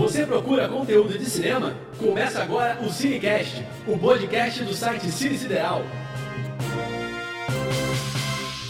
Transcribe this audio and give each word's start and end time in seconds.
Você 0.00 0.24
procura 0.24 0.66
conteúdo 0.66 1.18
de 1.18 1.26
cinema? 1.26 1.74
Começa 1.98 2.42
agora 2.42 2.78
o 2.82 2.88
Cinecast, 2.88 3.62
o 3.86 3.98
podcast 3.98 4.64
do 4.64 4.72
site 4.72 5.10
Cine 5.10 5.36
Sideral. 5.36 5.82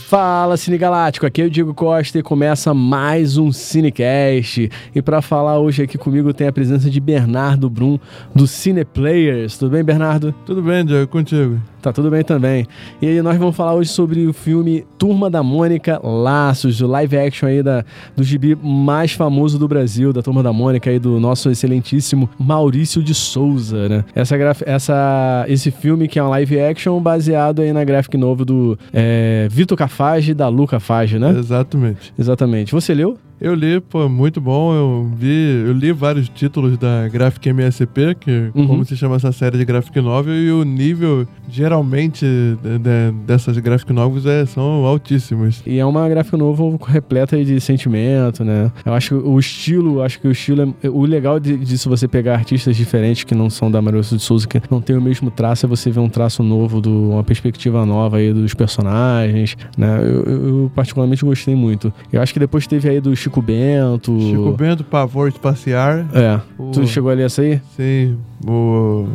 Fala 0.08 0.56
Cine 0.56 0.76
Galáctico, 0.76 1.24
aqui 1.24 1.40
é 1.40 1.44
o 1.44 1.50
Diego 1.50 1.72
Costa 1.72 2.18
e 2.18 2.22
começa 2.22 2.74
mais 2.74 3.38
um 3.38 3.52
Cinecast. 3.52 4.68
E 4.92 5.00
para 5.00 5.22
falar 5.22 5.60
hoje 5.60 5.84
aqui 5.84 5.96
comigo 5.96 6.34
tem 6.34 6.48
a 6.48 6.52
presença 6.52 6.90
de 6.90 6.98
Bernardo 6.98 7.70
Brum 7.70 7.96
do 8.34 8.48
Cine 8.48 8.84
Players. 8.84 9.56
Tudo 9.56 9.70
bem, 9.70 9.84
Bernardo? 9.84 10.34
Tudo 10.44 10.60
bem, 10.60 10.84
Diego, 10.84 11.06
contigo. 11.06 11.60
Tá 11.82 11.92
tudo 11.92 12.10
bem 12.10 12.22
também. 12.22 12.66
E 13.00 13.06
aí 13.06 13.22
nós 13.22 13.38
vamos 13.38 13.56
falar 13.56 13.74
hoje 13.74 13.90
sobre 13.90 14.26
o 14.26 14.32
filme 14.32 14.84
Turma 14.98 15.30
da 15.30 15.42
Mônica 15.42 15.98
Laços, 16.02 16.80
o 16.80 16.86
live 16.86 17.16
action 17.16 17.48
aí 17.48 17.62
da, 17.62 17.84
do 18.14 18.22
gibi 18.22 18.54
mais 18.54 19.12
famoso 19.12 19.58
do 19.58 19.66
Brasil, 19.66 20.12
da 20.12 20.20
Turma 20.22 20.42
da 20.42 20.52
Mônica 20.52 20.90
aí 20.90 20.98
do 20.98 21.18
nosso 21.18 21.50
excelentíssimo 21.50 22.28
Maurício 22.38 23.02
de 23.02 23.14
Souza, 23.14 23.88
né? 23.88 24.04
Essa, 24.14 24.36
essa, 24.66 25.44
esse 25.48 25.70
filme 25.70 26.06
que 26.06 26.18
é 26.18 26.22
um 26.22 26.28
live 26.28 26.60
action 26.60 27.00
baseado 27.00 27.62
aí 27.62 27.72
na 27.72 27.82
graphic 27.82 28.16
novel 28.16 28.44
do 28.44 28.78
é, 28.92 29.48
Vitor 29.50 29.76
Cafage 29.76 30.32
e 30.32 30.34
da 30.34 30.48
Luca 30.48 30.78
Fage, 30.78 31.18
né? 31.18 31.30
Exatamente. 31.30 32.12
Exatamente. 32.18 32.72
Você 32.72 32.92
leu? 32.92 33.16
Eu 33.40 33.54
li, 33.54 33.80
pô, 33.80 34.06
muito 34.06 34.38
bom. 34.38 34.74
Eu 34.74 35.10
vi, 35.16 35.64
eu 35.66 35.72
li 35.72 35.92
vários 35.92 36.28
títulos 36.28 36.76
da 36.76 37.08
Graphic 37.08 37.48
MSP, 37.48 38.14
que 38.20 38.50
uhum. 38.54 38.66
como 38.66 38.84
se 38.84 38.94
chama 38.94 39.16
essa 39.16 39.32
série 39.32 39.56
de 39.56 39.64
graphic 39.64 39.98
novel, 39.98 40.34
e 40.34 40.52
o 40.52 40.62
nível 40.62 41.26
geralmente 41.48 42.26
de, 42.26 42.78
de, 42.78 43.12
dessas 43.26 43.56
graphic 43.56 43.94
novels 43.94 44.26
é, 44.26 44.44
são 44.44 44.84
altíssimos. 44.84 45.62
E 45.66 45.78
é 45.78 45.86
uma 45.86 46.06
graphic 46.06 46.36
novel 46.36 46.78
repleta 46.86 47.42
de 47.42 47.58
sentimento, 47.60 48.44
né? 48.44 48.70
Eu 48.84 48.92
acho 48.92 49.08
que 49.08 49.26
o 49.26 49.38
estilo, 49.38 50.02
acho 50.02 50.20
que 50.20 50.28
o 50.28 50.32
estilo 50.32 50.74
é, 50.82 50.90
o 50.90 51.00
legal 51.06 51.40
disso 51.40 51.88
você 51.88 52.06
pegar 52.06 52.34
artistas 52.34 52.76
diferentes 52.76 53.24
que 53.24 53.34
não 53.34 53.48
são 53.48 53.70
da 53.70 53.80
Maria 53.80 54.02
de 54.02 54.18
Souza, 54.18 54.46
que 54.46 54.60
não 54.70 54.82
tem 54.82 54.96
o 54.96 55.00
mesmo 55.00 55.30
traço, 55.30 55.64
é 55.64 55.68
você 55.68 55.90
ver 55.90 56.00
um 56.00 56.10
traço 56.10 56.42
novo, 56.42 56.78
do, 56.78 57.10
uma 57.12 57.24
perspectiva 57.24 57.86
nova 57.86 58.18
aí 58.18 58.34
dos 58.34 58.52
personagens, 58.52 59.56
né? 59.78 59.98
Eu, 60.02 60.24
eu, 60.24 60.48
eu 60.48 60.72
particularmente 60.74 61.24
gostei 61.24 61.54
muito. 61.54 61.90
Eu 62.12 62.20
acho 62.20 62.34
que 62.34 62.38
depois 62.38 62.66
teve 62.66 62.86
aí 62.86 63.00
do 63.00 63.16
Chico 63.16 63.29
Bento. 63.40 64.18
Chico 64.18 64.52
Bento, 64.52 64.82
Pavor 64.82 65.28
Espaciar. 65.28 66.06
É. 66.14 66.40
O... 66.58 66.70
Tu 66.70 66.86
chegou 66.86 67.10
ali 67.10 67.22
essa 67.22 67.42
aí? 67.42 67.60
Sim. 67.76 68.16
O, 68.46 69.06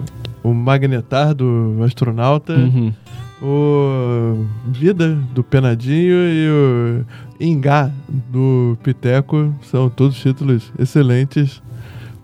o 0.43 0.53
Magnetar 0.53 1.33
do 1.33 1.75
astronauta. 1.83 2.53
Uhum. 2.53 2.93
O 3.41 4.45
Vida 4.67 5.17
do 5.33 5.43
Penadinho 5.43 6.15
e 6.15 6.47
o 6.49 7.05
Ingá 7.43 7.91
do 8.07 8.77
Piteco. 8.83 9.53
São 9.63 9.89
todos 9.89 10.15
títulos 10.15 10.71
excelentes. 10.79 11.61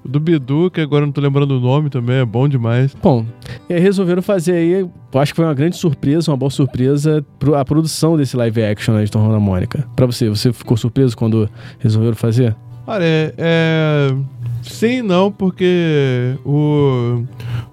Do 0.03 0.19
Bidu, 0.19 0.71
que 0.71 0.81
agora 0.81 1.05
não 1.05 1.13
tô 1.13 1.21
lembrando 1.21 1.57
o 1.57 1.59
nome 1.59 1.89
também, 1.89 2.17
é 2.17 2.25
bom 2.25 2.47
demais. 2.47 2.95
Bom, 3.01 3.25
e 3.69 3.73
aí 3.73 3.79
resolveram 3.79 4.21
fazer 4.21 4.53
aí, 4.53 4.89
acho 5.13 5.31
que 5.31 5.35
foi 5.35 5.45
uma 5.45 5.53
grande 5.53 5.77
surpresa, 5.77 6.31
uma 6.31 6.37
boa 6.37 6.49
surpresa, 6.49 7.23
a 7.55 7.65
produção 7.65 8.17
desse 8.17 8.35
live 8.35 8.63
action 8.63 8.95
né, 8.95 9.03
de 9.03 9.11
Tom 9.11 9.31
da 9.31 9.39
Mônica. 9.39 9.87
Pra 9.95 10.05
você, 10.05 10.27
você 10.27 10.51
ficou 10.51 10.75
surpreso 10.75 11.15
quando 11.15 11.49
resolveram 11.79 12.15
fazer? 12.15 12.55
Olha, 12.87 13.03
é, 13.03 13.33
é... 13.37 14.15
Sim 14.63 15.01
não, 15.01 15.31
porque 15.31 16.35
o 16.45 17.23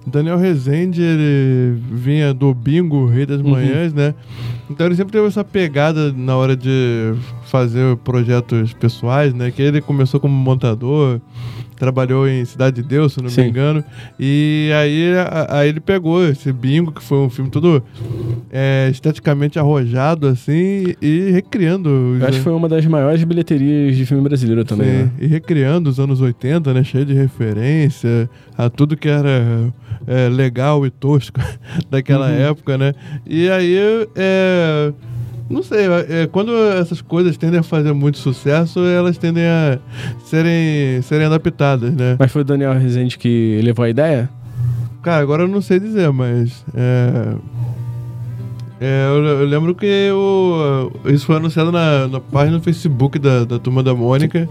Daniel 0.07 0.39
Rezende, 0.39 1.03
ele 1.03 1.79
vinha 1.91 2.33
do 2.33 2.55
Bingo, 2.55 3.07
Rei 3.07 3.27
das 3.27 3.41
uhum. 3.41 3.51
Manhãs, 3.51 3.93
uhum. 3.93 3.99
né? 3.99 4.15
Então 4.71 4.87
ele 4.87 4.97
sempre 4.97 5.13
teve 5.13 5.27
essa 5.27 5.45
pegada 5.45 6.13
na 6.13 6.37
hora 6.37 6.57
de 6.57 7.15
fazer 7.49 7.97
projetos 7.99 8.73
pessoais, 8.75 9.33
né? 9.33 9.51
Que 9.51 9.63
ele 9.63 9.81
começou 9.81 10.21
como 10.21 10.35
montador, 10.35 11.21
trabalhou 11.77 12.29
em 12.29 12.45
Cidade 12.45 12.83
de 12.83 12.89
Deus, 12.89 13.15
se 13.15 13.23
não 13.23 13.31
Sim. 13.31 13.43
me 13.43 13.49
engano. 13.49 13.85
E 14.19 14.71
aí, 14.75 15.13
aí 15.49 15.69
ele 15.69 15.81
pegou 15.81 16.27
esse 16.27 16.53
Bingo, 16.53 16.93
que 16.93 17.03
foi 17.03 17.19
um 17.19 17.31
filme 17.31 17.51
todo 17.51 17.83
é, 18.51 18.89
esteticamente 18.91 19.59
arrojado, 19.59 20.27
assim, 20.27 20.95
e 21.01 21.31
recriando. 21.31 22.17
Eu 22.21 22.27
acho 22.27 22.39
que 22.39 22.45
foi 22.45 22.53
uma 22.53 22.69
das 22.69 22.85
maiores 22.85 23.25
bilheterias 23.25 23.97
de 23.97 24.05
filme 24.05 24.23
brasileiro 24.23 24.65
também. 24.65 24.87
Sim, 24.87 25.05
né? 25.05 25.11
e 25.21 25.27
recriando 25.27 25.89
os 25.89 25.99
anos 25.99 26.21
80, 26.21 26.75
né? 26.75 26.85
Cheio 26.85 27.07
de 27.07 27.15
referência 27.15 28.29
a 28.57 28.69
tudo 28.69 28.97
que 28.97 29.09
era 29.09 29.73
é, 30.07 30.29
legal 30.29 30.85
e 30.85 30.91
tosco 30.91 31.41
daquela 31.91 32.27
uhum. 32.27 32.41
época, 32.41 32.77
né? 32.77 32.93
E 33.27 33.49
aí, 33.49 33.79
é 34.17 34.93
não 35.51 35.63
sei, 35.63 35.87
é, 36.09 36.27
quando 36.27 36.55
essas 36.55 37.01
coisas 37.01 37.37
tendem 37.37 37.61
a 37.61 37.63
fazer 37.63 37.93
muito 37.93 38.19
sucesso, 38.19 38.81
elas 38.81 39.17
tendem 39.17 39.45
a 39.45 39.79
serem, 40.25 41.01
serem 41.03 41.27
adaptadas, 41.27 41.95
né? 41.95 42.17
Mas 42.19 42.31
foi 42.31 42.43
o 42.43 42.45
Daniel 42.45 42.75
Rezende 42.75 43.17
que 43.19 43.61
levou 43.63 43.85
a 43.85 43.89
ideia? 43.89 44.29
Cara, 45.03 45.23
agora 45.23 45.45
eu 45.45 45.49
não 45.49 45.63
sei 45.63 45.81
dizer, 45.81 46.11
mas. 46.13 46.65
É, 46.75 47.35
é, 48.81 49.07
eu, 49.09 49.25
eu, 49.25 49.47
lembro 49.47 49.75
que 49.75 50.11
isso 51.07 51.27
foi 51.27 51.37
anunciado 51.37 51.73
na, 51.73 52.07
na 52.07 52.21
página 52.21 52.59
do 52.59 52.63
Facebook 52.63 53.19
da, 53.19 53.45
da 53.45 53.59
Turma 53.59 53.83
da 53.83 53.95
Mônica. 53.95 54.49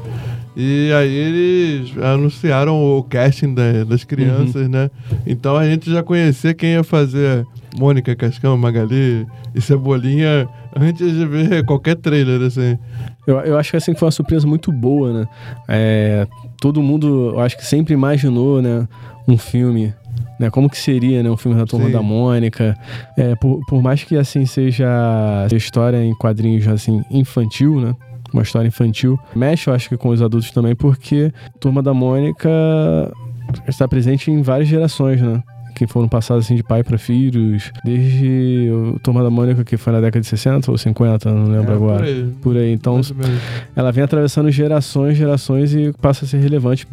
E 0.55 0.91
aí 0.91 1.13
eles 1.13 1.97
anunciaram 2.03 2.75
o 2.75 3.03
casting 3.03 3.53
da, 3.53 3.83
das 3.83 4.03
crianças, 4.03 4.63
uhum. 4.63 4.69
né? 4.69 4.89
Então 5.25 5.55
a 5.55 5.65
gente 5.65 5.91
já 5.91 6.01
conhecia 6.01 6.53
quem 6.55 6.71
ia 6.71 6.83
fazer 6.83 7.45
Mônica, 7.77 8.15
Cascão, 8.15 8.57
Magali 8.57 9.27
e 9.53 9.61
Cebolinha 9.61 10.47
antes 10.75 11.11
de 11.11 11.25
ver 11.25 11.65
qualquer 11.65 11.95
trailer, 11.95 12.41
assim. 12.41 12.77
Eu, 13.25 13.39
eu 13.39 13.57
acho 13.57 13.71
que 13.71 13.77
assim 13.77 13.93
foi 13.93 14.05
uma 14.07 14.11
surpresa 14.11 14.47
muito 14.47 14.71
boa, 14.71 15.13
né? 15.13 15.27
É, 15.67 16.27
todo 16.59 16.81
mundo, 16.81 17.31
eu 17.33 17.39
acho 17.39 17.57
que 17.57 17.65
sempre 17.65 17.93
imaginou, 17.93 18.61
né, 18.61 18.87
um 19.27 19.37
filme 19.37 19.93
né? 20.39 20.49
Como 20.49 20.69
que 20.69 20.77
seria, 20.77 21.23
né? 21.23 21.29
Um 21.29 21.37
filme 21.37 21.57
da 21.57 21.65
Turma 21.65 21.87
Sim. 21.87 21.91
da 21.91 22.01
Mônica. 22.01 22.77
É, 23.17 23.35
por, 23.35 23.59
por 23.65 23.81
mais 23.81 24.03
que, 24.03 24.15
assim, 24.15 24.45
seja 24.45 25.47
história 25.51 26.03
em 26.03 26.13
quadrinhos, 26.15 26.67
assim, 26.67 27.03
infantil, 27.09 27.81
né? 27.81 27.95
Uma 28.31 28.43
história 28.43 28.67
infantil. 28.67 29.19
Mexe, 29.35 29.69
eu 29.69 29.73
acho 29.73 29.89
que 29.89 29.97
com 29.97 30.09
os 30.09 30.21
adultos 30.21 30.51
também, 30.51 30.75
porque 30.75 31.31
Turma 31.59 31.81
da 31.81 31.93
Mônica 31.93 32.49
está 33.67 33.87
presente 33.87 34.29
em 34.29 34.41
várias 34.41 34.67
gerações, 34.67 35.21
né? 35.21 35.41
Que 35.77 35.85
foram 35.85 36.07
passados 36.07 36.45
assim 36.45 36.55
de 36.55 36.63
pai 36.63 36.83
para 36.83 36.97
filhos, 36.97 37.71
desde 37.83 38.69
o 38.71 38.99
Turma 38.99 39.23
da 39.23 39.29
Mônica, 39.29 39.63
que 39.63 39.77
foi 39.77 39.93
na 39.93 40.01
década 40.01 40.21
de 40.21 40.27
60 40.27 40.71
ou 40.71 40.77
50, 40.77 41.31
não 41.31 41.51
lembro 41.51 41.71
é, 41.71 41.75
agora. 41.75 41.99
Por 41.99 42.05
aí. 42.05 42.33
Por 42.41 42.57
aí. 42.57 42.71
Então, 42.73 42.99
ela 43.75 43.91
vem 43.91 44.03
atravessando 44.03 44.49
gerações, 44.49 45.15
gerações 45.17 45.73
e 45.75 45.93
passa 46.01 46.25
a 46.25 46.27
ser 46.27 46.37
relevante 46.37 46.87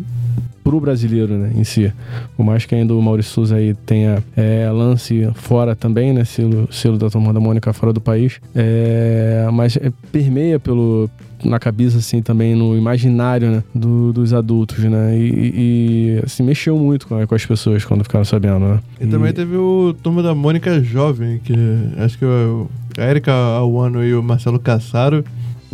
pro 0.62 0.80
brasileiro, 0.80 1.34
né, 1.34 1.52
em 1.54 1.64
si. 1.64 1.92
Por 2.36 2.44
mais 2.44 2.64
que 2.64 2.74
ainda 2.74 2.94
o 2.94 3.02
Maurício 3.02 3.32
Souza 3.32 3.56
aí 3.56 3.74
tenha 3.74 4.22
é, 4.36 4.68
lance 4.70 5.30
fora 5.34 5.74
também, 5.74 6.12
né, 6.12 6.24
selo, 6.24 6.68
selo 6.72 6.98
da 6.98 7.08
Turma 7.08 7.32
da 7.32 7.40
Mônica 7.40 7.72
fora 7.72 7.92
do 7.92 8.00
país, 8.00 8.40
é, 8.54 9.46
mas 9.52 9.76
é, 9.76 9.92
permeia 10.10 10.58
pelo, 10.58 11.10
na 11.44 11.59
cabeça, 11.59 11.99
assim, 11.99 12.22
também 12.22 12.55
no 12.55 12.77
imaginário, 12.77 13.50
né, 13.50 13.65
do, 13.75 14.12
dos 14.12 14.32
adultos, 14.32 14.78
né, 14.78 15.16
e, 15.16 15.53
e, 15.55 16.21
assim, 16.25 16.43
mexeu 16.43 16.77
muito 16.78 17.06
com, 17.06 17.27
com, 17.27 17.34
as 17.34 17.44
pessoas 17.44 17.84
quando 17.84 18.03
ficaram 18.03 18.25
sabendo, 18.25 18.60
né. 18.60 18.81
E, 19.00 19.05
e, 19.05 19.06
também 19.06 19.32
teve 19.32 19.56
o 19.56 19.94
Turma 20.03 20.22
da 20.22 20.34
Mônica 20.34 20.82
Jovem, 20.82 21.38
que 21.38 21.55
acho 21.99 22.19
que 22.19 22.25
o, 22.25 22.69
a 22.99 23.05
Erika 23.05 23.32
Awano 23.32 24.05
e 24.05 24.15
o 24.15 24.22
Marcelo 24.22 24.59
Cassaro 24.59 25.25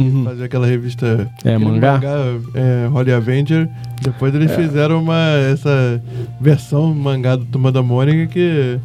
uhum. 0.00 0.24
fazer 0.24 0.44
aquela 0.44 0.66
revista 0.66 1.30
é, 1.44 1.58
mangá, 1.58 1.94
mangá 1.94 2.16
é, 2.54 2.86
Holly 2.88 3.12
Avenger. 3.12 3.68
Depois 4.02 4.34
eles 4.34 4.50
é. 4.50 4.54
fizeram 4.54 5.02
uma 5.02 5.18
essa 5.52 6.02
versão 6.40 6.94
mangá 6.94 7.36
do 7.36 7.44
Turma 7.44 7.70
da 7.70 7.82
Mônica 7.82 8.26
que 8.32 8.78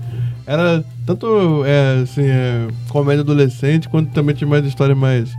era 0.45 0.83
tanto 1.05 1.63
é, 1.65 2.01
assim, 2.03 2.23
é, 2.23 2.67
comédia 2.89 3.21
adolescente 3.21 3.89
quanto 3.89 4.11
também 4.11 4.35
tinha 4.35 4.47
mais 4.47 4.65
histórias 4.65 4.97
mais 4.97 5.33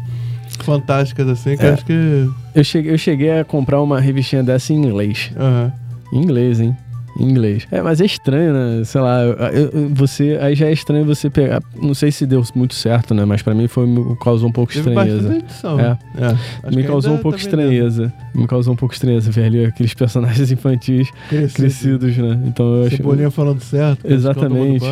fantásticas, 0.65 1.29
assim, 1.29 1.57
que 1.57 1.65
é. 1.65 1.71
acho 1.71 1.85
que. 1.85 2.31
Eu 2.55 2.65
cheguei, 2.65 2.93
eu 2.93 2.99
cheguei 2.99 3.39
a 3.39 3.45
comprar 3.45 3.81
uma 3.83 4.01
revistinha 4.01 4.43
dessa 4.43 4.73
em 4.73 4.77
inglês. 4.77 5.31
Uhum. 5.37 5.73
Em 6.13 6.23
inglês, 6.23 6.61
hein? 6.61 6.77
Em 7.19 7.31
inglês. 7.31 7.67
É, 7.71 7.81
mas 7.81 8.01
é 8.01 8.05
estranho, 8.05 8.53
né? 8.53 8.85
Sei 8.85 9.01
lá, 9.01 9.23
eu, 9.23 9.89
você. 9.91 10.39
Aí 10.41 10.55
já 10.55 10.67
é 10.67 10.73
estranho 10.73 11.05
você 11.05 11.31
pegar. 11.31 11.63
Não 11.81 11.95
sei 11.95 12.13
se 12.13 12.27
deu 12.27 12.43
muito 12.55 12.75
certo, 12.75 13.15
né? 13.15 13.25
Mas 13.25 13.41
pra 13.41 13.55
mim 13.55 13.67
foi, 13.67 13.87
causou 14.23 14.49
um 14.49 14.53
pouco 14.53 14.73
Teve 14.73 14.91
estranheza. 14.91 15.35
Edição. 15.35 15.81
É. 15.81 15.99
é. 16.19 16.71
Me 16.71 16.85
causou 16.85 17.15
um 17.15 17.19
pouco 17.19 17.39
tá 17.39 17.45
estranheza. 17.45 18.13
Me 18.35 18.47
causou 18.47 18.75
um 18.75 18.77
pouco 18.77 18.93
estranheza 18.93 19.31
ver 19.31 19.45
ali 19.45 19.65
aqueles 19.65 19.95
personagens 19.95 20.51
infantis 20.53 21.11
Crescido. 21.29 21.55
crescidos, 21.55 22.17
né? 22.19 22.39
Então 22.47 22.67
eu 22.77 22.87
acho. 22.87 22.97
Cebolinha 22.97 23.31
falando 23.31 23.61
certo. 23.61 24.07
Exatamente. 24.07 24.85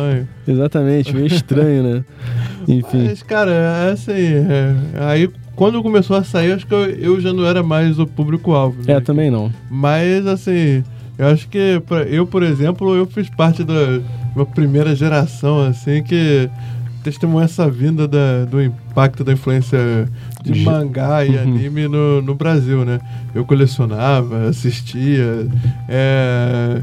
Exatamente, 0.47 1.13
meio 1.13 1.27
estranho, 1.27 1.83
né? 1.83 2.05
Enfim. 2.67 3.05
Mas, 3.05 3.21
cara, 3.21 3.51
é 3.51 3.91
assim. 3.91 4.11
É, 4.11 4.75
aí 4.99 5.29
quando 5.55 5.81
começou 5.81 6.17
a 6.17 6.23
sair, 6.23 6.51
acho 6.51 6.67
que 6.67 6.73
eu, 6.73 6.89
eu 6.89 7.21
já 7.21 7.31
não 7.31 7.45
era 7.45 7.63
mais 7.63 7.97
o 7.97 8.05
público-alvo. 8.05 8.77
Né? 8.85 8.93
É, 8.93 8.99
também 8.99 9.31
não. 9.31 9.51
Mas, 9.69 10.27
assim, 10.27 10.83
eu 11.17 11.27
acho 11.27 11.47
que 11.47 11.81
eu, 12.09 12.27
por 12.27 12.43
exemplo, 12.43 12.95
eu 12.95 13.05
fiz 13.05 13.29
parte 13.29 13.63
da 13.63 14.01
minha 14.35 14.45
primeira 14.45 14.95
geração, 14.95 15.61
assim, 15.61 16.03
que 16.03 16.49
testemunhar 17.03 17.45
essa 17.45 17.69
vinda 17.69 18.07
da, 18.07 18.45
do 18.45 18.61
impacto 18.61 19.23
da 19.23 19.31
influência 19.31 20.09
de 20.43 20.61
mangá 20.61 21.23
e 21.23 21.35
uhum. 21.35 21.41
anime 21.41 21.87
no, 21.87 22.21
no 22.21 22.33
Brasil, 22.33 22.83
né? 22.83 22.99
Eu 23.33 23.45
colecionava, 23.45 24.47
assistia, 24.47 25.47
é, 25.87 26.81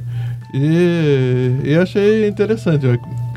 e, 0.55 1.57
e 1.65 1.75
achei 1.75 2.29
interessante. 2.29 2.87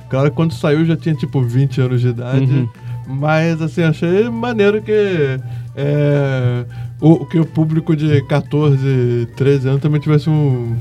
Claro 0.09 0.31
quando 0.31 0.53
saiu 0.53 0.85
já 0.85 0.95
tinha 0.95 1.15
tipo 1.15 1.41
20 1.41 1.81
anos 1.81 2.01
de 2.01 2.09
idade, 2.09 2.45
uhum. 2.45 2.69
Mas 3.07 3.61
assim, 3.61 3.83
achei 3.83 4.29
maneiro 4.29 4.81
que 4.81 5.39
é, 5.75 6.65
o, 6.99 7.25
que 7.25 7.39
o 7.39 7.45
público 7.45 7.95
de 7.95 8.21
14, 8.23 9.27
13 9.35 9.67
anos 9.69 9.81
também 9.81 9.99
tivesse 9.99 10.29
um 10.29 10.75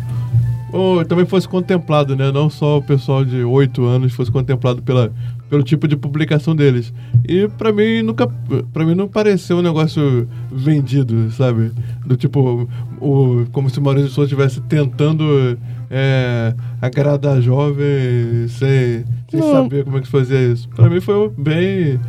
ou 0.73 1.05
também 1.05 1.25
fosse 1.25 1.49
contemplado, 1.49 2.17
né? 2.17 2.33
Não 2.33 2.51
só 2.51 2.79
o 2.79 2.83
pessoal 2.83 3.25
de 3.25 3.45
8 3.45 3.85
anos 3.85 4.13
fosse 4.13 4.33
contemplado 4.33 4.83
pela, 4.83 5.13
pelo 5.49 5.63
tipo 5.63 5.87
de 5.87 5.97
publicação 5.97 6.57
deles. 6.57 6.93
E 7.29 7.47
para 7.47 7.73
mim 7.73 8.03
nunca 8.03 8.27
para 8.73 8.85
mim 8.85 8.95
não 8.95 9.07
pareceu 9.07 9.59
um 9.59 9.63
negócio 9.63 10.29
vendido, 10.51 11.31
sabe? 11.31 11.71
Do 12.05 12.17
tipo 12.17 12.69
o 13.01 13.47
como 13.53 13.71
se 13.71 13.79
o 13.79 13.83
Maurício 13.83 14.11
Souza 14.11 14.27
estivesse 14.27 14.61
tentando 14.63 15.57
é, 15.97 16.53
agradar 16.83 17.41
jovem 17.41 18.49
sem, 18.49 19.05
sem 19.31 19.41
saber 19.41 19.85
como 19.85 19.99
é 19.99 20.01
que 20.01 20.09
fazia 20.09 20.41
isso. 20.41 20.69
Para 20.71 20.91
mim 20.91 21.01
foi 21.01 21.31
bem 21.39 22.01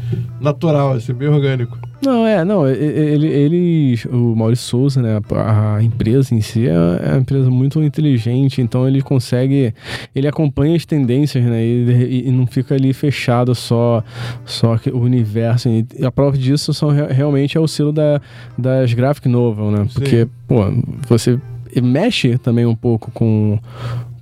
natural, 0.42 0.94
assim, 0.94 1.14
bem 1.14 1.28
orgânico. 1.28 1.78
Não, 2.04 2.26
é, 2.26 2.44
não, 2.44 2.68
ele, 2.68 3.28
ele 3.28 4.00
o 4.12 4.36
Maurício 4.36 4.66
Souza, 4.66 5.02
né, 5.02 5.22
a, 5.32 5.82
empresa 5.82 6.34
em 6.36 6.42
si 6.42 6.68
é, 6.68 6.72
é 6.72 7.12
uma 7.12 7.20
empresa 7.20 7.50
muito 7.50 7.82
inteligente, 7.82 8.62
então 8.62 8.88
ele 8.88 9.02
consegue, 9.02 9.74
ele 10.14 10.28
acompanha 10.28 10.76
as 10.76 10.86
tendências, 10.86 11.44
né, 11.44 11.64
e, 11.64 12.28
e 12.28 12.32
não 12.32 12.46
fica 12.46 12.76
ali 12.76 12.92
fechado 12.92 13.54
só, 13.56 14.04
só 14.46 14.78
o 14.94 15.00
universo. 15.00 15.70
E 15.70 15.86
a 16.04 16.12
prova 16.12 16.38
disso 16.38 16.74
são 16.74 16.90
realmente 16.90 17.56
é 17.56 17.60
o 17.60 17.68
selo 17.68 17.92
da, 17.92 18.20
das 18.58 18.94
graphic 18.94 19.28
novel, 19.30 19.70
né, 19.72 19.88
porque, 19.94 20.26
Sim. 20.26 20.30
pô, 20.48 20.64
você 21.08 21.40
mexe 21.82 22.38
também 22.38 22.66
um 22.66 22.76
pouco 22.76 23.12
com 23.12 23.60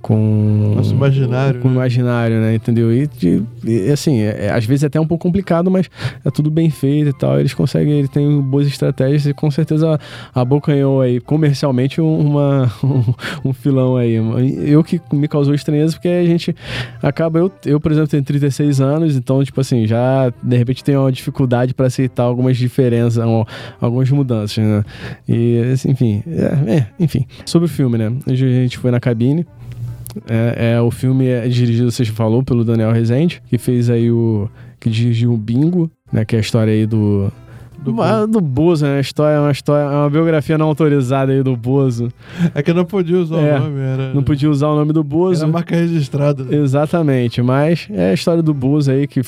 com 0.04 0.74
nosso 0.76 0.92
imaginário, 0.92 1.60
com 1.62 1.68
né? 1.68 1.74
imaginário, 1.76 2.38
né? 2.38 2.54
Entendeu? 2.54 2.92
E, 2.92 3.08
e 3.64 3.90
assim, 3.90 4.20
é, 4.20 4.48
é, 4.48 4.50
às 4.50 4.66
vezes 4.66 4.84
é 4.84 4.86
até 4.86 5.00
um 5.00 5.06
pouco 5.06 5.22
complicado, 5.22 5.70
mas 5.70 5.88
é 6.22 6.30
tudo 6.30 6.50
bem 6.50 6.68
feito 6.68 7.08
e 7.08 7.12
tal. 7.14 7.40
Eles 7.40 7.54
conseguem, 7.54 8.00
eles 8.00 8.10
têm 8.10 8.38
boas 8.42 8.66
estratégias 8.66 9.24
e 9.24 9.32
com 9.32 9.50
certeza 9.50 9.98
abocanhou 10.34 11.00
aí 11.00 11.20
comercialmente 11.20 12.02
uma, 12.02 12.70
um, 12.84 13.48
um 13.48 13.52
filão 13.54 13.96
aí. 13.96 14.16
Eu 14.70 14.84
que 14.84 15.00
me 15.10 15.26
causou 15.26 15.54
estranheza 15.54 15.94
porque 15.94 16.08
a 16.08 16.26
gente 16.26 16.54
acaba 17.02 17.38
eu, 17.38 17.50
eu 17.64 17.80
por 17.80 17.90
exemplo 17.90 18.10
tenho 18.10 18.22
36 18.22 18.82
anos, 18.82 19.16
então 19.16 19.42
tipo 19.42 19.58
assim, 19.58 19.86
já 19.86 20.30
de 20.42 20.56
repente 20.58 20.84
tenho 20.84 21.00
uma 21.00 21.10
dificuldade 21.10 21.72
para 21.72 21.86
aceitar 21.86 22.24
algumas 22.24 22.58
diferenças, 22.58 23.24
algumas 23.80 24.10
mudanças, 24.10 24.62
né? 24.62 24.84
E 25.26 25.62
assim, 25.72 25.90
enfim, 25.90 26.22
é, 26.26 26.74
é, 26.74 26.86
enfim, 27.00 27.26
sobre 27.46 27.64
o 27.64 27.68
filme, 27.70 27.96
né? 27.96 28.12
A 28.26 28.34
gente 28.34 28.76
foi 28.76 28.90
na 28.90 29.00
cabine 29.00 29.46
é, 30.28 30.74
é, 30.74 30.80
o 30.80 30.90
filme 30.90 31.26
é 31.26 31.48
dirigido, 31.48 31.90
você 31.90 32.04
falou, 32.04 32.42
pelo 32.42 32.64
Daniel 32.64 32.92
Rezende, 32.92 33.42
que 33.48 33.58
fez 33.58 33.90
aí 33.90 34.10
o. 34.10 34.48
que 34.80 34.88
dirigiu 34.90 35.32
o 35.32 35.36
Bingo, 35.36 35.90
né? 36.12 36.24
Que 36.24 36.36
é 36.36 36.38
a 36.38 36.40
história 36.40 36.72
aí 36.72 36.86
do. 36.86 37.30
Do, 37.78 37.92
do 38.26 38.40
Bozo, 38.40 38.86
né? 38.86 38.96
A 38.96 39.00
história, 39.00 39.38
uma 39.40 39.50
história, 39.50 39.86
uma 39.86 40.08
biografia 40.08 40.56
não 40.56 40.66
autorizada 40.66 41.32
aí 41.32 41.42
do 41.42 41.54
Bozo. 41.54 42.10
É 42.54 42.62
que 42.62 42.72
não 42.72 42.84
podia 42.84 43.18
usar 43.18 43.40
é, 43.40 43.56
o 43.56 43.60
nome, 43.60 43.80
era. 43.80 44.14
Não 44.14 44.22
podia 44.22 44.50
usar 44.50 44.68
o 44.68 44.76
nome 44.76 44.92
do 44.92 45.04
Bozo. 45.04 45.42
Era 45.42 45.52
marca 45.52 45.76
registrada. 45.76 46.44
Né? 46.44 46.56
Exatamente, 46.56 47.42
mas 47.42 47.86
é 47.90 48.10
a 48.10 48.14
história 48.14 48.42
do 48.42 48.54
Bozo 48.54 48.90
aí 48.90 49.06
que 49.06 49.20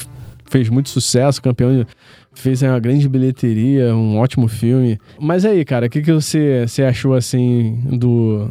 fez 0.48 0.68
muito 0.68 0.88
sucesso, 0.88 1.42
campeão 1.42 1.76
de, 1.76 1.86
fez 2.32 2.62
uma 2.62 2.78
grande 2.78 3.08
bilheteria, 3.08 3.94
um 3.94 4.18
ótimo 4.18 4.48
filme. 4.48 4.98
Mas 5.20 5.44
aí, 5.44 5.64
cara, 5.64 5.86
o 5.86 5.90
que, 5.90 6.00
que 6.00 6.12
você, 6.12 6.64
você 6.66 6.82
achou 6.82 7.14
assim 7.14 7.80
do, 7.98 8.48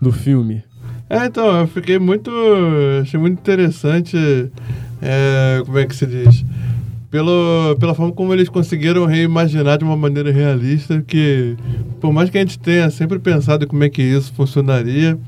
do 0.00 0.12
filme? 0.12 0.62
É, 1.12 1.26
então, 1.26 1.60
eu 1.60 1.66
fiquei 1.66 1.98
muito. 1.98 2.30
Achei 3.02 3.20
muito 3.20 3.38
interessante. 3.38 4.16
É, 5.02 5.62
como 5.66 5.76
é 5.76 5.84
que 5.84 5.94
se 5.94 6.06
diz? 6.06 6.42
Pelo, 7.10 7.76
pela 7.78 7.94
forma 7.94 8.10
como 8.12 8.32
eles 8.32 8.48
conseguiram 8.48 9.04
reimaginar 9.04 9.76
de 9.76 9.84
uma 9.84 9.94
maneira 9.94 10.32
realista, 10.32 11.02
que 11.06 11.54
por 12.00 12.14
mais 12.14 12.30
que 12.30 12.38
a 12.38 12.40
gente 12.40 12.58
tenha 12.58 12.88
sempre 12.88 13.18
pensado 13.18 13.66
como 13.66 13.84
é 13.84 13.90
que 13.90 14.00
isso 14.00 14.32
funcionaria, 14.32 15.18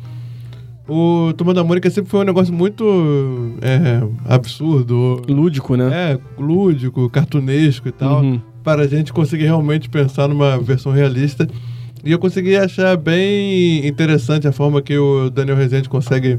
o 0.89 1.35
Turma 1.37 1.53
da 1.53 1.63
Mônica 1.63 1.91
sempre 1.91 2.11
foi 2.11 2.21
um 2.21 2.25
negócio 2.25 2.55
muito 2.55 3.55
é, 3.61 4.01
absurdo. 4.25 5.21
Lúdico, 5.29 5.77
né? 5.77 6.13
É, 6.13 6.19
lúdico, 6.41 7.11
cartunesco 7.11 7.89
e 7.89 7.93
tal. 7.93 8.23
Uhum. 8.23 8.41
Para 8.63 8.85
a 8.85 8.87
gente 8.87 9.13
conseguir 9.13 9.45
realmente 9.45 9.91
pensar 9.91 10.29
numa 10.29 10.59
versão 10.59 10.93
realista. 10.93 11.47
E 12.05 12.12
eu 12.12 12.19
consegui 12.19 12.56
achar 12.56 12.97
bem 12.97 13.87
interessante 13.87 14.47
a 14.47 14.53
forma 14.53 14.83
que 14.83 14.97
o 14.97 15.31
Daniel 15.31 15.56
Rezende 15.56 15.89
consegue 15.89 16.39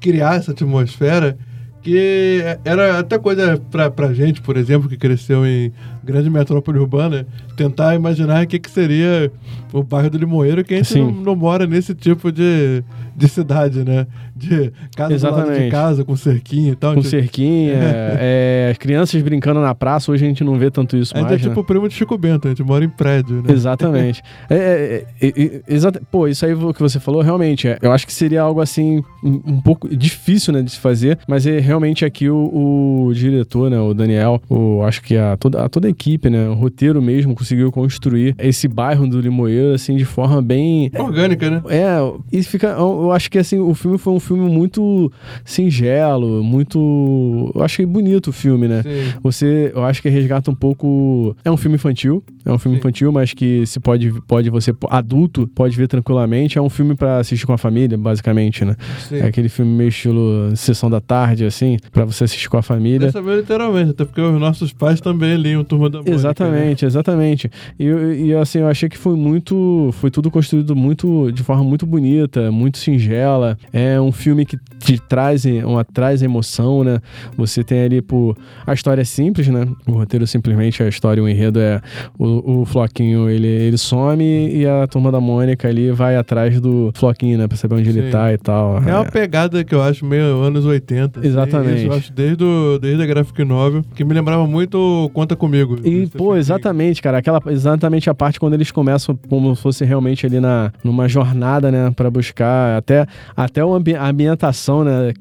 criar 0.00 0.36
essa 0.36 0.52
atmosfera 0.52 1.36
que 1.82 2.42
era 2.64 2.98
até 2.98 3.18
coisa 3.18 3.60
pra, 3.70 3.90
pra 3.90 4.12
gente, 4.12 4.40
por 4.42 4.56
exemplo, 4.56 4.88
que 4.88 4.96
cresceu 4.96 5.46
em 5.46 5.72
grande 6.04 6.28
metrópole 6.28 6.78
urbana, 6.78 7.26
tentar 7.56 7.94
imaginar 7.94 8.44
o 8.44 8.46
que, 8.46 8.58
que 8.58 8.70
seria 8.70 9.32
o 9.72 9.82
bairro 9.82 10.10
do 10.10 10.18
Limoeiro, 10.18 10.62
que 10.62 10.74
a 10.74 10.76
gente 10.76 10.98
não, 10.98 11.10
não, 11.10 11.36
mora 11.36 11.66
nesse 11.66 11.94
tipo 11.94 12.30
de, 12.30 12.84
de 13.16 13.28
cidade, 13.28 13.82
né? 13.82 14.06
De 14.40 14.72
casa 14.96 15.12
Exatamente. 15.12 15.64
de 15.64 15.70
casa, 15.70 16.04
com 16.04 16.16
cerquinha 16.16 16.72
e 16.72 16.74
tal. 16.74 16.94
Com 16.94 17.02
cerquinha, 17.02 17.74
é. 18.18 18.70
é, 18.70 18.74
crianças 18.78 19.20
brincando 19.20 19.60
na 19.60 19.74
praça, 19.74 20.10
hoje 20.10 20.24
a 20.24 20.28
gente 20.28 20.42
não 20.42 20.58
vê 20.58 20.70
tanto 20.70 20.96
isso 20.96 21.16
a 21.16 21.20
mais, 21.20 21.34
é 21.34 21.36
tipo 21.36 21.54
né? 21.54 21.60
o 21.60 21.64
primo 21.64 21.88
de 21.88 21.94
Chico 21.94 22.16
Bento, 22.16 22.48
a 22.48 22.50
gente 22.50 22.62
mora 22.62 22.82
em 22.82 22.88
prédio, 22.88 23.42
né? 23.42 23.52
Exatamente. 23.52 24.22
é, 24.48 25.04
é, 25.20 25.26
é, 25.28 25.54
é 25.68 25.90
Pô, 26.10 26.26
isso 26.26 26.44
aí 26.46 26.54
que 26.74 26.80
você 26.80 26.98
falou, 26.98 27.20
realmente, 27.20 27.68
é, 27.68 27.78
eu 27.82 27.92
acho 27.92 28.06
que 28.06 28.12
seria 28.12 28.40
algo 28.40 28.60
assim, 28.60 29.02
um, 29.22 29.42
um 29.46 29.60
pouco 29.60 29.94
difícil, 29.94 30.52
né, 30.52 30.62
de 30.62 30.70
se 30.70 30.78
fazer, 30.78 31.18
mas 31.28 31.46
é 31.46 31.58
realmente 31.58 32.04
aqui 32.04 32.30
o, 32.30 33.06
o 33.06 33.12
diretor, 33.12 33.70
né, 33.70 33.78
o 33.78 33.92
Daniel, 33.92 34.40
o, 34.48 34.82
acho 34.82 35.02
que 35.02 35.16
a 35.16 35.36
toda, 35.36 35.64
a 35.64 35.68
toda 35.68 35.86
a 35.86 35.90
equipe, 35.90 36.30
né, 36.30 36.48
o 36.48 36.54
roteiro 36.54 37.02
mesmo, 37.02 37.34
conseguiu 37.34 37.70
construir 37.70 38.34
esse 38.38 38.66
bairro 38.66 39.06
do 39.06 39.20
Limoeiro, 39.20 39.74
assim, 39.74 39.96
de 39.96 40.04
forma 40.04 40.40
bem... 40.40 40.90
Orgânica, 40.96 41.50
né? 41.50 41.62
É, 41.68 41.98
e 42.32 42.42
fica... 42.42 42.68
Eu 42.68 43.12
acho 43.12 43.30
que, 43.30 43.38
assim, 43.38 43.58
o 43.58 43.74
filme 43.74 43.98
foi 43.98 44.12
um 44.12 44.20
filme 44.20 44.29
muito 44.36 45.10
singelo, 45.44 46.42
muito... 46.42 47.52
Eu 47.54 47.62
achei 47.62 47.84
bonito 47.84 48.28
o 48.28 48.32
filme, 48.32 48.68
né? 48.68 48.82
Sim. 48.82 49.18
Você, 49.22 49.72
eu 49.74 49.84
acho 49.84 50.00
que 50.02 50.08
resgata 50.08 50.50
um 50.50 50.54
pouco... 50.54 51.36
É 51.44 51.50
um 51.50 51.56
filme 51.56 51.76
infantil, 51.76 52.22
é 52.44 52.52
um 52.52 52.58
filme 52.58 52.76
Sim. 52.76 52.80
infantil, 52.80 53.12
mas 53.12 53.32
que 53.34 53.66
se 53.66 53.78
pode, 53.80 54.12
pode 54.26 54.50
você, 54.50 54.74
adulto, 54.88 55.46
pode 55.54 55.76
ver 55.76 55.88
tranquilamente. 55.88 56.58
É 56.58 56.62
um 56.62 56.70
filme 56.70 56.94
para 56.94 57.18
assistir 57.18 57.46
com 57.46 57.52
a 57.52 57.58
família, 57.58 57.96
basicamente, 57.96 58.64
né? 58.64 58.76
Sim. 59.08 59.16
É 59.16 59.26
aquele 59.26 59.48
filme 59.48 59.70
meio 59.70 59.88
estilo 59.88 60.54
Sessão 60.56 60.90
da 60.90 61.00
Tarde, 61.00 61.44
assim, 61.44 61.78
para 61.92 62.04
você 62.04 62.24
assistir 62.24 62.48
com 62.48 62.56
a 62.56 62.62
família. 62.62 63.00
Dessa 63.00 63.22
vez, 63.22 63.40
literalmente, 63.40 63.90
até 63.90 64.04
porque 64.04 64.20
os 64.20 64.40
nossos 64.40 64.72
pais 64.72 65.00
também 65.00 65.36
liam 65.36 65.64
Turma 65.64 65.88
da 65.88 65.98
Mônica. 65.98 66.14
Exatamente, 66.14 66.84
né? 66.84 66.88
exatamente. 66.88 67.50
E, 67.78 67.84
e, 67.84 68.34
assim, 68.34 68.58
eu 68.58 68.68
achei 68.68 68.88
que 68.88 68.98
foi 68.98 69.16
muito. 69.16 69.90
Foi 69.94 70.10
tudo 70.10 70.30
construído 70.30 70.74
muito 70.74 71.30
de 71.32 71.42
forma 71.42 71.64
muito 71.64 71.86
bonita, 71.86 72.50
muito 72.50 72.78
singela. 72.78 73.58
É 73.72 74.00
um 74.00 74.12
filme 74.20 74.44
que 74.44 74.56
te 74.78 74.98
traz, 74.98 75.44
uma, 75.44 75.84
traz 75.84 76.22
emoção, 76.22 76.84
né? 76.84 77.00
Você 77.36 77.64
tem 77.64 77.82
ali, 77.82 78.02
por. 78.02 78.36
A 78.66 78.72
história 78.72 79.02
é 79.02 79.04
simples, 79.04 79.48
né? 79.48 79.66
O 79.86 79.92
roteiro 79.92 80.26
simplesmente, 80.26 80.82
a 80.82 80.88
história, 80.88 81.22
o 81.22 81.28
enredo 81.28 81.58
é. 81.58 81.80
O, 82.18 82.60
o 82.60 82.64
Floquinho, 82.64 83.28
ele, 83.28 83.48
ele 83.48 83.78
some 83.78 84.24
e 84.24 84.66
a 84.66 84.86
turma 84.86 85.10
da 85.10 85.20
Mônica 85.20 85.66
ali 85.66 85.90
vai 85.90 86.16
atrás 86.16 86.60
do 86.60 86.92
Floquinho, 86.94 87.38
né? 87.38 87.48
Pra 87.48 87.56
saber 87.56 87.76
onde 87.76 87.92
Sim. 87.92 87.98
ele 87.98 88.10
tá 88.10 88.32
e 88.32 88.38
tal. 88.38 88.82
É, 88.82 88.90
é 88.90 88.94
uma 88.94 89.04
pegada 89.04 89.64
que 89.64 89.74
eu 89.74 89.82
acho 89.82 90.04
meio 90.04 90.40
anos 90.42 90.64
80. 90.64 91.20
Assim. 91.20 91.28
Exatamente. 91.28 91.74
Assim, 91.74 91.86
eu 91.86 91.92
acho 91.92 92.12
desde, 92.12 92.44
o, 92.44 92.78
desde 92.78 93.02
a 93.02 93.06
Graphic 93.06 93.44
Novel, 93.44 93.82
que 93.94 94.04
me 94.04 94.12
lembrava 94.12 94.46
muito 94.46 95.10
Conta 95.14 95.34
Comigo. 95.34 95.76
E, 95.84 96.06
pô, 96.08 96.36
exatamente, 96.36 97.00
cara. 97.00 97.18
Aquela, 97.18 97.40
exatamente 97.46 98.10
a 98.10 98.14
parte 98.14 98.38
quando 98.38 98.54
eles 98.54 98.70
começam 98.70 99.18
como 99.28 99.54
se 99.56 99.62
fosse 99.62 99.84
realmente 99.84 100.26
ali 100.26 100.40
na, 100.40 100.72
numa 100.84 101.08
jornada, 101.08 101.70
né? 101.70 101.90
Pra 101.96 102.10
buscar 102.10 102.76
até, 102.76 103.06
até 103.36 103.60
a 103.60 104.09
ambientação, 104.10 104.84
né? 104.84 105.12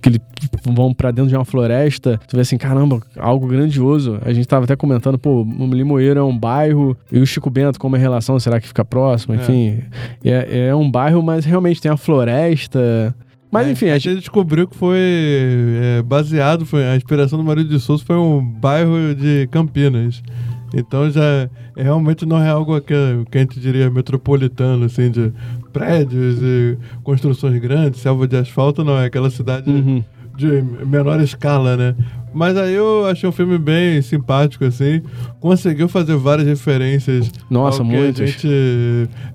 Que 0.00 0.10
eles 0.10 0.20
vão 0.64 0.94
para 0.94 1.10
dentro 1.10 1.28
de 1.28 1.36
uma 1.36 1.44
floresta. 1.44 2.20
Tu 2.28 2.36
vê 2.36 2.42
assim, 2.42 2.56
caramba, 2.56 3.00
algo 3.18 3.48
grandioso. 3.48 4.18
A 4.24 4.32
gente 4.32 4.46
tava 4.46 4.64
até 4.64 4.76
comentando, 4.76 5.18
pô, 5.18 5.42
o 5.42 5.66
Limoeiro 5.66 6.20
é 6.20 6.22
um 6.22 6.36
bairro. 6.36 6.96
E 7.10 7.18
o 7.18 7.26
Chico 7.26 7.50
Bento, 7.50 7.80
como 7.80 7.96
é 7.96 7.98
a 7.98 8.02
relação? 8.02 8.38
Será 8.38 8.60
que 8.60 8.68
fica 8.68 8.84
próximo? 8.84 9.34
É. 9.34 9.38
Enfim, 9.38 9.82
é, 10.24 10.68
é 10.68 10.74
um 10.74 10.88
bairro, 10.88 11.22
mas 11.22 11.44
realmente 11.44 11.80
tem 11.80 11.90
a 11.90 11.96
floresta. 11.96 13.14
Mas 13.50 13.66
é, 13.66 13.70
enfim, 13.70 13.88
a 13.88 13.98
gente 13.98 14.20
descobriu 14.20 14.68
que 14.68 14.76
foi 14.76 14.98
é, 14.98 16.02
baseado, 16.02 16.66
foi 16.66 16.86
a 16.86 16.94
inspiração 16.94 17.38
do 17.38 17.44
Marido 17.44 17.68
de 17.68 17.80
Souza 17.80 18.04
foi 18.04 18.16
um 18.16 18.40
bairro 18.40 19.14
de 19.14 19.48
Campinas. 19.50 20.22
Então 20.74 21.10
já 21.10 21.22
é, 21.22 21.50
realmente 21.76 22.26
não 22.26 22.38
é 22.42 22.48
algo 22.48 22.80
que, 22.80 22.94
que 23.30 23.38
a 23.38 23.40
gente 23.40 23.58
diria 23.58 23.90
metropolitano, 23.90 24.84
assim, 24.84 25.10
de 25.10 25.32
prédios 25.72 26.38
e 26.42 26.78
construções 27.02 27.58
grandes, 27.60 28.00
selva 28.00 28.26
de 28.26 28.36
asfalto, 28.36 28.84
não, 28.84 28.98
é 28.98 29.06
aquela 29.06 29.30
cidade 29.30 29.70
uhum. 29.70 30.04
de 30.36 30.62
menor 30.86 31.20
escala, 31.20 31.76
né? 31.76 31.94
Mas 32.34 32.56
aí 32.56 32.74
eu 32.74 33.06
achei 33.06 33.28
um 33.28 33.32
filme 33.32 33.58
bem 33.58 34.00
simpático, 34.02 34.64
assim. 34.64 35.02
Conseguiu 35.40 35.88
fazer 35.88 36.16
várias 36.16 36.46
referências. 36.46 37.30
Nossa, 37.50 37.82
muitas. 37.82 38.20
A 38.20 38.26
gente, 38.26 38.48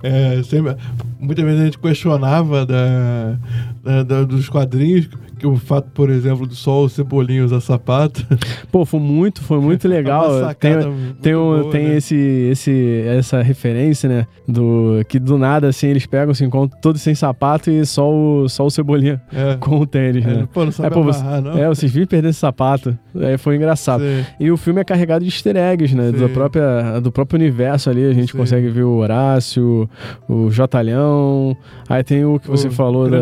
é, 0.02 0.42
sempre, 0.44 0.76
muitas 1.18 1.44
vezes 1.44 1.60
a 1.60 1.64
gente 1.64 1.78
questionava 1.78 2.64
da, 2.66 3.36
da- 3.82 4.02
da- 4.02 4.22
dos 4.24 4.48
quadrinhos, 4.48 5.08
que 5.38 5.46
o 5.46 5.56
fato, 5.56 5.88
por 5.92 6.08
exemplo, 6.10 6.46
do 6.46 6.54
só 6.54 6.84
o 6.84 6.88
Cebolinha 6.88 7.44
usar 7.44 7.60
sapato. 7.60 8.24
Pô, 8.70 8.84
foi 8.86 9.00
muito, 9.00 9.42
foi 9.42 9.60
muito 9.60 9.88
legal. 9.88 10.30
É 10.50 10.54
tem 10.54 10.76
tem, 11.20 11.34
um- 11.34 11.60
boa, 11.62 11.70
tem 11.72 11.88
né? 11.88 11.96
esse, 11.96 12.14
esse, 12.14 13.02
essa 13.06 13.42
referência, 13.42 14.08
né? 14.08 14.26
Do, 14.46 15.02
que 15.08 15.18
do 15.18 15.36
nada, 15.36 15.68
assim, 15.68 15.88
eles 15.88 16.06
pegam, 16.06 16.32
se 16.34 16.44
encontram 16.44 16.78
todos 16.80 17.00
sem 17.02 17.14
sapato 17.14 17.70
e 17.70 17.84
só 17.84 18.08
o, 18.10 18.48
só 18.48 18.64
o 18.66 18.70
Cebolinha 18.70 19.20
É. 19.32 19.56
com 19.60 19.78
o 19.80 19.86
tênis, 19.86 20.24
É, 20.24 20.28
né? 20.28 20.48
pô, 20.52 20.64
não 20.64 20.72
sabe 20.72 20.88
É, 20.88 20.90
pô, 20.90 21.02
você- 21.02 21.20
amarrar, 21.20 21.42
não? 21.42 21.58
É, 21.58 21.68
vocês 21.68 21.90
viram 21.92 22.06
perder 22.06 22.28
esse 22.28 22.38
sapato. 22.38 22.83
Aí 23.16 23.38
foi 23.38 23.56
engraçado. 23.56 24.02
Sim. 24.02 24.24
E 24.40 24.50
o 24.50 24.56
filme 24.56 24.80
é 24.80 24.84
carregado 24.84 25.24
de 25.24 25.30
easter 25.30 25.56
eggs, 25.56 25.94
né? 25.94 26.10
Sim. 26.12 26.18
Da 26.18 26.28
própria, 26.28 27.00
do 27.00 27.10
próprio 27.12 27.38
universo 27.38 27.90
ali. 27.90 28.04
A 28.06 28.12
gente 28.12 28.32
Sim. 28.32 28.38
consegue 28.38 28.68
ver 28.68 28.82
o 28.84 28.92
Horácio, 28.96 29.88
o 30.28 30.50
Jotalhão. 30.50 31.56
Aí 31.88 32.02
tem 32.02 32.24
o 32.24 32.38
que 32.38 32.48
você 32.48 32.68
O 32.68 32.70
falou 32.72 33.08
da. 33.08 33.16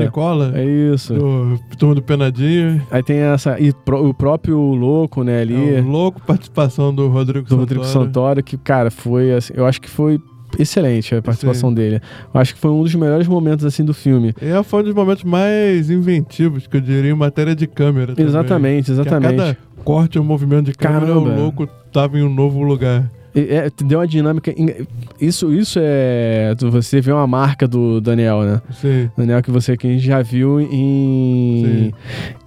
É 0.54 0.64
isso. 0.64 1.14
do 1.14 1.59
Turma 1.78 1.95
do 1.95 2.02
Penadinho. 2.02 2.81
Aí 2.90 3.02
tem 3.02 3.19
essa. 3.19 3.59
E 3.61 3.73
pro- 3.73 4.09
o 4.09 4.14
próprio 4.14 4.59
louco, 4.59 5.23
né, 5.23 5.40
ali. 5.42 5.76
É, 5.76 5.81
um 5.83 5.90
louco 5.90 6.21
participação 6.23 6.95
do 6.95 7.09
Rodrigo 7.09 7.47
do 7.49 7.57
Rodrigo 7.57 7.85
Santoro. 7.85 8.04
Santoro, 8.07 8.42
que, 8.42 8.57
cara, 8.57 8.90
foi. 8.90 9.33
assim, 9.33 9.52
eu 9.57 9.66
acho 9.66 9.81
que 9.81 9.88
foi 9.90 10.19
excelente 10.59 11.14
a 11.14 11.23
participação 11.23 11.71
Sim. 11.71 11.75
dele. 11.75 12.00
Eu 12.32 12.40
acho 12.40 12.54
que 12.54 12.61
foi 12.61 12.71
um 12.71 12.82
dos 12.82 12.94
melhores 12.94 13.26
momentos, 13.26 13.64
assim, 13.64 13.85
do 13.85 13.94
filme. 13.94 14.35
E 14.40 14.62
foi 14.64 14.80
um 14.80 14.85
dos 14.85 14.94
momentos 14.94 15.25
mais 15.25 15.90
inventivos, 15.90 16.66
que 16.66 16.76
eu 16.76 16.80
diria, 16.80 17.11
em 17.11 17.14
matéria 17.14 17.54
de 17.54 17.66
câmera. 17.66 18.14
também. 18.14 18.26
Exatamente, 18.26 18.85
Que 18.87 18.90
a 18.90 18.94
exatamente. 18.94 19.37
cada 19.37 19.56
corte 19.85 20.18
ou 20.18 20.25
movimento 20.25 20.66
de 20.66 20.73
câmera, 20.75 21.06
Caramba. 21.06 21.30
o 21.30 21.37
louco 21.40 21.66
tava 21.92 22.18
em 22.18 22.23
um 22.23 22.32
novo 22.32 22.62
lugar. 22.62 23.11
É, 23.34 23.70
deu 23.84 23.98
uma 23.98 24.06
dinâmica. 24.06 24.50
in- 24.50 24.86
Isso, 25.20 25.52
isso 25.52 25.78
é. 25.80 26.54
Você 26.58 27.00
vê 27.00 27.12
uma 27.12 27.26
marca 27.26 27.66
do 27.66 28.00
Daniel, 28.00 28.42
né? 28.42 28.60
Sim. 28.72 29.10
Daniel 29.16 29.42
que 29.42 29.50
você 29.50 29.76
que 29.76 29.86
a 29.86 29.90
gente 29.90 30.04
já 30.04 30.20
viu 30.22 30.60
em, 30.60 31.92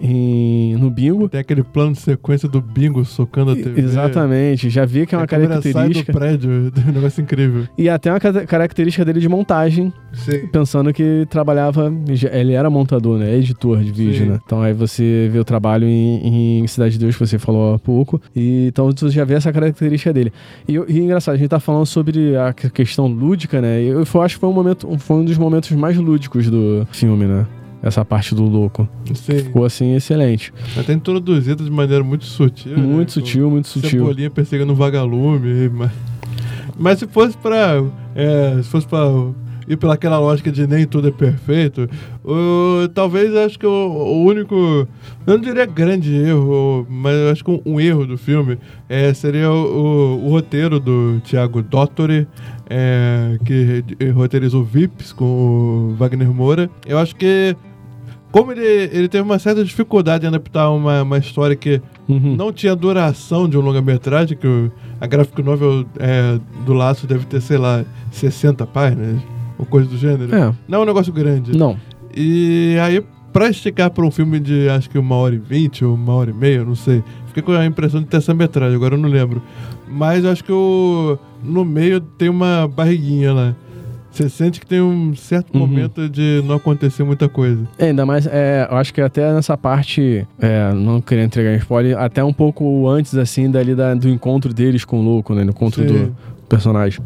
em 0.00 0.76
no 0.76 0.90
bingo. 0.90 1.28
Tem 1.28 1.40
aquele 1.40 1.62
plano 1.62 1.92
de 1.92 2.00
sequência 2.00 2.48
do 2.48 2.60
bingo 2.60 3.04
socando 3.04 3.52
a 3.52 3.56
TV. 3.56 3.80
Exatamente, 3.80 4.70
já 4.70 4.84
vi 4.84 5.06
que 5.06 5.14
é 5.14 5.18
uma 5.18 5.24
a 5.24 5.26
câmera 5.26 5.54
sai 5.60 5.62
do 5.62 5.72
característica. 5.74 6.12
prédio, 6.12 6.50
um 6.88 6.92
negócio 6.92 7.20
incrível. 7.22 7.64
E 7.76 7.88
até 7.88 8.10
uma 8.12 8.20
ca- 8.20 8.46
característica 8.46 9.04
dele 9.04 9.20
de 9.20 9.28
montagem, 9.28 9.92
Sim. 10.12 10.46
pensando 10.52 10.92
que 10.92 11.26
trabalhava. 11.28 11.92
Ele 12.32 12.52
era 12.52 12.68
montador, 12.70 13.18
né? 13.18 13.34
Editor 13.36 13.82
de 13.82 13.90
vídeo, 13.92 14.24
Sim. 14.24 14.30
né? 14.30 14.38
Então 14.44 14.62
aí 14.62 14.72
você 14.72 15.28
vê 15.32 15.38
o 15.38 15.44
trabalho 15.44 15.86
em, 15.86 16.60
em 16.62 16.66
Cidade 16.66 16.92
de 16.92 16.98
Deus, 16.98 17.16
que 17.16 17.26
você 17.26 17.38
falou 17.38 17.74
há 17.74 17.78
pouco. 17.78 18.20
E 18.34 18.66
então 18.68 18.90
você 18.90 19.10
já 19.10 19.24
vê 19.24 19.34
essa 19.34 19.52
característica 19.52 20.12
dele. 20.12 20.32
E, 20.68 20.75
eu- 20.76 20.86
e 20.88 20.98
engraçado, 21.00 21.34
a 21.34 21.38
gente 21.38 21.48
tá 21.48 21.60
falando 21.60 21.86
sobre 21.86 22.36
a 22.36 22.52
que- 22.52 22.70
questão 22.70 23.06
lúdica, 23.06 23.60
né? 23.60 23.82
E 23.82 23.88
eu, 23.88 24.04
eu 24.12 24.22
acho 24.22 24.34
que 24.36 24.40
foi 24.40 24.48
um 24.48 24.52
momento, 24.52 24.88
foi 24.98 25.16
um 25.16 25.24
dos 25.24 25.36
momentos 25.38 25.70
mais 25.72 25.96
lúdicos 25.96 26.48
do 26.50 26.86
filme, 26.92 27.24
né? 27.26 27.46
Essa 27.82 28.04
parte 28.04 28.34
do 28.34 28.42
louco. 28.44 28.88
Sim. 29.14 29.38
Ficou 29.38 29.64
assim 29.64 29.94
excelente. 29.94 30.52
Até 30.76 30.92
introduzido 30.92 31.62
de 31.62 31.70
maneira 31.70 32.02
muito 32.02 32.24
sutil. 32.24 32.72
né? 32.76 32.82
Muito 32.82 33.08
Com 33.08 33.20
sutil, 33.20 33.50
muito 33.50 33.68
sutil. 33.68 33.90
Cebolinha 33.90 34.30
perseguindo 34.30 34.72
um 34.72 34.76
vagalume. 34.76 35.68
Mas, 35.68 35.90
mas 36.78 36.98
se 36.98 37.06
fosse 37.06 37.36
pra. 37.36 37.82
é, 38.14 38.60
se 38.62 38.68
fosse 38.68 38.86
pra 38.86 39.04
ir 39.68 39.76
pelaquela 39.76 40.18
lógica 40.18 40.50
de 40.52 40.66
nem 40.66 40.86
tudo 40.86 41.08
é 41.08 41.10
perfeito, 41.10 41.88
o- 42.24 42.88
talvez 42.94 43.34
acho 43.34 43.58
que 43.58 43.66
o, 43.66 43.70
o 43.70 44.24
único. 44.24 44.54
Eu 45.26 45.34
não 45.34 45.40
diria 45.40 45.66
grande 45.66 46.14
erro, 46.14 46.86
mas 46.88 47.14
eu 47.16 47.30
acho 47.30 47.44
que 47.44 47.50
um, 47.50 47.60
um 47.66 47.80
erro 47.80 48.06
do 48.06 48.16
filme 48.16 48.58
é, 48.88 49.12
seria 49.14 49.50
o, 49.50 49.54
o- 49.54 50.26
o 50.26 50.30
roteiro 50.30 50.78
do 50.80 51.20
Thiago 51.24 51.62
Dottori. 51.62 52.26
é, 52.68 53.38
que 53.44 53.84
roteirizou 54.12 54.64
Vips 54.64 55.12
com 55.12 55.24
o 55.92 55.94
Wagner 55.96 56.28
Moura. 56.32 56.68
Eu 56.84 56.98
acho 56.98 57.14
que 57.14 57.54
como 58.32 58.50
ele, 58.52 58.66
ele 58.92 59.08
teve 59.08 59.22
uma 59.22 59.38
certa 59.38 59.64
dificuldade 59.64 60.24
em 60.24 60.28
adaptar 60.28 60.70
uma, 60.70 61.02
uma 61.02 61.18
história 61.18 61.54
que 61.56 61.80
Uhum. 62.08 62.36
não 62.36 62.52
tinha 62.52 62.74
duração 62.76 63.48
de 63.48 63.56
um 63.58 63.60
longa-metragem, 63.60 64.36
que 64.36 64.46
o- 64.46 64.70
a 65.00 65.06
gráfico 65.08 65.42
novel 65.42 65.84
é, 65.98 66.38
do 66.64 66.72
Laço 66.72 67.06
deve 67.06 67.24
ter, 67.26 67.40
sei 67.40 67.56
lá, 67.58 67.84
60 68.12 68.64
páginas, 68.66 69.20
ou 69.58 69.64
coisa 69.66 69.88
do 69.88 69.96
gênero. 69.96 70.34
É, 70.34 70.52
Não 70.68 70.78
é 70.80 70.82
um 70.82 70.86
negócio 70.86 71.12
grande. 71.12 71.56
não. 71.56 71.76
E 72.18 72.76
aí, 72.80 73.04
pra 73.32 73.50
esticar 73.50 73.90
pra 73.90 74.02
um 74.04 74.10
filme 74.10 74.40
de 74.40 74.68
acho 74.70 74.88
que 74.88 74.98
uma 74.98 75.14
hora 75.16 75.34
e 75.34 75.38
vinte 75.38 75.84
ou 75.84 75.94
uma 75.94 76.14
hora 76.14 76.30
e 76.30 76.34
meia, 76.34 76.56
eu 76.56 76.64
não 76.66 76.74
sei. 76.74 77.04
Fiquei 77.26 77.42
com 77.42 77.52
a 77.52 77.66
impressão 77.66 78.00
de 78.00 78.06
ter 78.06 78.16
essa 78.16 78.32
metragem, 78.32 78.74
agora 78.74 78.94
eu 78.94 78.98
não 78.98 79.08
lembro. 79.08 79.42
Mas 79.86 80.24
eu 80.24 80.30
acho 80.30 80.42
que 80.42 80.50
o, 80.52 81.18
no 81.44 81.62
meio 81.64 82.00
tem 82.00 82.28
uma 82.30 82.66
barriguinha 82.66 83.32
lá. 83.34 83.54
Você 84.10 84.30
sente 84.30 84.58
que 84.58 84.64
tem 84.66 84.80
um 84.80 85.14
certo 85.14 85.52
Uhum. 85.52 85.60
momento 85.60 86.08
de 86.08 86.42
não 86.46 86.54
acontecer 86.54 87.04
muita 87.04 87.28
coisa. 87.28 87.68
É, 87.78 87.88
ainda 87.88 88.06
mais, 88.06 88.26
é, 88.26 88.66
eu 88.70 88.76
acho 88.78 88.94
que 88.94 89.02
até 89.02 89.30
nessa 89.34 89.58
parte, 89.58 90.26
é, 90.40 90.72
não 90.72 91.02
queria 91.02 91.22
entregar 91.24 91.54
spoiler, 91.58 91.98
até 91.98 92.24
um 92.24 92.32
pouco 92.32 92.88
antes, 92.88 93.14
assim, 93.14 93.50
dali 93.50 93.74
da- 93.74 93.92
do 93.92 94.08
encontro 94.08 94.54
deles 94.54 94.86
com 94.86 95.00
o 95.00 95.02
louco, 95.02 95.34
né? 95.34 95.44
No 95.44 95.50
encontro 95.50 95.82
Sim. 95.86 95.88
do 96.06 96.16
personagem. 96.48 97.00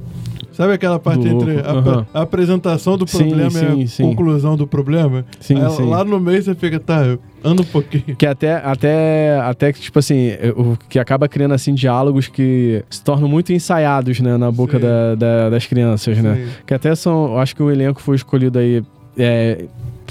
Sabe 0.61 0.75
aquela 0.75 0.99
parte 0.99 1.27
Do 1.27 1.29
entre 1.29 1.59
a, 1.59 1.71
aham. 1.71 2.07
a 2.13 2.21
apresentação 2.21 2.99
do 2.99 3.07
Sim, 3.09 3.17
problema 3.29 3.51
sim, 3.51 3.81
e 3.81 3.85
a 3.85 3.87
sim. 3.89 4.03
conclusão 4.03 4.59
do 4.59 4.67
problema? 4.67 5.25
Sim, 5.41 5.55
Aí, 5.59 5.71
sim. 5.71 5.89
Lá 5.89 6.05
no 6.05 6.21
meio 6.21 6.43
você 6.43 6.55
fica, 6.55 6.79
tá, 6.79 7.17
anda 7.43 7.63
um 7.63 7.65
pouquinho. 7.65 8.15
Que 8.15 8.27
até, 8.27 8.57
até, 8.57 9.41
até 9.41 9.73
que, 9.73 9.81
tipo 9.81 9.99
assim, 9.99 10.33
o 10.55 10.77
que 10.87 10.99
acaba 10.99 11.27
criando, 11.31 11.55
assim, 11.55 11.73
diálogos 11.73 12.29
que 12.29 12.85
se 12.91 13.03
tornam 13.03 13.27
muito 13.27 13.55
ensaiados, 13.55 14.21
né? 14.21 14.37
Na 14.37 14.51
boca 14.53 14.77
Sim. 14.79 14.85
da- 14.85 15.15
da- 15.15 15.49
das 15.49 15.65
crianças, 15.65 16.19
né? 16.19 16.35
Sim. 16.35 16.49
Que 16.67 16.75
até 16.75 16.95
são, 16.95 17.29
eu 17.29 17.39
acho 17.39 17.57
que 17.57 17.63
o 17.63 17.71
elenco 17.71 18.03
foi 18.03 18.17
escolhido 18.17 18.59
aí, 18.59 18.83
é, 19.17 19.65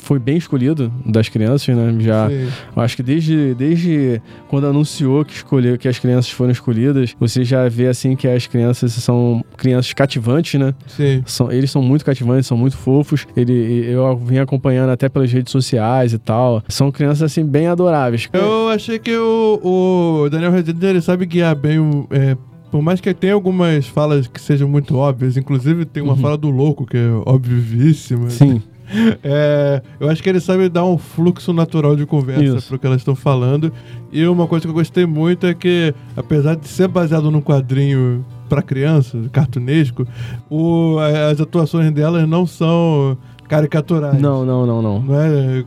foi 0.10 0.18
bem 0.18 0.38
escolhido 0.38 0.92
das 1.06 1.30
crianças, 1.30 1.76
né? 1.76 1.96
Já, 2.00 2.28
Sim. 2.30 2.48
Acho 2.76 2.96
que 2.96 3.04
desde, 3.04 3.54
desde 3.54 4.20
quando 4.48 4.66
anunciou 4.66 5.24
que 5.24 5.34
escolheu 5.34 5.78
que 5.78 5.88
as 5.88 6.00
crianças 6.00 6.32
foram 6.32 6.50
escolhidas, 6.52 7.16
você 7.20 7.44
já 7.44 7.70
vê 7.70 7.86
assim 7.88 8.16
que 8.16 8.28
as 8.28 8.48
crianças 8.48 8.92
são 8.94 9.46
crianças 9.56 9.94
cativantes, 9.94 10.60
né? 10.60 10.74
Sim. 10.88 11.22
São, 11.28 11.52
eles 11.52 11.70
são 11.70 11.84
muito 11.84 12.04
cativantes, 12.04 12.48
são 12.48 12.58
muito 12.58 12.76
fofos. 12.76 13.28
Ele, 13.38 13.54
eu 13.88 14.18
vim 14.18 14.40
acompanhando 14.40 14.90
até 14.90 15.08
pelas 15.08 15.32
redes 15.32 15.52
sociais 15.52 16.12
e 16.12 16.18
tal. 16.18 16.64
São 16.68 16.92
crianças 16.92 17.22
assim 17.22 17.46
bem 17.46 17.68
adoráveis. 17.68 18.28
Eu 18.34 18.70
achei 18.70 18.98
que 18.98 19.16
o, 19.16 20.24
o 20.26 20.30
Daniel 20.32 20.52
Rezende 20.52 20.84
ele 20.88 21.02
sabe 21.02 21.28
guiar 21.28 21.56
bem 21.56 21.78
o. 21.78 22.08
é, 22.10 22.36
por 22.72 22.82
mais 22.82 23.00
que 23.00 23.14
tenha 23.14 23.34
algumas 23.36 23.86
falas 23.88 24.26
que 24.28 24.42
sejam 24.42 24.68
muito 24.68 24.96
óbvias, 24.96 25.38
inclusive 25.38 25.86
tem 25.86 26.02
uma 26.02 26.14
Uhum. 26.14 26.20
fala 26.20 26.38
do 26.38 26.50
louco 26.50 26.86
que 26.86 26.98
é 26.98 27.10
óbvivíssima. 27.26 28.30
Sim, 28.30 28.62
É, 29.24 29.82
eu 30.00 30.10
acho 30.10 30.22
que 30.24 30.30
ele 30.30 30.40
sabe 30.40 30.68
dar 30.70 30.86
um 30.86 30.98
fluxo 30.98 31.54
natural 31.54 31.96
de 31.96 32.06
conversa 32.06 32.44
Isso. 32.44 32.68
pro 32.68 32.80
que 32.80 32.88
elas 32.88 33.02
estão 33.02 33.16
falando. 33.16 33.72
E 34.12 34.26
uma 34.26 34.48
coisa 34.48 34.64
que 34.64 34.70
eu 34.70 34.74
gostei 34.74 35.06
muito 35.06 35.46
é 35.46 35.54
que, 35.54 35.94
apesar 36.18 36.56
de 36.56 36.68
ser 36.68 36.88
baseado 36.88 37.30
num 37.30 37.42
quadrinho 37.42 38.26
para 38.48 38.62
criança, 38.62 39.18
cartunesco, 39.32 40.08
o, 40.50 40.98
as 41.30 41.40
atuações 41.40 41.92
delas 41.92 42.28
não 42.28 42.48
são 42.48 43.18
caricaturais. 43.48 44.20
não, 44.20 44.46
não, 44.46 44.66
não, 44.66 44.82
não. 44.82 45.02
Não 45.02 45.16
é, 45.16 45.66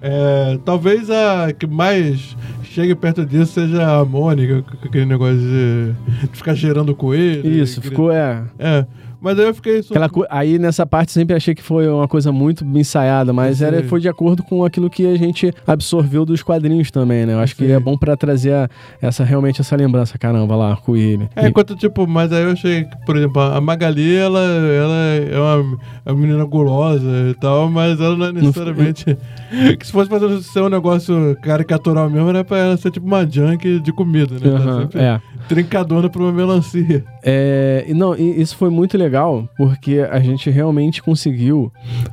é, 0.00 0.58
talvez 0.64 1.10
a 1.10 1.52
que 1.52 1.66
mais 1.66 2.36
chegue 2.62 2.94
perto 2.94 3.24
disso 3.24 3.52
seja 3.52 4.00
a 4.00 4.04
Mônica, 4.04 4.62
com 4.62 4.88
aquele 4.88 5.06
negócio 5.06 5.38
de, 5.38 5.92
de 6.26 6.36
ficar 6.36 6.54
gerando 6.54 6.94
coelho. 6.94 7.48
Isso, 7.48 7.80
ficou 7.80 8.10
é. 8.10 8.42
É, 8.58 8.84
mas 9.24 9.38
aí 9.38 9.46
eu 9.46 9.54
fiquei. 9.54 9.82
só- 9.82 9.94
Aquela 9.94 10.08
co- 10.08 10.26
aí 10.30 10.58
nessa 10.58 10.84
parte 10.86 11.10
sempre 11.10 11.34
achei 11.34 11.54
que 11.54 11.62
foi 11.62 11.88
uma 11.88 12.06
coisa 12.06 12.30
muito 12.30 12.64
ensaiada, 12.64 13.32
mas 13.32 13.58
Sim. 13.58 13.64
era, 13.64 13.82
foi 13.84 14.00
de 14.00 14.08
acordo 14.08 14.42
com 14.42 14.64
aquilo 14.64 14.88
que 14.90 15.06
a 15.06 15.16
gente 15.16 15.52
absorveu 15.66 16.24
dos 16.24 16.42
quadrinhos 16.42 16.90
também, 16.90 17.24
né? 17.26 17.32
Eu 17.34 17.40
acho 17.40 17.56
que 17.56 17.66
Sim. 17.66 17.72
é 17.72 17.80
bom 17.80 17.96
pra 17.96 18.16
trazer 18.16 18.52
a- 18.52 18.68
essa 19.00 19.24
realmente 19.24 19.60
essa 19.60 19.74
lembrança, 19.74 20.18
caramba, 20.18 20.54
lá, 20.54 20.70
arco-íris. 20.70 21.28
É, 21.34 21.48
enquanto, 21.48 21.74
tipo, 21.74 22.06
mas 22.06 22.32
aí 22.32 22.44
eu 22.44 22.50
achei 22.52 22.84
que, 22.84 22.96
por 23.06 23.16
exemplo, 23.16 23.40
a 23.40 23.60
Magali, 23.60 24.14
ela, 24.16 24.40
ela 24.40 24.94
é 25.30 25.38
uma, 25.38 25.78
é 26.06 26.12
uma 26.12 26.20
menina 26.20 26.44
gulosa 26.44 27.08
e 27.30 27.34
tal, 27.34 27.70
mas 27.70 27.98
ela 28.00 28.16
não 28.16 28.26
é 28.26 28.32
necessariamente. 28.32 29.04
que 29.78 29.86
se 29.86 29.92
fosse 29.92 30.10
fazer 30.10 30.42
ser 30.42 30.60
um 30.60 30.68
negócio 30.68 31.36
caricatural 31.42 32.10
mesmo, 32.10 32.28
era 32.28 32.44
pra 32.44 32.58
ela 32.58 32.76
ser 32.76 32.90
tipo 32.90 33.06
uma 33.06 33.26
junk 33.26 33.80
de 33.80 33.92
comida, 33.92 34.34
né? 34.34 34.80
Sempre 34.82 35.00
é. 35.00 35.20
trincadona 35.48 36.08
pra 36.10 36.22
uma 36.22 36.32
melancia. 36.32 37.04
É, 37.22 37.86
não, 37.94 38.14
isso 38.14 38.56
foi 38.56 38.68
muito 38.68 38.98
legal, 38.98 39.13
porque 39.56 40.00
a 40.10 40.20
gente 40.20 40.50
realmente 40.50 41.02
conseguiu 41.02 41.72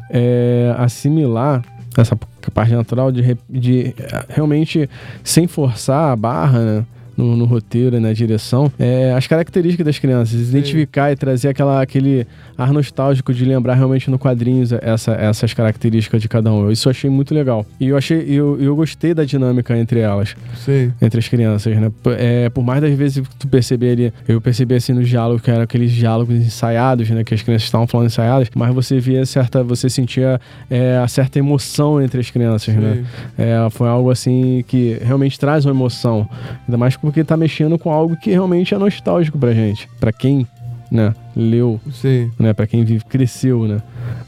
é, 0.10 0.74
assimilar 0.78 1.64
essa 1.98 2.16
parte 2.54 2.74
natural 2.74 3.12
de, 3.12 3.38
de 3.50 3.94
é, 3.98 4.26
realmente, 4.30 4.90
sem 5.24 5.48
forçar 5.48 6.12
a 6.12 6.16
barra, 6.16 6.60
né? 6.60 6.86
No, 7.16 7.36
no 7.36 7.46
roteiro 7.46 7.96
e 7.96 8.00
na 8.00 8.14
direção, 8.14 8.72
é 8.80 9.14
as 9.14 9.28
características 9.28 9.86
das 9.86 10.00
crianças, 10.00 10.50
identificar 10.50 11.12
e 11.12 11.16
trazer 11.16 11.50
aquela, 11.50 11.82
aquele 11.82 12.26
ar 12.58 12.72
nostálgico 12.74 13.34
de 13.34 13.46
lembrar 13.46 13.76
realmente 13.76 14.10
no 14.10 14.18
quadrinhos 14.18 14.72
essa, 14.72 15.14
essas 15.14 15.54
características 15.54 16.22
de 16.22 16.28
cada 16.28 16.52
um. 16.52 16.72
Isso 16.72 16.88
eu 16.88 16.92
achei 16.92 17.10
muito 17.10 17.34
legal. 17.34 17.66
E 17.80 17.88
eu 17.88 17.98
achei, 17.98 18.20
eu, 18.28 18.60
eu 18.62 18.76
gostei 18.76 19.14
da 19.14 19.24
dinâmica 19.24 19.78
entre 19.78 20.00
elas, 20.00 20.36
Sim. 20.56 20.92
entre 21.02 21.20
as 21.20 21.28
crianças, 21.28 21.76
né? 21.78 21.92
É, 22.18 22.50
por 22.50 22.64
mais 22.64 22.82
das 22.82 22.94
vezes 22.94 23.28
que 23.28 23.36
tu 23.36 23.48
perceber 23.48 23.92
ali, 23.92 24.14
eu 24.28 24.40
percebi 24.40 24.76
assim 24.76 24.94
nos 24.94 25.08
diálogos, 25.08 25.42
que 25.42 25.52
eram 25.52 25.64
aqueles 25.64 25.92
diálogos 25.92 26.36
ensaiados, 26.36 27.10
né? 27.10 27.24
Que 27.24 27.34
as 27.34 27.42
crianças 27.42 27.66
estavam 27.66 27.88
falando 27.88 28.08
ensaiadas, 28.08 28.50
mas 28.56 28.74
você 28.74 29.00
via 29.00 29.26
certa, 29.26 29.64
você 29.64 29.90
sentia 29.90 30.40
é, 30.70 30.98
a 30.98 31.08
certa 31.08 31.40
emoção 31.40 32.02
entre 32.02 32.20
as 32.20 32.30
crianças, 32.30 32.76
né? 32.76 32.96
Sim. 32.96 33.06
É, 33.38 33.70
foi 33.70 33.88
algo 33.88 34.10
assim 34.10 34.64
que 34.68 34.98
realmente 35.02 35.40
traz 35.40 35.66
uma 35.66 35.74
emoção. 35.74 36.28
Ainda 36.68 36.78
mais 36.78 36.96
porque 37.02 37.24
tá 37.24 37.36
mexendo 37.36 37.78
com 37.78 37.92
algo 37.92 38.16
que 38.16 38.30
realmente 38.30 38.74
é 38.74 38.78
nostálgico 38.78 39.38
pra 39.38 39.54
gente. 39.54 39.90
Pra 40.00 40.14
quem, 40.14 40.48
né, 40.90 41.14
leu, 41.36 41.80
Sim. 41.92 42.32
né, 42.40 42.54
pra 42.54 42.68
quem 42.68 42.84
vive, 42.84 43.04
cresceu, 43.06 43.68
né? 43.68 43.82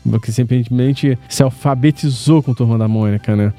Porque 0.10 0.32
simplesmente 0.32 1.18
se 1.30 1.44
alfabetizou 1.44 2.42
com 2.42 2.54
Turma 2.54 2.78
da 2.78 2.88
Mônica, 2.88 3.36
né? 3.36 3.54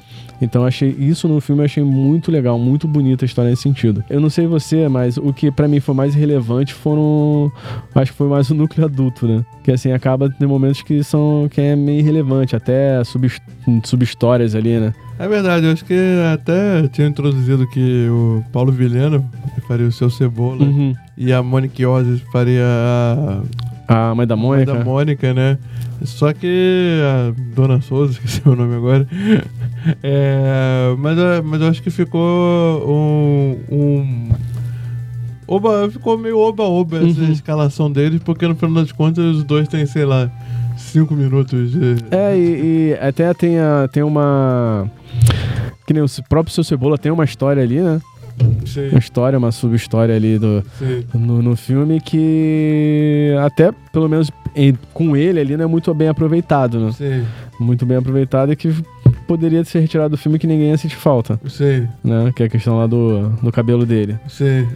Então 0.45 0.65
achei 0.65 0.89
isso 0.99 1.27
no 1.27 1.41
filme 1.41 1.65
achei 1.65 1.83
muito 1.83 2.31
legal, 2.31 2.59
muito 2.59 2.87
bonita 2.87 3.25
a 3.25 3.27
história 3.27 3.51
nesse 3.51 3.63
sentido. 3.63 4.05
Eu 4.09 4.21
não 4.21 4.31
sei 4.31 4.47
você, 4.47 4.89
mas 4.89 5.17
o 5.17 5.33
que 5.33 5.51
pra 5.51 5.67
mim 5.67 5.81
foi 5.81 5.95
mais 5.95 6.15
relevante 6.15 6.73
foram 6.73 7.51
acho 7.95 8.13
que 8.13 8.19
foi 8.19 8.29
mais 8.29 8.51
o 8.51 8.55
núcleo 8.55 8.85
adulto, 8.87 9.27
né? 9.27 9.45
Que 9.63 9.73
assim 9.73 9.93
acaba 9.93 10.29
tem 10.31 10.47
momentos 10.47 10.83
que 10.83 11.03
são 11.03 11.49
que 11.51 11.61
é 11.61 11.75
meio 11.75 12.01
irrelevante, 12.01 12.55
até 12.55 13.03
sub 13.05 13.29
subhistórias 13.83 14.55
ali, 14.55 14.79
né? 14.79 14.93
É 15.19 15.29
verdade, 15.29 15.67
eu 15.67 15.73
acho 15.73 15.85
que 15.85 15.95
até 16.33 16.87
tinha 16.89 17.07
introduzido 17.07 17.67
que 17.69 18.09
o 18.11 18.43
Paulo 18.53 18.73
Vilhena 18.73 19.25
faria 19.67 19.87
o 19.87 19.93
seu 19.93 20.11
Cebola 20.11 20.63
Uhum. 20.65 20.93
e 21.17 21.33
a 21.33 21.43
Monique 21.43 21.87
Ozzy 21.87 22.21
faria 22.33 22.65
a 23.89 24.11
A 24.11 24.15
mãe 24.15 24.27
da 24.27 24.35
mãe 24.37 24.45
Mônica. 24.65 24.75
da 24.75 24.85
Mônica, 24.85 25.33
né? 25.35 25.59
Só 26.03 26.33
que 26.33 27.01
a 27.03 27.33
Dona 27.55 27.81
Souza, 27.81 28.13
esqueci 28.19 28.43
o 28.47 28.55
nome 28.57 28.75
agora. 28.75 29.07
É, 30.03 30.95
mas, 30.99 31.19
eu- 31.19 31.43
mas 31.45 31.61
eu 31.61 31.69
acho 31.69 31.83
que 31.83 31.91
ficou 31.91 32.21
um. 32.89 33.59
um 33.71 34.29
oba, 35.47 35.91
ficou 35.91 36.17
meio 36.19 36.39
oba-oba 36.39 36.99
essa 36.99 37.21
Uhum. 37.21 37.33
escalação 37.33 37.91
deles, 37.91 38.21
porque 38.25 38.47
no 38.47 38.55
final 38.55 38.83
das 38.83 38.93
contas 38.93 39.25
os 39.37 39.45
dois 39.45 39.69
têm, 39.69 39.85
sei 39.87 40.05
lá, 40.05 40.31
cinco 40.77 41.15
minutos 41.15 41.73
de. 41.73 41.97
É, 42.11 42.37
e, 42.37 42.91
e 42.93 42.99
até 43.01 43.33
tem, 43.35 43.59
a, 43.59 43.89
tem 43.93 44.03
uma. 44.03 44.91
Que 45.87 45.93
nem 45.93 46.03
o 46.03 46.07
próprio 46.29 46.55
seu 46.55 46.65
Cebola 46.65 46.97
tem 46.97 47.13
uma 47.13 47.25
história 47.25 47.63
ali, 47.63 47.81
né? 47.81 48.01
Sim, 48.67 48.89
Uma 48.89 48.99
história, 48.99 49.39
uma 49.39 49.53
sub-história 49.53 50.17
ali 50.17 50.39
do, 50.41 50.65
no, 51.15 51.41
no 51.41 51.55
filme 51.55 52.01
que 52.01 53.33
até, 53.45 53.71
pelo 53.93 54.09
menos 54.09 54.29
com 54.93 55.17
ele 55.17 55.39
ali, 55.39 55.57
não 55.57 55.65
é 55.65 55.69
muito 55.69 55.95
bem 55.95 56.09
aproveitado, 56.09 56.81
né? 56.81 56.91
Sim, 56.93 57.25
Muito 57.61 57.87
bem 57.87 57.97
aproveitado 57.97 58.51
e 58.53 58.57
que 58.57 58.75
poderia 59.27 59.65
ser 59.65 59.81
retirado 59.81 60.11
do 60.11 60.17
filme 60.17 60.39
que 60.39 60.47
ninguém 60.47 60.71
ia 60.71 60.77
sentir 60.79 60.97
falta, 60.97 61.41
sim, 61.49 61.89
né? 62.03 62.33
Que 62.35 62.43
é 62.45 62.47
a 62.47 62.49
questão 62.49 62.79
lá 62.79 62.87
do, 62.87 63.31
do 63.43 63.51
cabelo 63.53 63.85
dele. 63.85 64.19
sim. 64.29 64.67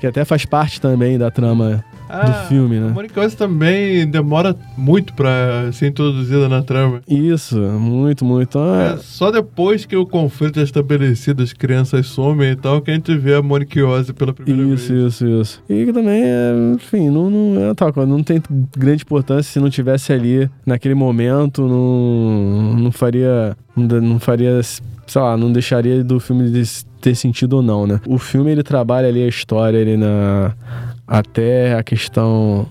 Que 0.00 0.08
até 0.08 0.22
faz 0.24 0.44
parte 0.44 0.80
também 0.82 1.16
da 1.16 1.30
trama 1.30 1.82
do 2.22 2.48
filme, 2.48 2.76
A 2.76 2.80
né? 2.80 2.92
Mônica 2.92 3.20
Ozzy 3.20 3.36
também 3.36 4.06
demora 4.06 4.54
muito 4.76 5.12
pra 5.14 5.70
ser 5.72 5.88
introduzida 5.88 6.48
na 6.48 6.62
trama. 6.62 7.00
Isso, 7.08 7.58
muito, 7.58 8.24
muito. 8.24 8.58
É 8.58 8.94
Ah, 8.94 8.98
só 8.98 9.30
depois 9.30 9.84
que 9.84 9.96
o 9.96 10.06
conflito 10.06 10.60
é 10.60 10.62
estabelecido, 10.62 11.42
as 11.42 11.52
crianças 11.52 12.06
somem 12.06 12.50
e 12.52 12.56
tal, 12.56 12.80
que 12.80 12.90
a 12.90 12.94
gente 12.94 13.16
vê 13.16 13.34
a 13.34 13.40
Ozzy 13.82 14.12
pela 14.12 14.32
primeira 14.32 14.74
Isso, 14.74 14.92
vez. 14.92 15.14
isso, 15.14 15.26
isso. 15.26 15.62
E 15.68 15.84
que 15.86 15.92
também, 15.92 16.22
é, 16.24 16.52
enfim, 16.74 17.08
não, 17.10 17.30
não, 17.30 17.70
é 17.70 17.74
tal 17.74 17.92
não 18.06 18.22
tem 18.22 18.42
grande 18.76 19.02
importância 19.02 19.52
se 19.52 19.60
não 19.60 19.70
tivesse 19.70 20.12
ali 20.12 20.48
naquele 20.66 20.94
momento, 20.94 21.62
não, 21.66 22.74
não 22.74 22.92
faria, 22.92 23.56
não, 23.76 24.18
faria, 24.18 24.60
sei 24.62 25.20
lá, 25.22 25.36
não 25.36 25.52
deixaria 25.52 26.02
do 26.02 26.18
filme 26.20 26.50
ter 27.00 27.14
sentido 27.14 27.54
ou 27.56 27.62
não, 27.62 27.86
né? 27.86 28.00
O 28.06 28.18
filme 28.18 28.50
ele 28.50 28.62
trabalha 28.62 29.08
ali 29.08 29.22
a 29.22 29.28
história 29.28 29.80
ali 29.80 29.96
na 29.96 30.54
até 31.06 31.74
a 31.74 31.82
questão 31.82 32.66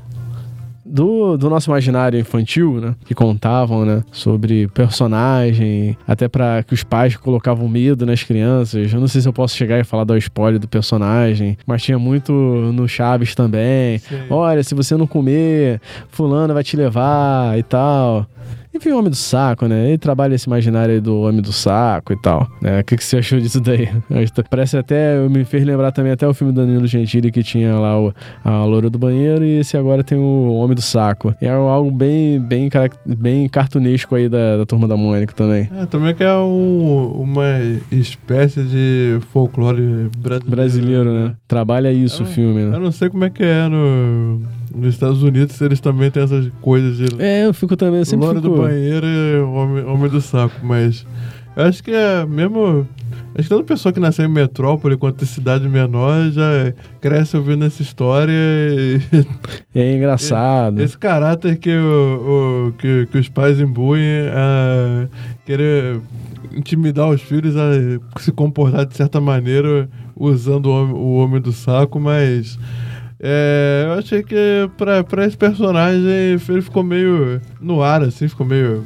do, 0.93 1.37
do 1.37 1.49
nosso 1.49 1.71
imaginário 1.71 2.19
infantil, 2.19 2.79
né? 2.79 2.95
Que 3.05 3.15
contavam, 3.15 3.83
né? 3.83 4.03
Sobre 4.11 4.67
personagem, 4.67 5.97
até 6.07 6.27
para 6.27 6.61
que 6.61 6.73
os 6.73 6.83
pais 6.83 7.15
colocavam 7.15 7.67
medo 7.67 8.05
nas 8.05 8.21
crianças. 8.21 8.93
Eu 8.93 8.99
não 8.99 9.07
sei 9.07 9.21
se 9.21 9.27
eu 9.27 9.33
posso 9.33 9.55
chegar 9.55 9.79
e 9.79 9.83
falar 9.83 10.03
do 10.03 10.15
spoiler 10.17 10.59
do 10.59 10.67
personagem, 10.67 11.57
mas 11.65 11.81
tinha 11.81 11.97
muito 11.97 12.31
no 12.31 12.87
Chaves 12.87 13.33
também. 13.33 13.97
Sim. 13.97 14.25
Olha, 14.29 14.63
se 14.63 14.75
você 14.75 14.95
não 14.95 15.07
comer, 15.07 15.81
fulano 16.09 16.53
vai 16.53 16.63
te 16.63 16.77
levar 16.77 17.57
e 17.57 17.63
tal. 17.63 18.27
Enfim, 18.75 18.89
o 18.89 18.97
Homem 18.97 19.09
do 19.11 19.15
Saco, 19.15 19.67
né? 19.67 19.87
Ele 19.89 19.97
trabalha 19.97 20.33
esse 20.35 20.47
imaginário 20.47 20.95
aí 20.95 20.99
do 21.01 21.21
Homem 21.21 21.41
do 21.41 21.53
Saco 21.53 22.11
e 22.11 22.17
tal. 22.21 22.47
né? 22.61 22.79
O 22.79 22.83
que, 22.83 22.97
que 22.97 23.03
você 23.03 23.17
achou 23.17 23.39
disso 23.39 23.61
daí? 23.61 23.87
Parece 24.49 24.77
até, 24.77 25.17
me 25.29 25.43
fez 25.45 25.63
lembrar 25.63 25.91
também 25.91 26.11
até 26.11 26.27
o 26.27 26.33
filme 26.33 26.51
do 26.53 26.61
Danilo 26.61 26.87
Gentili 26.87 27.31
que 27.31 27.43
tinha 27.43 27.75
lá 27.75 27.99
o, 28.01 28.13
a 28.43 28.65
Loura 28.65 28.89
do 28.89 28.97
Banheiro 28.97 29.43
e 29.45 29.59
esse 29.59 29.77
agora 29.77 30.03
tem 30.03 30.17
o 30.17 30.53
Homem 30.53 30.75
do 30.75 30.81
Saco. 30.81 31.33
É 31.39 31.49
algo 31.49 31.91
bem, 31.91 32.39
bem, 32.39 32.69
bem 33.05 33.47
cartunesco 33.47 34.15
aí 34.15 34.27
da, 34.27 34.57
da 34.57 34.65
Turma 34.65 34.87
da 34.87 34.97
Mônica 34.97 35.33
também. 35.33 35.69
É, 35.77 35.85
também 35.85 36.13
que 36.15 36.23
é 36.23 36.33
um- 36.35 37.11
uma 37.21 37.45
espécie 37.91 38.63
de 38.63 39.19
folclore 39.31 40.09
brasileiro. 40.17 40.49
Brasileiro, 40.49 41.13
né? 41.13 41.35
Trabalha 41.47 41.91
isso 41.91 42.23
o 42.23 42.25
Ah, 42.25 42.29
filme, 42.29 42.63
né? 42.63 42.75
Eu 42.75 42.79
não 42.79 42.91
sei 42.91 43.09
como 43.09 43.23
é 43.23 43.29
que 43.29 43.43
é 43.43 43.67
no, 43.67 44.41
nos 44.73 44.93
Estados 44.93 45.21
Unidos, 45.23 45.59
eles 45.61 45.79
também 45.79 46.09
têm 46.11 46.23
essas 46.23 46.49
coisas 46.61 46.97
de 46.97 47.21
É, 47.21 47.45
eu 47.45 47.53
fico 47.53 47.75
também, 47.77 47.99
eu 47.99 48.05
sempre 48.05 48.25
loura 48.25 48.41
fico... 48.41 48.55
do 48.55 48.61
banheiro 48.61 49.05
e 49.05 49.37
homem, 49.39 49.83
homem 49.85 50.09
do 50.09 50.19
saco, 50.21 50.55
mas 50.63 51.05
eu 51.55 51.63
acho 51.65 51.83
que 51.83 51.91
é 51.91 52.25
mesmo. 52.25 52.87
Acho 53.35 53.43
que 53.43 53.49
toda 53.49 53.63
pessoa 53.63 53.91
que 53.91 53.99
nasceu 53.99 54.25
em 54.25 54.29
metrópole, 54.31 54.95
quanto 54.95 55.23
em 55.23 55.27
cidade 55.27 55.67
menor, 55.67 56.29
já 56.31 56.71
cresce 57.01 57.35
ouvindo 57.35 57.65
essa 57.65 57.81
história 57.81 58.31
e 58.31 58.99
É 59.73 59.95
engraçado. 59.95 60.79
esse 60.81 60.95
caráter 60.97 61.57
que, 61.57 61.75
o, 61.75 62.67
o- 62.69 62.73
que, 62.73 63.07
que 63.11 63.17
os 63.17 63.29
pais 63.29 63.59
imbuem 63.59 64.03
a 64.31 65.07
querer 65.45 65.99
intimidar 66.55 67.09
os 67.09 67.21
filhos 67.21 67.55
a 67.57 67.71
se 68.19 68.31
comportar 68.31 68.85
de 68.85 68.95
certa 68.95 69.19
maneira 69.19 69.89
usando 70.15 70.67
o 70.67 70.71
homem, 70.71 70.93
o 70.95 71.13
homem 71.15 71.41
do 71.41 71.51
saco, 71.51 71.99
mas 71.99 72.57
é, 73.25 73.85
eu 73.87 73.93
achei 73.93 74.21
que 74.21 74.35
pra, 74.77 75.01
pra 75.03 75.25
esse 75.25 75.37
personagem 75.37 76.03
ele 76.05 76.61
ficou 76.61 76.83
meio 76.83 77.39
no 77.61 77.81
ar, 77.81 78.03
assim, 78.03 78.27
ficou 78.27 78.45
meio. 78.45 78.83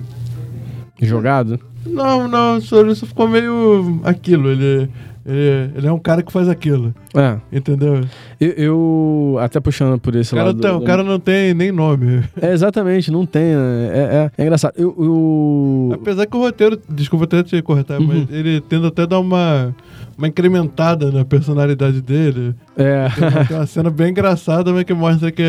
Jogado? 1.01 1.59
Não, 1.85 2.27
não, 2.27 2.59
só, 2.61 2.81
ele 2.81 2.93
só 2.95 3.05
ficou 3.05 3.27
meio 3.27 4.01
aquilo, 4.03 4.49
ele, 4.51 4.89
ele, 5.25 5.71
ele 5.77 5.87
é 5.87 5.91
um 5.91 5.99
cara 5.99 6.21
que 6.21 6.31
faz 6.31 6.49
aquilo, 6.49 6.93
É. 7.15 7.37
entendeu? 7.51 8.01
Eu, 8.41 8.49
eu- 8.51 9.37
até 9.39 9.59
puxando 9.59 9.97
por 9.99 10.15
esse 10.15 10.33
O 10.33 10.37
lado. 10.37 10.59
tá- 10.59 10.71
do- 10.71 10.77
o 10.79 10.83
cara 10.83 11.03
não 11.03 11.19
tem 11.19 11.53
nem 11.53 11.71
nome. 11.71 12.23
É, 12.41 12.51
exatamente, 12.51 13.11
não 13.11 13.25
tem. 13.25 13.55
né? 13.55 13.89
É, 13.93 13.99
é- 13.99 14.31
é 14.37 14.43
engraçado. 14.43 14.73
Eu. 14.77 14.93
eu- 14.99 15.91
Apesar 15.93 16.25
que 16.25 16.35
o 16.35 16.39
roteiro, 16.41 16.79
desculpa 16.89 17.25
até 17.25 17.43
te 17.43 17.61
cortar, 17.61 17.99
Uhum. 18.01 18.07
mas 18.07 18.27
ele 18.31 18.59
tenta 18.61 18.87
até 18.87 19.05
dar 19.07 19.19
uma, 19.19 19.73
uma 20.17 20.27
incrementada 20.27 21.11
na 21.11 21.23
personalidade 21.23 22.01
dele. 22.01 22.55
É. 22.75 23.07
Tem 23.09 23.27
uma, 23.29 23.45
tem 23.45 23.57
uma 23.57 23.65
cena 23.67 23.89
bem 23.89 24.09
engraçada, 24.09 24.73
mas 24.73 24.83
que 24.83 24.93
mostra 24.93 25.31
que 25.31 25.43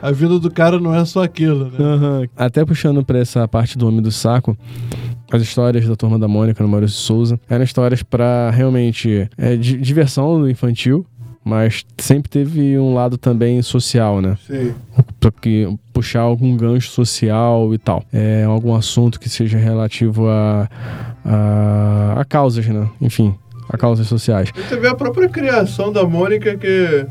a 0.00 0.10
vida 0.12 0.38
do 0.38 0.50
cara 0.50 0.78
não 0.78 0.94
é 0.94 1.04
só 1.04 1.22
aquilo, 1.24 1.64
né? 1.66 1.78
Aham. 1.78 2.24
Até 2.36 2.64
puxando 2.64 3.04
pra 3.04 3.18
essa 3.18 3.46
parte 3.48 3.76
do 3.76 3.88
Homem 3.88 4.00
do 4.02 4.12
Saco, 4.12 4.56
as 5.32 5.42
histórias 5.42 5.86
da 5.88 5.96
Turma 5.96 6.18
da 6.18 6.28
Mônica, 6.28 6.62
no 6.62 6.68
Maurício 6.68 6.96
de 6.96 7.02
Souza, 7.02 7.40
eram 7.48 7.64
histórias 7.64 8.02
pra 8.02 8.50
realmente 8.50 9.28
é, 9.36 9.56
di- 9.56 9.78
diversão 9.78 10.48
infantil, 10.48 11.04
mas 11.44 11.84
sempre 11.98 12.30
teve 12.30 12.78
um 12.78 12.94
lado 12.94 13.16
também 13.18 13.60
social, 13.62 14.20
né? 14.20 14.36
Sim. 14.46 14.72
Pra 15.18 15.32
que, 15.32 15.66
puxar 15.92 16.20
algum 16.20 16.56
gancho 16.56 16.90
social 16.90 17.74
e 17.74 17.78
tal. 17.78 18.04
É 18.12 18.44
algum 18.44 18.74
assunto 18.74 19.18
que 19.18 19.28
seja 19.28 19.58
relativo 19.58 20.28
a, 20.28 20.68
a, 21.24 22.20
a 22.20 22.24
causas, 22.24 22.66
né? 22.68 22.88
Enfim, 23.00 23.34
a 23.72 23.78
causas 23.78 24.06
sociais. 24.06 24.50
Você 24.54 24.76
vê 24.76 24.88
a 24.88 24.94
própria 24.94 25.28
criação 25.28 25.90
da 25.92 26.04
Mônica, 26.04 26.56
que 26.56 27.06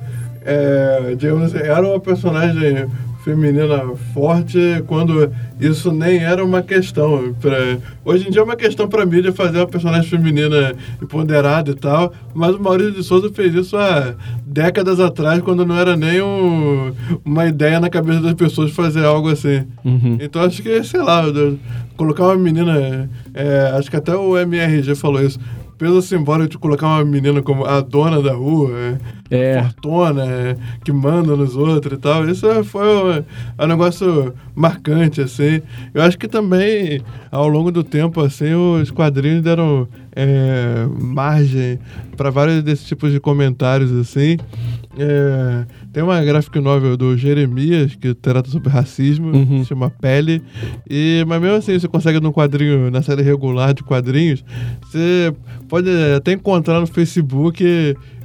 é, 0.45 1.15
digamos 1.17 1.53
era 1.55 1.81
uma 1.85 1.99
personagem 1.99 2.85
feminina 3.23 3.83
forte 4.15 4.57
quando 4.87 5.31
isso 5.59 5.91
nem 5.91 6.23
era 6.23 6.43
uma 6.43 6.63
questão. 6.63 7.35
Pra, 7.39 7.55
hoje 8.03 8.27
em 8.27 8.31
dia 8.31 8.41
é 8.41 8.43
uma 8.43 8.55
questão 8.55 8.87
pra 8.87 9.05
mídia 9.05 9.31
fazer 9.31 9.59
uma 9.59 9.67
personagem 9.67 10.09
feminina 10.09 10.73
empoderada 11.01 11.69
e 11.69 11.75
tal, 11.75 12.11
mas 12.33 12.55
o 12.55 12.59
Maurício 12.59 12.93
de 12.93 13.03
Souza 13.03 13.29
fez 13.31 13.53
isso 13.53 13.77
há 13.77 14.15
décadas 14.43 14.99
atrás, 14.99 15.39
quando 15.41 15.63
não 15.63 15.77
era 15.77 15.95
nem 15.95 16.19
um- 16.19 16.91
uma 17.23 17.45
ideia 17.45 17.79
na 17.79 17.91
cabeça 17.91 18.21
das 18.21 18.33
pessoas 18.33 18.71
fazer 18.71 19.05
algo 19.05 19.29
assim. 19.29 19.65
Uhum. 19.85 20.17
Então 20.19 20.41
acho 20.41 20.63
que, 20.63 20.83
sei 20.83 21.01
lá, 21.01 21.23
colocar 21.95 22.23
uma 22.25 22.35
menina. 22.37 23.07
é, 23.35 23.71
acho 23.77 23.89
que 23.89 23.95
até 23.97 24.15
o 24.15 24.35
MRG 24.37 24.95
falou 24.95 25.21
isso. 25.21 25.39
Peso 25.81 25.99
simbólico 26.03 26.47
de 26.51 26.57
colocar 26.59 26.85
uma 26.85 27.03
menina 27.03 27.41
como 27.41 27.65
a 27.65 27.81
dona 27.81 28.21
da 28.21 28.33
rua, 28.33 28.69
é, 29.31 29.55
É. 29.55 29.63
fortuna, 29.63 30.23
é, 30.23 30.55
que 30.83 30.91
manda 30.91 31.35
nos 31.35 31.55
outros 31.55 31.97
e 31.97 31.97
tal. 31.99 32.29
Isso 32.29 32.45
foi 32.65 32.85
um, 32.85 33.11
é 33.11 33.23
um 33.63 33.67
negócio 33.67 34.31
marcante, 34.53 35.21
assim. 35.21 35.59
Eu 35.91 36.03
acho 36.03 36.19
que 36.19 36.27
também, 36.27 37.01
ao 37.31 37.47
longo 37.47 37.71
do 37.71 37.83
tempo, 37.83 38.21
assim, 38.21 38.53
os 38.53 38.91
quadrinhos 38.91 39.41
deram 39.41 39.87
é, 40.15 40.85
margem 40.99 41.79
para 42.15 42.29
vários 42.29 42.61
desses 42.61 42.85
tipos 42.85 43.11
de 43.11 43.19
comentários, 43.19 43.91
assim. 43.91 44.37
É, 44.99 45.65
tem 45.91 46.01
uma 46.03 46.21
graphic 46.23 46.59
novel 46.59 46.95
do 46.95 47.17
Jeremias 47.17 47.95
que 47.95 48.13
trata 48.13 48.49
sobre 48.49 48.69
racismo, 48.69 49.31
Uhum. 49.35 49.59
se 49.63 49.69
chama 49.69 49.89
Pele. 49.89 50.41
E, 50.89 51.23
mas 51.27 51.41
mesmo 51.41 51.57
assim, 51.57 51.77
você 51.79 51.87
consegue 51.87 52.19
num 52.19 52.31
quadrinho, 52.31 52.89
na 52.89 53.01
série 53.01 53.21
regular 53.21 53.73
de 53.73 53.83
quadrinhos, 53.83 54.43
você 54.83 55.33
pode 55.67 55.89
até 56.15 56.33
encontrar 56.33 56.79
no 56.79 56.87
Facebook 56.87 57.63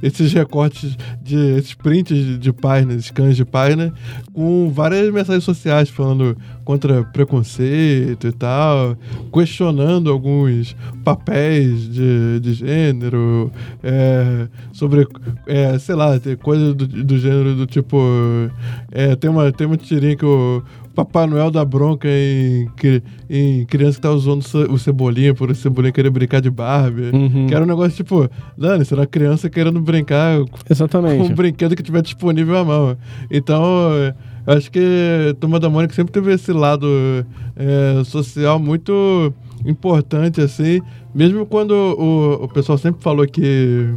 esses 0.01 0.31
recortes 0.31 0.95
de 1.23 1.35
esses 1.57 1.73
prints 1.73 2.15
de, 2.15 2.37
de 2.37 2.53
páginas, 2.53 3.05
scans 3.05 3.35
de 3.35 3.43
páginas, 3.43 3.91
com 4.33 4.69
várias 4.73 5.11
mensagens 5.11 5.43
sociais 5.43 5.89
falando 5.89 6.37
contra 6.63 7.03
preconceito 7.05 8.27
e 8.27 8.31
tal, 8.31 8.97
questionando 9.33 10.11
alguns 10.11 10.75
papéis 11.03 11.89
de, 11.89 12.39
de 12.41 12.53
gênero, 12.53 13.51
é, 13.81 14.47
sobre, 14.73 15.07
é, 15.47 15.79
sei 15.79 15.95
lá, 15.95 16.19
tem 16.19 16.35
coisa 16.35 16.73
do, 16.73 16.85
do 16.85 17.17
gênero 17.17 17.56
do 17.57 17.65
tipo. 17.65 17.97
é, 18.91 19.15
tem, 19.15 19.29
uma, 19.29 19.51
tem 19.51 19.67
uma 19.67 19.77
tirinha 19.77 20.15
que 20.15 20.25
o 20.25 20.63
Papai 20.97 21.27
Noel 21.27 21.51
dá 21.51 21.63
bronca 21.63 22.07
em, 22.07 22.67
em 23.29 23.65
criança 23.65 23.97
que 23.97 24.01
tá 24.01 24.11
usando 24.11 24.43
o 24.69 24.79
cebolinha 24.79 25.33
por 25.33 25.51
o 25.51 25.55
cebolinha 25.55 25.91
querer 25.91 26.09
brincar 26.09 26.41
de 26.41 26.49
Barbie. 26.49 27.11
Uhum. 27.13 27.45
Que 27.47 27.53
era 27.53 27.63
um 27.63 27.67
negócio 27.67 27.91
tipo, 27.91 28.27
Dani, 28.57 28.83
será 28.83 29.05
criança 29.05 29.47
querendo 29.47 29.79
brincar 29.79 30.39
com 30.39 30.57
Exatamente. 30.67 31.31
um 31.31 31.35
brinquedo 31.35 31.75
que 31.75 31.83
tiver 31.83 32.01
disponível 32.01 32.57
à 32.57 32.65
mão. 32.65 32.97
Então, 33.29 33.61
acho 34.47 34.71
que 34.71 35.35
Turma 35.39 35.59
da 35.59 35.69
Mônica 35.69 35.93
sempre 35.93 36.11
teve 36.11 36.33
esse 36.33 36.51
lado 36.51 36.87
é, 37.55 38.03
social 38.03 38.57
muito 38.57 39.31
importante, 39.67 40.41
assim. 40.41 40.81
Mesmo 41.13 41.45
quando 41.45 41.71
o, 41.71 42.45
o 42.45 42.47
pessoal 42.47 42.77
sempre 42.77 43.03
falou 43.03 43.27
que 43.27 43.87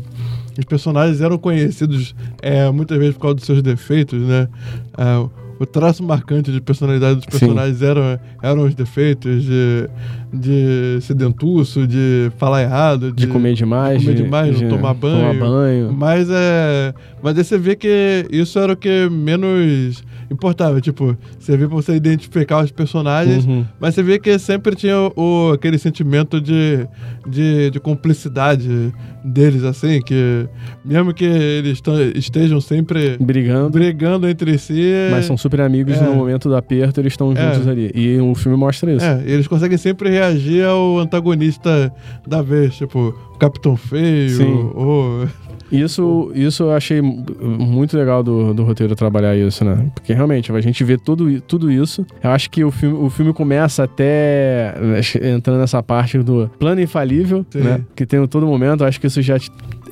os 0.59 0.65
personagens 0.65 1.21
eram 1.21 1.39
conhecidos 1.39 2.15
é, 2.43 2.71
muitas 2.71 2.99
vezes 2.99 3.15
por 3.15 3.23
causa 3.23 3.35
dos 3.37 3.45
seus 3.45 3.63
defeitos, 3.63 4.21
né? 4.21 4.49
Ah, 4.95 5.29
o 5.61 5.67
traço 5.67 6.03
marcante 6.03 6.51
de 6.51 6.61
personalidade 6.61 7.17
dos 7.17 7.25
Sim. 7.25 7.31
personagens 7.31 7.83
eram, 7.83 8.19
eram 8.43 8.65
os 8.65 8.75
defeitos 8.75 9.43
de, 9.45 9.89
de 10.33 10.99
ser 11.01 11.15
dentuço, 11.15 11.87
de 11.87 12.31
falar 12.39 12.63
errado, 12.63 13.13
De 13.13 13.27
comer 13.27 13.55
demais. 13.55 14.01
de 14.01 14.07
comer 14.07 14.17
demais, 14.23 14.61
não 14.61 14.69
tomar 14.69 14.95
banho. 14.95 15.35
Tomar 15.35 15.47
banho. 15.51 15.93
Mas 15.93 16.29
é. 16.31 16.95
Mas 17.23 17.37
aí 17.37 17.45
você 17.45 17.59
vê 17.59 17.77
que 17.77 18.27
isso 18.31 18.59
era 18.59 18.73
o 18.73 18.77
que 18.77 19.09
menos 19.11 20.03
importava. 20.31 20.81
Tipo, 20.81 21.17
você 21.39 21.57
vê 21.57 21.67
pra 21.67 21.77
você 21.77 21.95
identificar 21.95 22.63
os 22.65 22.71
personagens, 22.71 23.45
Uhum. 23.45 23.65
mas 23.81 23.95
você 23.95 24.03
vê 24.03 24.19
que 24.19 24.39
sempre 24.39 24.75
tinha 24.77 24.97
o, 25.17 25.51
aquele 25.53 25.77
sentimento 25.77 26.41
de, 26.41 26.87
de, 27.29 27.71
de 27.71 27.81
cumplicidade 27.81 28.93
deles, 29.25 29.65
assim, 29.65 30.01
que 30.01 30.47
mesmo 30.85 31.13
que 31.13 31.25
eles 31.25 31.83
estejam 32.15 32.61
sempre 32.61 33.17
Brigando. 33.21 33.71
brigando 33.71 34.29
entre 34.29 34.57
si. 34.57 34.93
Mas 35.11 35.27
são 35.27 35.37
super 35.37 35.61
amigos 35.61 35.97
É. 35.97 36.03
no 36.05 36.15
momento 36.15 36.49
do 36.49 36.57
aperto, 36.57 37.01
eles 37.01 37.13
estão 37.13 37.33
É. 37.33 37.53
juntos 37.55 37.69
ali. 37.69 37.91
E 37.95 38.19
o 38.19 38.35
filme 38.35 38.57
mostra 38.57 38.93
isso. 38.95 39.05
É, 39.05 39.23
eles 39.27 39.47
conseguem 39.47 39.77
sempre 39.77 40.11
reagir 40.21 40.65
ao 40.65 40.99
antagonista 40.99 41.93
da 42.27 42.43
vez, 42.43 42.75
tipo, 42.77 43.15
o 43.35 43.39
Capitão 43.39 43.77
Feio, 43.77 44.31
Sim. 44.31 44.71
ou. 44.75 45.27
Isso, 45.73 46.33
isso 46.35 46.65
eu 46.65 46.73
achei 46.73 47.01
mu- 47.01 47.25
muito 47.41 47.97
legal 47.97 48.25
do, 48.25 48.53
do 48.53 48.65
roteiro 48.65 48.97
trabalhar 48.97 49.37
isso, 49.37 49.65
né? 49.65 49.89
Porque 49.95 50.13
realmente, 50.13 50.51
a 50.51 50.61
gente 50.61 50.83
vê 50.83 50.99
tudo, 50.99 51.41
tudo 51.43 51.71
isso. 51.71 52.05
Eu 52.25 52.31
acho 52.31 52.51
que 52.51 52.65
o 52.65 52.73
filme, 52.73 52.97
o 52.99 53.09
filme 53.09 53.33
começa 53.33 53.85
até 53.85 54.75
que 55.01 55.19
entrando 55.29 55.61
nessa 55.61 55.81
parte 55.81 56.19
do 56.19 56.51
plano 56.59 56.81
infalível, 56.81 57.47
Sim. 57.51 57.61
né? 57.61 57.81
Que 57.95 58.05
tem 58.05 58.21
em 58.21 58.27
todo 58.27 58.49
momento. 58.49 58.83
Eu 58.83 58.89
acho 58.89 59.01
que 59.01 59.07
isso 59.07 59.23
já 59.23 59.37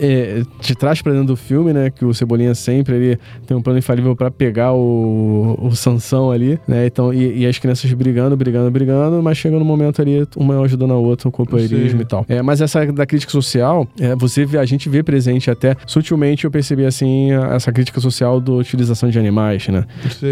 é, 0.00 0.42
te 0.60 0.74
traz 0.74 1.02
pra 1.02 1.12
dentro 1.12 1.28
do 1.28 1.36
filme, 1.36 1.72
né? 1.72 1.90
Que 1.90 2.04
o 2.04 2.14
Cebolinha 2.14 2.54
sempre 2.54 2.96
ele 2.96 3.18
tem 3.46 3.56
um 3.56 3.62
plano 3.62 3.78
infalível 3.78 4.14
pra 4.14 4.30
pegar 4.30 4.72
o, 4.72 5.58
o 5.60 5.74
Sansão 5.74 6.30
ali, 6.30 6.58
né? 6.66 6.86
Então, 6.86 7.12
e, 7.12 7.40
e 7.40 7.46
as 7.46 7.58
crianças 7.58 7.92
brigando, 7.92 8.36
brigando, 8.36 8.70
brigando, 8.70 9.22
mas 9.22 9.38
chega 9.38 9.58
no 9.58 9.64
momento 9.64 10.00
ali, 10.00 10.26
uma 10.36 10.60
ajudando 10.62 10.92
a 10.92 10.96
outra, 10.96 11.28
o 11.28 11.32
companheirismo 11.32 11.98
Sim. 11.98 12.04
e 12.04 12.06
tal. 12.06 12.26
É, 12.28 12.42
mas 12.42 12.60
essa 12.60 12.84
da 12.92 13.06
crítica 13.06 13.32
social, 13.32 13.86
é, 14.00 14.14
você 14.14 14.44
vê, 14.44 14.58
a 14.58 14.64
gente 14.64 14.88
vê 14.88 15.02
presente 15.02 15.50
até 15.50 15.76
sutilmente 15.86 16.44
eu 16.44 16.50
percebi 16.50 16.84
assim 16.84 17.32
essa 17.54 17.72
crítica 17.72 18.00
social 18.00 18.40
da 18.40 18.52
utilização 18.52 19.08
de 19.08 19.18
animais, 19.18 19.66
né? 19.68 19.84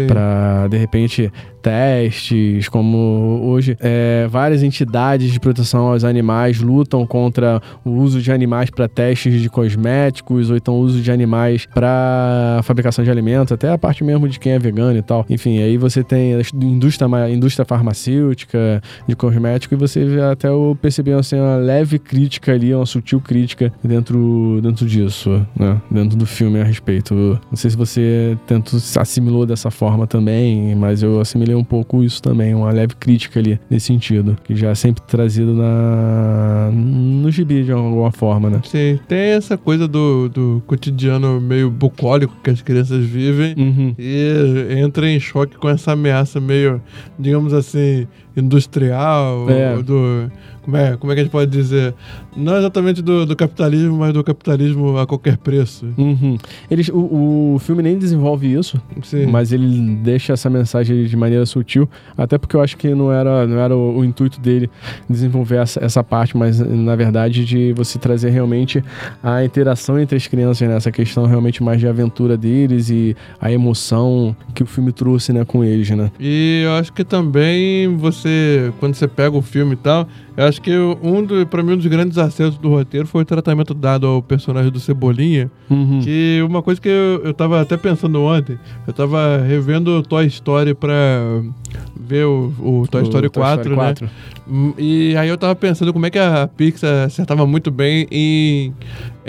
Pra 0.07 0.67
de 0.67 0.77
repente 0.77 1.31
testes, 1.61 2.69
como 2.69 3.41
hoje 3.43 3.77
é, 3.81 4.25
várias 4.29 4.63
entidades 4.63 5.31
de 5.31 5.39
proteção 5.39 5.87
aos 5.87 6.03
animais 6.03 6.61
lutam 6.61 7.05
contra 7.05 7.61
o 7.83 7.91
uso 7.91 8.21
de 8.21 8.31
animais 8.31 8.69
para 8.69 8.87
testes 8.87 9.41
de 9.41 9.49
cosméticos 9.57 10.51
ou 10.51 10.55
então 10.55 10.75
uso 10.75 11.01
de 11.01 11.11
animais 11.11 11.65
para 11.65 12.61
fabricação 12.63 13.03
de 13.03 13.09
alimentos, 13.09 13.51
até 13.51 13.71
a 13.71 13.77
parte 13.77 14.03
mesmo 14.03 14.29
de 14.29 14.39
quem 14.39 14.51
é 14.51 14.59
vegano 14.59 14.99
e 14.99 15.01
tal. 15.01 15.25
Enfim, 15.27 15.57
aí 15.59 15.77
você 15.77 16.03
tem 16.03 16.35
a 16.35 16.41
indústria, 16.63 17.07
indústria 17.31 17.65
farmacêutica 17.65 18.79
de 19.07 19.15
cosmético 19.15 19.73
e 19.73 19.77
você 19.77 20.05
até 20.31 20.47
eu 20.47 20.77
percebi 20.79 21.11
assim, 21.11 21.37
uma 21.37 21.55
leve 21.55 21.97
crítica 21.97 22.51
ali, 22.51 22.71
uma 22.71 22.85
sutil 22.85 23.19
crítica 23.19 23.73
dentro, 23.83 24.59
dentro 24.61 24.85
disso, 24.85 25.43
né? 25.57 25.81
Dentro 25.89 26.15
do 26.15 26.27
filme 26.27 26.61
a 26.61 26.63
respeito. 26.63 27.15
Não 27.49 27.57
sei 27.57 27.71
se 27.71 27.77
você 27.77 28.37
tentou, 28.45 28.79
assimilou 28.97 29.43
dessa 29.43 29.71
forma 29.71 30.05
também, 30.05 30.75
mas 30.75 31.01
eu 31.01 31.19
assimilei 31.19 31.55
um 31.55 31.63
pouco 31.63 32.03
isso 32.03 32.21
também, 32.21 32.53
uma 32.53 32.71
leve 32.71 32.93
crítica 32.95 33.39
ali 33.39 33.59
nesse 33.71 33.87
sentido, 33.87 34.37
que 34.43 34.55
já 34.55 34.69
é 34.69 34.75
sempre 34.75 35.01
trazido 35.07 35.55
na 35.55 36.69
no 36.71 37.31
gibi 37.31 37.63
de 37.63 37.71
alguma 37.71 38.11
forma, 38.11 38.49
né? 38.51 38.61
Sim, 38.63 38.99
tem 39.07 39.31
essa 39.47 39.57
coisa 39.57 39.87
do, 39.87 40.27
do 40.27 40.61
cotidiano 40.67 41.39
meio 41.39 41.69
bucólico 41.69 42.35
que 42.43 42.49
as 42.49 42.61
crianças 42.61 43.05
vivem 43.05 43.55
Uhum. 43.57 43.95
e 43.97 44.77
entra 44.77 45.09
em 45.09 45.19
choque 45.19 45.55
com 45.57 45.69
essa 45.69 45.93
ameaça 45.93 46.39
meio, 46.39 46.81
digamos 47.17 47.53
assim, 47.53 48.05
industrial, 48.39 49.49
É. 49.49 49.81
do. 49.81 50.31
Como 50.63 50.75
é, 50.75 50.97
como 50.97 51.11
é 51.13 51.15
que 51.15 51.21
a 51.21 51.23
gente 51.23 51.31
pode 51.31 51.49
dizer? 51.49 51.93
Não 52.35 52.57
exatamente 52.57 53.01
do, 53.01 53.25
do 53.25 53.37
capitalismo, 53.37 53.99
mas 53.99 54.13
do 54.13 54.21
capitalismo 54.21 54.97
a 54.97 55.07
qualquer 55.07 55.37
preço. 55.37 55.85
Uhum. 55.97 56.37
Eles, 56.69 56.89
o, 56.89 57.53
o 57.55 57.59
filme 57.59 57.81
nem 57.81 57.97
desenvolve 57.97 58.51
isso, 58.53 58.77
Sim. 59.01 59.27
mas 59.27 59.53
ele 59.53 59.95
deixa 60.03 60.33
essa 60.33 60.49
mensagem 60.49 61.05
de 61.05 61.15
maneira 61.15 61.45
sutil, 61.45 61.89
até 62.17 62.37
porque 62.37 62.53
eu 62.53 62.61
acho 62.61 62.75
que 62.75 62.93
não 62.93 63.09
era, 63.13 63.47
não 63.47 63.57
era 63.57 63.73
o, 63.77 63.99
o 63.99 64.03
intuito 64.03 64.41
dele 64.41 64.69
desenvolver 65.09 65.55
essa, 65.55 65.81
essa 65.81 66.03
parte, 66.03 66.35
mas 66.35 66.59
na 66.59 66.97
verdade 66.97 67.45
de 67.45 67.71
você 67.71 67.97
trazer 67.97 68.31
realmente 68.31 68.83
a 69.23 69.45
interação 69.45 69.97
entre 69.97 70.17
as 70.17 70.27
crianças, 70.27 70.67
né? 70.67 70.75
essa 70.75 70.91
questão 70.91 71.25
realmente 71.25 71.63
mais 71.63 71.79
de 71.79 71.87
aventura 71.87 72.35
deles 72.35 72.89
e 72.89 73.15
a 73.39 73.49
emoção 73.49 74.35
que 74.53 74.63
o 74.63 74.65
filme 74.65 74.91
trouxe 74.91 75.31
né, 75.31 75.45
com 75.45 75.63
eles, 75.63 75.89
né? 75.91 76.11
E 76.19 76.63
eu 76.65 76.73
acho 76.73 76.91
que 76.91 77.05
também 77.05 77.95
você, 77.95 78.26
quando 78.79 78.95
você 78.95 79.07
pega 79.07 79.35
o 79.35 79.41
filme 79.41 79.73
e 79.73 79.77
tal, 79.77 80.07
eu 80.35 80.45
acho 80.45 80.61
que 80.61 80.71
um 81.01 81.23
do, 81.23 81.45
pra 81.47 81.63
mim 81.63 81.73
um 81.73 81.77
dos 81.77 81.85
grandes 81.87 82.17
acertos 82.17 82.57
do 82.57 82.69
roteiro 82.69 83.07
foi 83.07 83.23
o 83.23 83.25
tratamento 83.25 83.73
dado 83.73 84.05
ao 84.07 84.21
personagem 84.21 84.71
do 84.71 84.79
Cebolinha, 84.79 85.49
Uhum. 85.69 85.99
que 86.01 86.41
uma 86.47 86.61
coisa 86.61 86.79
que 86.79 86.87
eu, 86.87 87.21
eu 87.23 87.33
tava 87.33 87.59
até 87.61 87.75
pensando 87.75 88.21
ontem, 88.21 88.57
eu 88.87 88.93
tava 88.93 89.37
revendo 89.45 90.01
Toy 90.03 90.25
Story 90.27 90.73
pra 90.73 90.95
ver 91.99 92.25
o, 92.25 92.53
o 92.59 92.87
Toy 92.89 93.01
O 93.01 93.05
Story 93.05 93.29
4, 93.29 93.75
né? 93.75 93.75
Hum, 94.49 94.73
E 94.77 95.15
aí 95.17 95.27
eu 95.27 95.37
tava 95.37 95.55
pensando 95.55 95.91
como 95.91 96.05
é 96.05 96.09
que 96.09 96.17
a 96.19 96.47
Pixar 96.47 97.05
acertava 97.05 97.45
muito 97.45 97.69
bem 97.69 98.07
em 98.09 98.73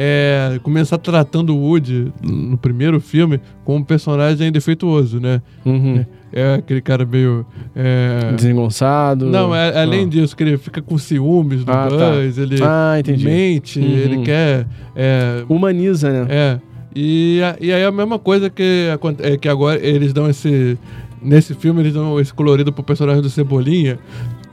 é, 0.00 0.60
começar 0.62 0.96
tratando 0.96 1.52
o 1.56 1.58
Woody 1.60 2.12
no 2.22 2.56
primeiro 2.56 3.00
filme 3.00 3.40
como 3.64 3.78
um 3.78 3.82
personagem 3.82 4.52
defeituoso, 4.52 5.18
né? 5.18 5.42
Uhum. 5.66 6.06
É 6.32 6.54
aquele 6.54 6.80
cara 6.80 7.04
meio. 7.04 7.44
é, 7.74 8.32
Desengonçado. 8.36 9.26
Não, 9.26 9.52
é- 9.52 9.76
além 9.80 10.04
Ah. 10.04 10.08
disso, 10.08 10.36
que 10.36 10.44
ele 10.44 10.56
fica 10.56 10.80
com 10.80 10.96
ciúmes 10.96 11.64
do 11.64 11.72
Ah, 11.72 11.88
tá. 11.90 12.10
Buzz, 12.12 12.38
ele 12.38 12.62
Ah, 12.62 12.94
mente, 13.18 13.80
Uhum. 13.80 13.86
ele 13.86 14.18
quer. 14.22 14.66
É, 14.94 15.42
Humaniza, 15.48 16.10
né? 16.12 16.26
é. 16.30 16.58
E, 16.94 17.40
e 17.60 17.72
aí 17.72 17.82
a 17.84 17.90
mesma 17.90 18.18
coisa 18.18 18.48
que, 18.48 18.88
é, 19.20 19.36
que 19.36 19.48
agora 19.48 19.78
eles 19.84 20.12
dão 20.12 20.28
esse. 20.30 20.78
Nesse 21.20 21.52
filme, 21.52 21.80
eles 21.80 21.94
dão 21.94 22.20
esse 22.20 22.32
colorido 22.32 22.72
pro 22.72 22.84
personagem 22.84 23.20
do 23.20 23.28
Cebolinha. 23.28 23.98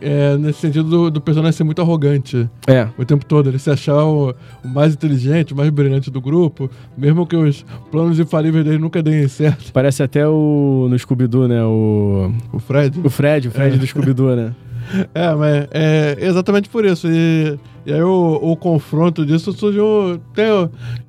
É, 0.08 0.38
nesse 0.38 0.60
sentido 0.60 0.88
do, 0.88 1.10
do 1.10 1.20
personagem 1.20 1.58
ser 1.58 1.64
muito 1.64 1.82
arrogante 1.82 2.48
É. 2.68 2.88
o 2.98 3.04
tempo 3.04 3.26
todo. 3.26 3.50
Ele 3.50 3.58
se 3.58 3.72
achar 3.72 4.04
o, 4.06 4.36
o 4.64 4.68
mais 4.68 4.94
inteligente, 4.94 5.52
o 5.54 5.58
mais 5.58 5.70
brilhante 5.72 6.12
do 6.12 6.22
grupo, 6.22 6.70
mesmo 6.96 7.26
que 7.26 7.36
os 7.36 7.66
planos 7.92 8.20
infalíveis 8.20 8.64
dele 8.64 8.78
nunca 8.78 9.02
deem 9.02 9.28
certo. 9.28 9.72
Parece 9.74 10.04
até 10.04 10.28
o 10.28 10.88
no 10.90 10.98
Scooby-Doo, 11.00 11.48
né? 11.48 11.64
O, 11.64 12.32
O 12.54 12.60
Fred. 12.60 13.00
o 13.04 13.10
Fred, 13.10 13.48
o 13.48 13.52
Fred 13.52 13.76
É. 13.76 13.80
do 13.80 13.88
Scooby-Doo, 13.88 14.36
né? 14.36 14.54
É, 15.16 15.34
mas 15.34 15.68
é 15.72 16.16
exatamente 16.20 16.70
por 16.70 16.86
isso. 16.86 17.08
E, 17.10 17.58
e 17.86 17.94
aí 17.94 18.02
o, 18.02 18.40
o 18.42 18.56
confronto 18.56 19.26
disso 19.26 19.52
surgiu. 19.54 20.20
Tem, 20.34 20.46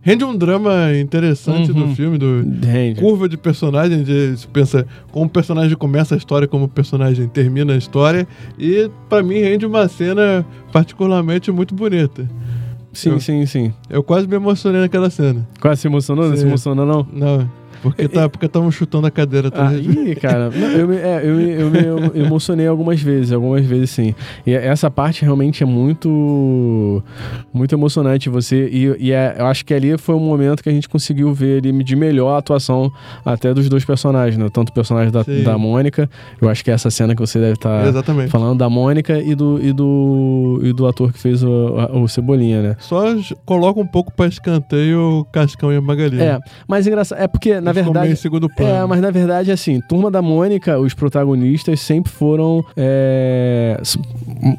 rende 0.03 0.25
um 0.25 0.37
drama 0.37 0.93
interessante 1.01 1.73
Uhum. 1.73 1.89
do 1.89 1.95
filme, 1.95 2.19
do 2.19 2.45
Rende. 2.67 3.01
curva 3.01 3.29
de 3.29 3.37
personagem, 3.37 4.03
de 4.03 4.37
se 4.37 4.47
pensa 4.49 4.87
como 5.11 5.25
o 5.27 5.29
personagem 5.29 5.77
começa 5.77 6.15
a 6.15 6.19
história, 6.19 6.47
como 6.47 6.65
o 6.65 6.69
personagem 6.69 7.27
termina 7.29 7.73
a 7.73 7.77
história. 7.77 8.27
E 8.59 8.91
pra 9.09 9.23
mim 9.23 9.41
rende 9.41 9.65
uma 9.65 9.89
cena 9.89 10.45
particularmente 10.73 11.51
muito 11.51 11.75
bonita. 11.75 12.29
Sim, 12.93 13.11
Eu- 13.11 13.21
sim, 13.21 13.45
sim. 13.47 13.73
Eu 13.91 14.03
quase 14.03 14.27
me 14.27 14.37
emocionei 14.37 14.81
naquela 14.81 15.11
cena. 15.11 15.47
Quase 15.61 15.83
se 15.83 15.87
emocionou? 15.87 16.29
Não 16.29 16.35
se 16.37 16.43
Sim. 16.43 16.49
emocionou, 16.49 16.87
não? 16.87 17.07
Não, 17.13 17.51
porque 17.83 18.09
tá, 18.09 18.29
porque 18.29 18.47
estavam 18.47 18.71
chutando 18.71 19.07
a 19.07 19.11
cadeira 19.11 19.51
Ah, 19.55 19.67
atrás. 19.69 19.85
ih, 19.87 20.15
cara, 20.17 20.51
eu, 20.77 20.89
me, 20.89 20.97
é, 20.97 21.21
eu, 21.25 21.35
me, 21.37 21.51
eu 21.51 21.71
me 22.13 22.21
emocionei 22.27 22.67
algumas 22.67 23.01
vezes, 23.01 23.33
algumas 23.33 23.65
vezes 23.65 23.91
sim. 23.91 24.15
E 24.47 24.53
essa 24.53 24.91
parte 24.91 25.23
realmente 25.23 25.63
é 25.63 25.67
muito 25.67 27.03
muito 27.53 27.75
emocionante 27.75 28.29
você 28.29 28.69
e, 28.69 28.97
e 29.07 29.13
é- 29.13 29.37
eu 29.39 29.47
acho 29.47 29.65
que 29.65 29.73
ali 29.75 29.97
foi 29.99 30.15
um 30.15 30.21
momento 30.21 30.63
que 30.63 30.69
a 30.69 30.73
gente 30.73 30.89
conseguiu 30.89 31.33
ver 31.33 31.59
ali 31.59 31.85
de 31.85 31.97
melhor 31.97 32.35
a 32.35 32.39
atuação 32.39 32.91
até 33.25 33.53
dos 33.55 33.69
dois 33.69 33.85
personagens, 33.85 34.37
né? 34.37 34.49
Tanto 34.53 34.71
o 34.71 34.73
personagem 34.73 35.11
da, 35.13 35.25
Sim. 35.25 35.43
da 35.43 35.57
Mônica, 35.59 36.09
eu 36.41 36.49
acho 36.49 36.65
que 36.65 36.71
é 36.71 36.75
essa 36.75 36.91
cena 36.91 37.15
que 37.15 37.21
você 37.21 37.39
deve 37.39 37.55
estar 37.55 37.87
Exatamente. 37.87 38.31
falando 38.31 38.59
da 38.59 38.69
Mônica 38.69 39.19
e 39.21 39.35
do 39.35 39.59
e 39.63 39.73
do 39.73 40.61
e 40.63 40.73
do 40.73 40.87
ator 40.87 41.13
que 41.13 41.19
fez 41.19 41.43
o, 41.43 41.49
o 41.93 42.09
Cebolinha, 42.09 42.63
né? 42.63 42.77
Só 42.79 43.05
coloca 43.45 43.81
um 43.81 43.87
pouco 43.87 44.13
pra 44.13 44.27
escanteio 44.27 45.21
o 45.21 45.25
Cascão 45.27 45.73
e 45.73 45.77
a 45.77 45.81
Magali. 45.81 46.21
É, 46.21 46.39
mas 46.69 46.87
engraçado, 46.87 47.21
é 47.21 47.27
porque 47.29 47.61
na 47.67 47.73
verdade 47.73 48.13
em 48.13 48.17
segundo 48.17 48.49
plano. 48.49 48.73
É, 48.75 48.87
mas 48.87 49.01
na 49.01 49.11
verdade, 49.11 49.51
assim, 49.51 49.81
Turma 49.89 50.11
da 50.11 50.23
Mônica, 50.23 50.79
os 50.79 50.95
protagonistas 50.95 51.81
sempre 51.81 52.11
foram 52.13 52.65
é, 52.77 53.81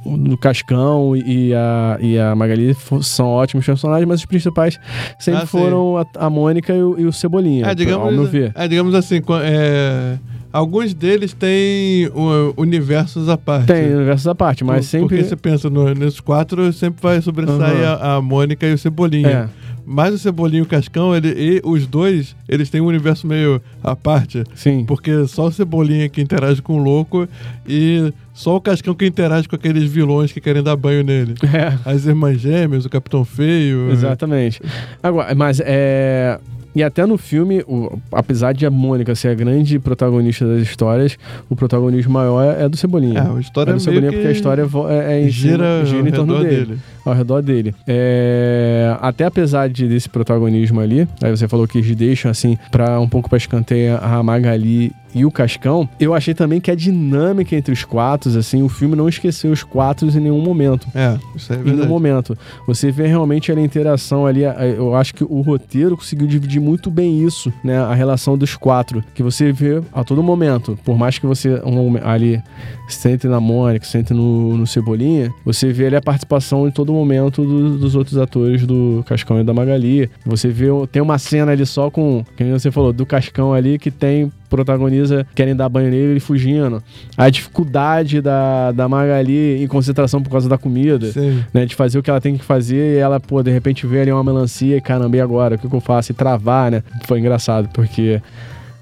do 0.06 0.38
Cascão 0.38 1.16
e 1.16 1.54
a, 1.54 1.98
e 2.00 2.18
a 2.20 2.36
Magali 2.36 2.76
são 3.02 3.28
ótimos 3.28 3.66
personagens, 3.66 4.08
mas 4.08 4.20
os 4.20 4.26
principais 4.26 4.80
sempre 5.20 5.44
Ah, 5.44 5.46
foram 5.48 5.98
a, 5.98 6.06
a 6.26 6.30
Mônica 6.30 6.74
e 6.74 6.82
o, 6.84 7.00
e 7.00 7.06
o 7.06 7.14
Cebolinha, 7.14 7.66
É, 7.68 7.76
digamos, 7.76 8.06
ao 8.06 8.12
meu 8.12 8.26
ver. 8.26 8.52
é, 8.56 8.68
digamos 8.68 8.94
assim, 8.94 9.22
é, 9.44 10.18
alguns 10.52 10.94
deles 10.94 11.34
têm 11.34 12.10
universos 12.56 13.30
à 13.30 13.38
parte. 13.38 13.68
Tem 13.68 13.94
universos 13.96 14.28
à 14.28 14.36
parte, 14.36 14.64
mas 14.64 14.86
Por- 14.86 14.90
sempre... 14.92 15.08
Porque 15.18 15.24
você 15.30 15.36
pensa, 15.36 15.70
no, 15.70 15.94
nesses 15.94 16.20
quatro 16.20 16.72
sempre 16.74 17.02
vai 17.02 17.22
sobressair 17.22 17.62
Aham. 17.86 17.98
a, 18.02 18.16
a 18.16 18.22
Mônica 18.22 18.66
e 18.66 18.74
o 18.74 18.78
Cebolinha. 18.78 19.50
É, 19.54 19.67
Mas 19.90 20.14
o 20.14 20.18
Cebolinha 20.18 20.60
e 20.60 20.64
o 20.64 20.66
Cascão, 20.66 21.16
ele, 21.16 21.30
e 21.30 21.62
os 21.64 21.88
dois, 21.88 22.36
eles 22.50 22.70
têm 22.70 22.82
um 22.82 22.88
universo 22.88 23.26
meio 23.26 23.62
à 23.82 23.96
parte. 23.96 24.44
sim. 24.54 24.84
Porque 24.86 25.26
só 25.28 25.48
o 25.48 25.52
Cebolinha 25.52 26.10
que 26.10 26.20
interage 26.20 26.62
com 26.62 26.74
o 26.74 26.84
louco 26.84 27.26
e 27.66 28.12
só 28.34 28.58
o 28.58 28.62
Cascão 28.62 28.94
que 28.94 29.06
interage 29.06 29.48
com 29.48 29.56
aqueles 29.56 29.90
vilões 29.90 30.34
que 30.34 30.42
querem 30.42 30.62
dar 30.62 30.76
banho 30.76 31.04
nele. 31.04 31.36
É. 31.58 31.78
As 31.90 32.06
Irmãs 32.06 32.42
Gêmeas, 32.42 32.84
o 32.84 32.90
Capitão 32.90 33.24
Feio. 33.24 33.90
Exatamente. 33.90 34.62
Agora, 35.02 35.34
mas 35.34 35.62
é. 35.64 36.38
E 36.76 36.84
até 36.84 37.06
no 37.06 37.18
filme, 37.18 37.64
o- 37.68 37.98
apesar 38.12 38.54
de 38.54 38.66
a 38.66 38.70
Mônica 38.70 39.14
ser 39.16 39.30
a 39.30 39.34
grande 39.34 39.80
protagonista 39.80 40.46
das 40.46 40.62
histórias, 40.62 41.18
o 41.50 41.56
protagonismo 41.56 42.14
maior 42.14 42.56
é 42.60 42.68
do 42.70 42.78
Cebolinha. 42.78 43.20
É, 43.20 43.38
a 43.38 43.40
história 43.40 43.72
é 43.72 43.74
do 43.74 43.80
Cebolinha 43.80 44.10
que 44.12 44.16
porque 44.18 44.28
a 44.28 44.32
história 44.32 44.68
é, 44.90 45.26
é 45.26 45.28
gira, 45.30 45.84
gira 45.86 46.08
em 46.08 46.12
torno 46.12 46.34
redor 46.38 46.48
dele, 46.50 46.66
dele. 46.66 46.80
ao 47.06 47.14
redor 47.14 47.42
dele. 47.42 47.76
É, 47.88 48.96
até 49.02 49.26
apesar 49.26 49.70
de, 49.70 49.88
desse 49.88 50.08
protagonismo 50.10 50.80
ali, 50.80 51.08
aí 51.22 51.32
você 51.32 51.48
falou 51.48 51.68
que 51.68 51.80
eles 51.80 51.96
deixam 51.96 52.30
assim 52.30 52.58
para 52.72 53.00
um 53.00 53.08
pouco 53.10 53.28
para 53.30 53.38
escanteio 53.38 53.98
a 54.02 54.22
Magali 54.22 54.92
e 55.14 55.26
o 55.26 55.32
Cascão, 55.32 55.88
eu 56.00 56.14
achei 56.14 56.34
também 56.34 56.60
que 56.62 56.70
a 56.70 56.76
dinâmica 56.76 57.56
entre 57.56 57.74
os 57.74 57.84
quatro, 57.84 58.38
assim, 58.38 58.62
o 58.62 58.70
filme 58.70 58.96
não 58.96 59.08
esqueceu 59.10 59.52
os 59.52 59.64
quatro 59.64 60.08
em 60.08 60.20
nenhum 60.20 60.42
momento 60.42 60.88
É, 60.94 61.18
isso 61.36 61.52
é 61.52 61.56
em 61.56 61.60
nenhum 61.60 61.70
verdade. 61.72 61.90
momento. 61.90 62.38
Você 62.68 62.92
vê 62.92 63.08
realmente 63.08 63.52
a 63.52 63.60
interação 63.60 64.26
ali. 64.26 64.42
Eu 64.44 64.96
acho 64.96 65.14
que 65.16 65.24
o 65.24 65.42
roteiro 65.42 65.96
conseguiu 65.98 66.28
dividir 66.28 66.60
muito 66.62 66.90
bem 66.92 67.24
isso, 67.24 67.52
né? 67.64 67.78
A 67.80 67.94
relação 67.94 68.38
dos 68.38 68.56
quatro. 68.56 69.04
Que 69.16 69.24
você 69.24 69.52
vê 69.52 69.82
a 69.94 70.04
todo 70.04 70.22
momento. 70.22 70.78
Por 70.84 70.98
mais 70.98 71.18
que 71.18 71.26
você 71.26 71.62
um, 71.66 71.96
ali 72.04 72.42
sente 72.88 73.28
na 73.28 73.40
Mônica, 73.40 73.86
sente 73.86 74.14
no, 74.14 74.58
no 74.58 74.68
Cebolinha, 74.68 75.32
você 75.44 75.72
vê 75.74 75.88
ali 75.88 75.96
a 75.96 76.02
participação 76.02 76.68
em 76.68 76.72
todo 76.72 76.94
momento 76.94 77.44
do- 77.44 77.78
dos 77.78 77.96
outros 77.96 78.18
atores 78.18 78.66
do 78.66 79.04
Cascão 79.08 79.40
e 79.40 79.44
da 79.44 79.54
Magali. 79.54 80.10
Você 80.26 80.50
vê, 80.50 80.68
tem 80.92 81.02
uma 81.02 81.18
cena 81.18 81.52
ali 81.52 81.66
só 81.66 81.90
com, 81.90 82.24
como 82.38 82.52
você 82.60 82.72
falou, 82.72 82.94
do 82.94 83.06
Cascão 83.06 83.54
ali 83.54 83.78
que 83.80 83.92
tem 83.92 84.32
protagoniza 84.50 85.26
querem 85.36 85.56
dar 85.56 85.70
banho 85.70 85.90
nele 85.90 86.12
ele 86.12 86.20
fugindo. 86.20 86.82
A 87.18 87.30
dificuldade 87.30 88.22
da, 88.22 88.72
da 88.72 88.88
Magali 88.88 89.64
em 89.64 89.68
concentração 89.68 90.22
por 90.22 90.30
causa 90.30 90.48
da 90.48 90.58
comida 90.58 91.12
Sim. 91.12 91.44
né, 91.54 91.66
de 91.66 91.76
fazer 91.76 92.00
o 92.00 92.04
que 92.04 92.10
ela 92.10 92.22
tem 92.22 92.38
que 92.38 92.44
fazer 92.44 92.96
e 92.96 92.98
ela, 92.98 93.20
pô, 93.20 93.42
de 93.44 93.52
repente 93.52 93.86
vê 93.86 94.02
ali 94.02 94.12
uma 94.12 94.24
melancia 94.24 94.78
e 94.78 94.82
caramba, 94.82 95.18
e 95.18 95.22
agora? 95.22 95.56
O 95.56 95.58
que, 95.58 95.68
que 95.68 95.76
eu 95.76 95.82
faço? 95.82 96.12
E 96.12 96.16
travar, 96.16 96.72
né? 96.72 96.84
Foi 97.06 97.20
engraçado, 97.20 97.70
porque 97.74 98.22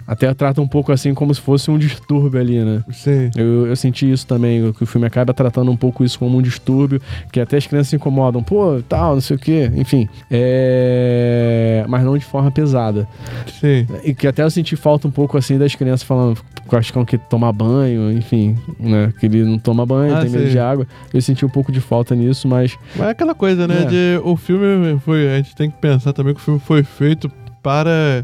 até 0.08 0.34
trata 0.34 0.62
um 0.62 0.68
pouco 0.68 0.92
assim 0.92 1.14
como 1.14 1.34
se 1.34 1.42
fosse 1.42 1.70
um 1.72 1.78
distúrbio 1.78 2.40
ali, 2.40 2.60
né? 2.64 2.84
Sim. 2.92 3.30
Eu, 3.36 3.68
eu 3.68 3.76
senti 3.76 4.10
isso 4.12 4.26
também, 4.28 4.72
que 4.74 4.84
o 4.84 4.86
filme 4.86 5.08
acaba 5.08 5.34
tratando 5.34 5.72
um 5.72 5.78
pouco 5.78 6.04
isso 6.04 6.20
como 6.20 6.38
um 6.38 6.42
distúrbio, 6.42 7.02
que 7.32 7.40
até 7.40 7.58
as 7.58 7.66
crianças 7.66 7.90
se 7.90 7.96
incomodam, 7.96 8.44
pô, 8.44 8.82
tal, 8.88 9.16
não 9.16 9.22
sei 9.22 9.36
o 9.36 9.40
quê, 9.40 9.72
enfim. 9.76 10.08
É... 10.30 11.86
Mas 11.88 12.04
não 12.04 12.18
de 12.18 12.26
forma 12.26 12.52
pesada. 12.52 13.08
Sim. 13.60 13.88
E 14.04 14.14
que 14.14 14.28
até 14.28 14.44
eu 14.44 14.50
senti 14.50 14.76
falta 14.76 15.08
um 15.08 15.12
pouco 15.12 15.38
assim 15.38 15.58
das 15.58 15.76
crianças 15.76 16.04
falando 16.04 16.38
acho 16.72 16.92
que 16.92 17.06
que 17.06 17.18
tomar 17.18 17.52
banho, 17.52 18.12
enfim, 18.12 18.58
né? 18.80 19.14
Que 19.20 19.28
ele 19.28 19.44
não 19.44 19.60
toma 19.60 19.86
banho, 19.86 20.16
Ah, 20.16 20.22
tem 20.22 20.30
medo 20.30 20.46
sim. 20.46 20.52
de 20.52 20.60
água. 20.60 20.88
Eu 21.14 21.22
senti 21.22 21.46
um 21.46 21.50
pouco 21.50 21.72
de 21.72 21.80
falta 21.80 22.16
nisso, 22.16 22.48
mas 22.48 22.78
Mas 22.96 23.08
é 23.08 23.12
aquela 23.12 23.36
coisa, 23.36 23.68
né? 23.68 23.84
É. 23.84 23.86
De, 23.86 24.22
o 24.24 24.36
filme 24.36 25.00
foi. 25.00 25.30
A 25.30 25.38
gente 25.38 25.56
tem 25.56 25.70
que 25.70 25.78
pensar 25.78 26.14
também 26.14 26.34
que 26.34 26.40
o 26.40 26.44
filme 26.44 26.60
foi 26.60 26.84
feito 26.84 27.30
para 27.66 28.24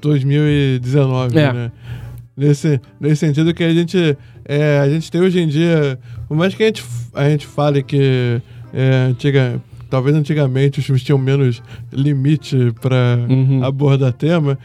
2019, 0.00 1.38
É. 1.38 1.52
né? 1.52 1.72
Nesse, 2.36 2.80
nesse 2.98 3.16
sentido 3.26 3.52
que 3.54 3.62
a 3.62 3.72
gente, 3.72 4.16
é, 4.44 4.78
a 4.80 4.88
gente 4.88 5.10
tem 5.12 5.20
hoje 5.20 5.38
em 5.38 5.46
dia, 5.46 5.98
por 6.26 6.36
mais 6.36 6.54
que 6.54 6.62
a 6.62 6.66
gente, 6.66 6.82
a 7.12 7.28
gente 7.28 7.46
fale 7.46 7.82
que 7.82 8.40
é, 8.72 9.06
antiga, 9.10 9.60
talvez 9.88 10.16
antigamente 10.16 10.80
os 10.80 10.84
filmes 10.86 11.04
tinham 11.04 11.18
menos 11.18 11.62
limite 11.92 12.72
para 12.80 13.18
Uhum. 13.28 13.62
abordar 13.62 14.12
tema, 14.14 14.58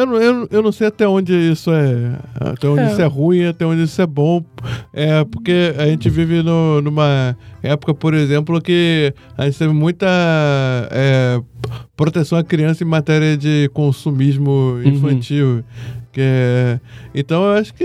eu, 0.00 0.06
não- 0.06 0.16
eu, 0.16 0.48
eu 0.50 0.62
não 0.62 0.72
sei 0.72 0.86
até 0.88 1.06
onde 1.08 1.32
isso 1.32 1.70
é. 1.72 2.18
Até 2.34 2.68
onde 2.68 2.82
É. 2.82 2.92
isso 2.92 3.00
é 3.00 3.06
ruim, 3.06 3.44
até 3.46 3.64
onde 3.66 3.82
isso 3.82 4.00
é 4.00 4.06
bom. 4.06 4.44
É 4.92 5.24
porque 5.24 5.74
a 5.78 5.86
gente 5.86 6.08
vive 6.10 6.42
no- 6.42 6.80
numa 6.82 7.36
época, 7.62 7.94
por 7.94 8.14
exemplo, 8.14 8.60
que 8.60 9.12
a 9.36 9.44
gente 9.46 9.58
teve 9.58 9.72
muita 9.72 10.06
é, 10.90 11.40
proteção 11.96 12.38
à 12.38 12.44
criança 12.44 12.84
em 12.84 12.86
matéria 12.86 13.36
de 13.36 13.70
consumismo 13.72 14.80
infantil. 14.84 15.62
Que 16.12 16.20
é- 16.22 16.80
então 17.14 17.44
eu 17.44 17.52
acho 17.58 17.74
que 17.74 17.84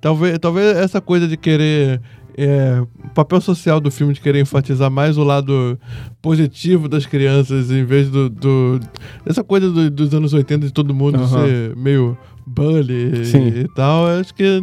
talvez, 0.00 0.38
talvez 0.38 0.76
essa 0.76 1.00
coisa 1.00 1.28
de 1.28 1.36
querer. 1.36 2.00
É, 2.36 2.82
papel 3.14 3.40
social 3.40 3.80
do 3.80 3.90
filme 3.90 4.12
de 4.12 4.20
querer 4.20 4.40
enfatizar 4.40 4.90
mais 4.90 5.16
o 5.16 5.24
lado 5.24 5.78
positivo 6.20 6.88
das 6.88 7.06
crianças 7.06 7.70
em 7.70 7.84
vez 7.84 8.08
do. 8.10 8.28
do 8.28 8.80
essa 9.24 9.42
coisa 9.44 9.70
do- 9.70 9.90
dos 9.90 10.12
anos 10.14 10.32
80 10.32 10.66
de 10.66 10.72
todo 10.72 10.92
mundo 10.94 11.16
Aham. 11.18 11.46
ser 11.46 11.76
meio 11.76 12.16
bully 12.46 13.24
Sim. 13.24 13.48
e 13.48 13.68
tal. 13.74 14.06
eu 14.08 14.20
Acho 14.20 14.34
que. 14.34 14.60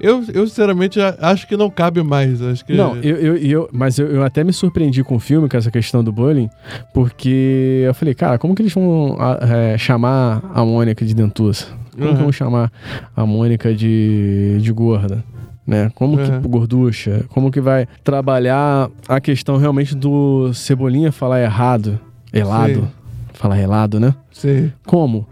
Eu, 0.00 0.22
eu 0.34 0.46
sinceramente 0.46 0.98
acho 1.00 1.46
que 1.48 1.56
não 1.56 1.70
cabe 1.70 2.02
mais. 2.02 2.40
Acho 2.42 2.64
que. 2.64 2.74
Não, 2.74 2.96
eu, 2.96 3.16
eu, 3.16 3.36
eu- 3.36 3.68
mas 3.72 3.98
eu, 3.98 4.06
eu 4.08 4.22
até 4.22 4.44
me 4.44 4.52
surpreendi 4.52 5.02
com 5.02 5.16
o 5.16 5.20
filme, 5.20 5.48
com 5.48 5.56
essa 5.56 5.70
questão 5.70 6.02
do 6.04 6.12
bullying, 6.12 6.48
porque 6.92 7.82
eu 7.86 7.94
falei, 7.94 8.14
cara, 8.14 8.38
como 8.38 8.54
que 8.54 8.62
eles 8.62 8.72
vão 8.72 9.16
é, 9.40 9.78
chamar 9.78 10.42
a 10.54 10.64
Mônica 10.64 11.04
de 11.04 11.14
dentuça? 11.14 11.66
Como 11.96 12.08
Uhum. 12.08 12.16
que 12.16 12.22
vão 12.22 12.32
chamar 12.32 12.72
a 13.16 13.24
Mônica 13.24 13.72
de, 13.72 14.58
de 14.60 14.72
gorda? 14.72 15.22
Né? 15.66 15.90
Como 15.94 16.18
Uhum. 16.18 16.40
que 16.42 16.48
gorducha? 16.48 17.24
Como 17.30 17.50
que 17.50 17.60
vai 17.60 17.86
trabalhar 18.02 18.90
a 19.08 19.20
questão 19.20 19.56
realmente 19.56 19.94
do 19.94 20.52
Cebolinha 20.52 21.10
falar 21.10 21.40
errado? 21.42 21.98
Helado. 22.32 22.80
Sim. 22.82 22.88
Falar 23.32 23.58
helado, 23.60 23.98
né? 23.98 24.14
Sim. 24.30 24.70
Como? 24.86 25.26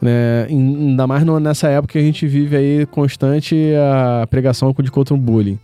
Né? 0.00 0.46
Ainda 0.48 1.06
mais 1.06 1.24
nessa 1.40 1.68
época 1.68 1.92
que 1.92 1.98
a 1.98 2.02
gente 2.02 2.26
vive 2.26 2.56
aí 2.56 2.86
constante 2.86 3.56
a 4.22 4.26
pregação 4.28 4.74
de 4.82 4.90
contra 4.90 5.14
o 5.14 5.18
bullying. 5.18 5.58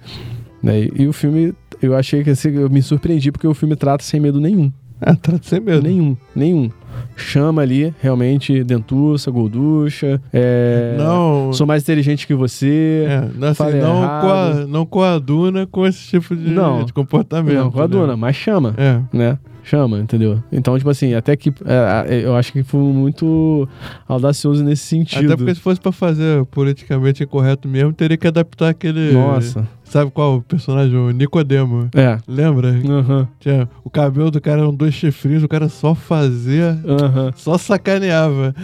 Né? 0.62 0.80
E, 0.80 1.02
e 1.02 1.06
o 1.06 1.12
filme, 1.12 1.52
eu 1.80 1.94
achei 1.96 2.24
que 2.24 2.30
assim, 2.30 2.48
eu 2.50 2.68
me 2.70 2.82
surpreendi 2.82 3.30
porque 3.30 3.46
o 3.46 3.54
filme 3.54 3.76
trata 3.76 4.02
sem 4.02 4.18
medo 4.18 4.40
nenhum. 4.40 4.72
Trata 5.22 5.40
sem 5.42 5.60
medo. 5.60 5.82
Nenhum, 5.82 6.16
nenhum. 6.34 6.70
Chama 7.16 7.62
ali 7.62 7.92
realmente 8.00 8.62
dentuça, 8.64 9.30
gorducha. 9.30 10.20
É, 10.32 10.94
Não. 10.98 11.52
Sou 11.52 11.66
mais 11.66 11.82
inteligente 11.82 12.26
que 12.26 12.34
você. 12.34 13.04
É, 13.08 13.28
não, 13.36 13.48
assim, 13.48 13.78
não, 13.80 14.20
coa- 14.20 14.66
não 14.68 14.86
coaduna 14.86 15.66
com 15.66 15.86
esse 15.86 16.08
tipo 16.08 16.34
de, 16.36 16.50
Não. 16.50 16.84
de 16.84 16.92
comportamento. 16.92 17.54
Não, 17.56 17.70
com 17.70 17.82
a 17.82 17.88
né? 17.88 18.14
mas 18.16 18.36
chama. 18.36 18.74
É. 18.76 19.00
Né? 19.12 19.38
Chama, 19.64 19.98
entendeu? 19.98 20.42
Então, 20.52 20.76
tipo 20.78 20.90
assim, 20.90 21.14
até 21.14 21.36
que 21.36 21.50
é, 21.64 22.20
eu 22.24 22.36
acho 22.36 22.52
que 22.52 22.62
foi 22.62 22.80
muito 22.80 23.68
audacioso 24.06 24.62
nesse 24.62 24.84
sentido. 24.84 25.26
Até 25.26 25.36
porque 25.36 25.54
se 25.54 25.60
fosse 25.60 25.80
pra 25.80 25.90
fazer 25.92 26.44
politicamente 26.46 27.22
incorreto 27.24 27.66
mesmo, 27.68 27.92
teria 27.92 28.16
que 28.16 28.26
adaptar 28.26 28.68
aquele. 28.70 29.12
Nossa. 29.12 29.66
Sabe 29.84 30.10
qual 30.10 30.36
o 30.38 30.42
personagem? 30.42 30.96
O 30.96 31.10
Nicodemo. 31.10 31.88
É. 31.94 32.18
Lembra? 32.26 32.70
Aham. 32.88 33.28
Tinha, 33.38 33.68
o 33.84 33.90
cabelo 33.90 34.30
do 34.30 34.40
cara 34.40 34.60
eram 34.62 34.74
dois 34.74 34.94
chifrinhos, 34.94 35.42
o 35.44 35.48
cara 35.48 35.68
só 35.68 35.94
fazia. 35.94 36.78
Aham. 36.86 37.30
Só 37.36 37.56
sacaneava. 37.58 38.54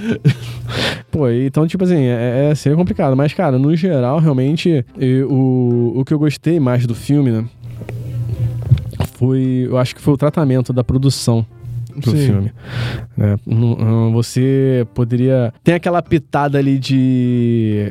Pô, 1.10 1.28
então, 1.28 1.66
tipo 1.66 1.84
assim, 1.84 2.02
é, 2.04 2.48
é 2.50 2.54
seria 2.54 2.76
complicado. 2.76 3.16
Mas, 3.16 3.32
cara, 3.34 3.58
no 3.58 3.74
geral, 3.76 4.18
realmente, 4.18 4.84
eu- 4.98 5.30
o, 5.30 6.00
o 6.00 6.04
que 6.04 6.14
eu 6.14 6.18
gostei 6.18 6.58
mais 6.60 6.86
do 6.86 6.94
filme, 6.94 7.30
né? 7.30 7.44
Foi. 9.20 9.66
Eu 9.68 9.76
acho 9.78 9.94
que 9.94 10.00
foi 10.00 10.14
o 10.14 10.16
tratamento 10.16 10.72
da 10.72 10.82
produção 10.82 11.46
pro 12.00 12.12
Sim. 12.12 12.16
filme. 12.26 12.52
não, 13.46 14.12
Você 14.12 14.86
poderia. 14.94 15.52
Tem 15.62 15.74
aquela 15.74 16.00
pitada 16.00 16.56
ali 16.58 16.78
de. 16.78 17.84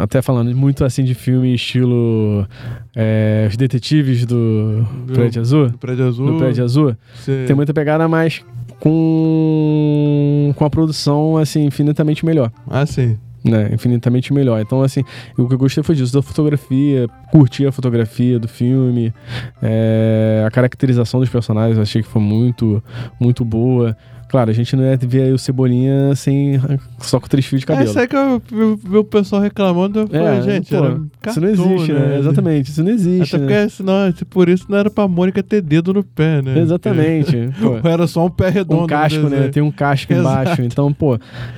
Até 0.00 0.22
falando 0.22 0.54
muito 0.56 0.84
assim 0.84 1.02
de 1.04 1.14
filme 1.14 1.52
estilo. 1.54 2.46
é, 2.94 3.46
Os 3.50 3.56
Detetives 3.56 4.24
do 4.24 4.86
Do- 5.06 5.12
Prédio 5.14 5.42
Azul. 5.42 5.68
Do 5.70 5.78
prédio 5.78 6.06
azul. 6.06 6.26
Do 6.32 6.38
Prédio 6.38 6.64
Azul. 6.64 6.96
Sim. 7.24 7.44
Tem 7.46 7.56
muita 7.56 7.74
pegada, 7.74 8.06
mas 8.06 8.44
com, 8.80 10.52
com 10.56 10.64
a 10.64 10.70
produção, 10.70 11.36
assim, 11.36 11.64
infinitamente 11.64 12.24
melhor. 12.24 12.50
Ah, 12.68 12.86
sim. 12.86 13.18
Né? 13.48 13.70
Infinitamente 13.72 14.32
melhor. 14.32 14.60
Então, 14.60 14.82
assim, 14.82 15.02
o 15.36 15.48
que 15.48 15.54
eu 15.54 15.58
gostei 15.58 15.82
foi 15.82 15.94
disso, 15.94 16.12
da 16.12 16.22
fotografia, 16.22 17.08
curti 17.30 17.66
a 17.66 17.72
fotografia 17.72 18.38
do 18.38 18.48
filme, 18.48 19.12
é, 19.62 20.44
a 20.46 20.50
caracterização 20.50 21.20
dos 21.20 21.28
personagens, 21.28 21.76
eu 21.76 21.82
achei 21.82 22.02
que 22.02 22.08
foi 22.08 22.22
muito, 22.22 22.82
muito 23.18 23.44
boa. 23.44 23.96
Claro, 24.28 24.50
a 24.50 24.54
gente 24.54 24.76
não 24.76 24.84
ia 24.84 24.96
ver 24.96 25.22
aí 25.22 25.32
o 25.32 25.38
Cebolinha 25.38 26.14
sem 26.14 26.60
só 27.00 27.18
com 27.18 27.26
três 27.28 27.46
fios 27.46 27.60
de 27.62 27.64
É 27.64 27.68
cabelo. 27.68 27.88
isso 27.88 27.98
aí 27.98 28.06
que 28.06 28.16
eu 28.16 28.42
vi 28.84 28.96
o 28.98 29.04
pessoal 29.04 29.40
reclamando. 29.40 30.00
Eu 30.00 30.08
falei, 30.08 30.42
gente, 30.42 30.68
pô, 30.70 30.76
era 30.76 30.88
isso 30.88 31.00
não 31.00 31.10
cartoon, 31.20 31.74
existe, 31.74 31.92
né? 31.92 32.18
Exatamente, 32.18 32.70
isso 32.70 32.82
não 32.84 32.90
existe. 32.90 33.36
Até 33.36 33.44
né? 33.44 33.52
porque 33.62 33.70
senão, 33.70 34.12
se 34.16 34.24
por 34.24 34.48
isso 34.48 34.66
não 34.68 34.78
era 34.78 34.90
pra 34.90 35.08
Mônica 35.08 35.42
ter 35.42 35.62
dedo 35.62 35.94
no 35.94 36.04
pé, 36.04 36.42
né? 36.42 36.58
Exatamente. 36.58 37.50
pô. 37.60 37.78
Era 37.88 38.06
só 38.06 38.26
um 38.26 38.30
pé 38.30 38.50
redondo. 38.50 38.84
um 38.84 38.86
casco, 38.86 39.28
né? 39.28 39.48
Tem 39.48 39.62
um 39.62 39.70
casco 39.70 40.12
Exato. 40.12 40.40
embaixo. 40.42 40.62
Então, 40.62 40.92
pô. 40.92 41.14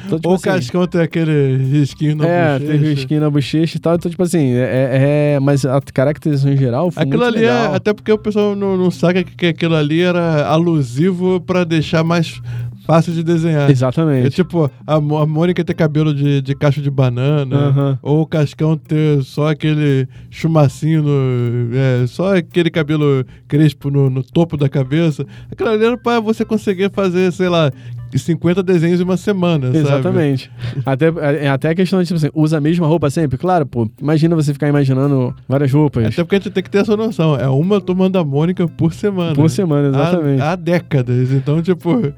Então, 0.06 0.18
tipo 0.18 0.28
Ou 0.28 0.34
o 0.34 0.36
assim, 0.36 0.44
cascão 0.44 0.86
tem 0.86 1.00
aquele 1.00 1.56
risquinho 1.72 2.16
na 2.16 2.26
É, 2.26 2.52
bochecha. 2.58 2.72
teve 2.72 2.88
risquinho 2.94 3.20
na 3.20 3.30
bochecha 3.30 3.76
e 3.76 3.80
tal. 3.80 3.94
Então, 3.96 4.10
tipo 4.10 4.22
assim, 4.22 4.52
é, 4.54 5.34
é- 5.36 5.40
mas 5.40 5.64
a 5.64 5.80
caracterização 5.92 6.52
em 6.52 6.56
geral 6.56 6.90
foi 6.90 7.02
Aquilo 7.02 7.24
ali 7.24 7.38
legal. 7.40 7.72
é. 7.72 7.76
Até 7.76 7.92
porque 7.92 8.12
o 8.12 8.18
pessoal 8.18 8.54
não, 8.54 8.76
não 8.76 8.90
sabe 8.90 9.24
que, 9.24 9.34
que 9.36 9.46
aquilo 9.46 9.74
ali 9.74 10.00
era 10.02 10.46
alusivo 10.46 11.40
pra 11.40 11.64
deixar 11.64 12.04
mais 12.04 12.40
fácil 12.86 13.12
de 13.12 13.22
desenhar. 13.22 13.70
Exatamente. 13.70 14.26
É 14.26 14.30
tipo, 14.30 14.70
a, 14.86 14.94
a 14.94 15.00
Mônica 15.00 15.64
ter 15.64 15.74
cabelo 15.74 16.14
de, 16.14 16.40
de 16.40 16.54
cacho 16.54 16.80
de 16.80 16.90
banana, 16.90 17.56
Aham. 17.56 17.98
ou 18.02 18.22
o 18.22 18.26
Cascão 18.26 18.76
ter 18.76 19.22
só 19.22 19.48
aquele 19.50 20.08
chumacinho 20.30 21.02
no. 21.02 21.76
É, 21.76 22.06
só 22.06 22.36
aquele 22.36 22.70
cabelo 22.70 23.24
crespo 23.46 23.90
no, 23.90 24.10
no 24.10 24.22
topo 24.22 24.56
da 24.56 24.68
cabeça. 24.68 25.26
Aquilo 25.50 25.70
ali 25.70 25.84
era 25.84 25.96
pra 25.96 26.20
você 26.20 26.44
conseguir 26.44 26.90
fazer, 26.90 27.32
sei 27.32 27.48
lá, 27.48 27.70
50 28.18 28.62
desenhos 28.62 29.00
em 29.00 29.04
uma 29.04 29.16
semana, 29.16 29.66
sabe? 29.66 29.78
Exatamente. 29.78 30.50
Até, 30.84 31.06
é- 31.42 31.48
até 31.48 31.70
a 31.70 31.74
questão 31.74 32.00
de, 32.00 32.06
tipo 32.06 32.16
assim, 32.16 32.30
usa 32.34 32.58
a 32.58 32.60
mesma 32.60 32.86
roupa 32.86 33.10
sempre? 33.10 33.38
Claro, 33.38 33.66
pô. 33.66 33.88
Imagina 34.00 34.34
você 34.34 34.52
ficar 34.52 34.68
imaginando 34.68 35.34
várias 35.48 35.72
roupas 35.72 36.06
Até 36.06 36.22
porque 36.22 36.36
a 36.36 36.38
gente 36.38 36.50
tem 36.50 36.62
que 36.62 36.70
ter 36.70 36.78
essa 36.78 36.96
noção. 36.96 37.36
É 37.36 37.48
uma 37.48 37.80
turma 37.80 38.08
da 38.10 38.24
Mônica 38.24 38.66
por 38.68 38.92
semana. 38.92 39.34
por 39.34 39.48
semana, 39.50 39.88
exatamente. 39.88 40.42
Há, 40.42 40.52
há 40.52 40.56
décadas. 40.56 41.32
Então, 41.32 41.62
tipo, 41.62 41.90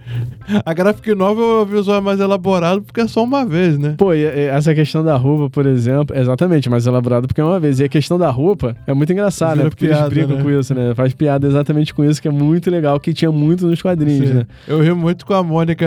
a 0.65 0.75
graphic 0.75 1.15
novel 1.15 1.45
é 1.45 1.63
o 1.63 1.67
visual 1.67 2.01
mais 2.03 2.21
elaborado 2.21 2.83
porque 2.83 3.01
é 3.01 3.07
só 3.07 3.23
uma 3.23 3.45
vez, 3.45 3.79
né? 3.79 3.95
Pô, 3.97 4.13
e, 4.15 4.21
e 4.23 4.47
essa 4.47 4.75
questão 4.75 5.05
da 5.05 5.17
roupa, 5.17 5.51
por 5.51 5.67
exemplo, 5.67 6.17
exatamente, 6.17 6.69
mais 6.71 6.87
elaborado 6.87 7.27
porque 7.27 7.41
é 7.41 7.45
uma 7.45 7.61
vez. 7.61 7.81
E 7.81 7.85
a 7.85 7.89
questão 7.89 8.19
da 8.19 8.31
roupa 8.31 8.77
é 8.87 8.95
muito 8.95 9.13
engraçada, 9.13 9.63
né? 9.63 9.69
Porque 9.71 9.87
piada, 9.87 10.03
eles 10.03 10.11
brigam 10.11 10.37
né? 10.37 10.43
com 10.43 10.51
isso, 10.51 10.75
né? 10.75 10.95
Faz 10.95 11.13
piada 11.15 11.47
exatamente 11.47 11.93
com 11.95 12.05
isso, 12.05 12.21
que 12.21 12.29
é 12.29 12.31
muito 12.31 12.71
legal, 12.71 12.99
que 12.99 13.13
tinha 13.13 13.31
muito 13.31 13.67
nos 13.67 13.81
quadrinhos, 13.81 14.29
Sim. 14.29 14.35
né? 14.35 14.47
Eu 14.67 14.81
rio 14.81 14.97
muito 14.97 15.25
com 15.27 15.35
a 15.35 15.43
Mônica 15.43 15.82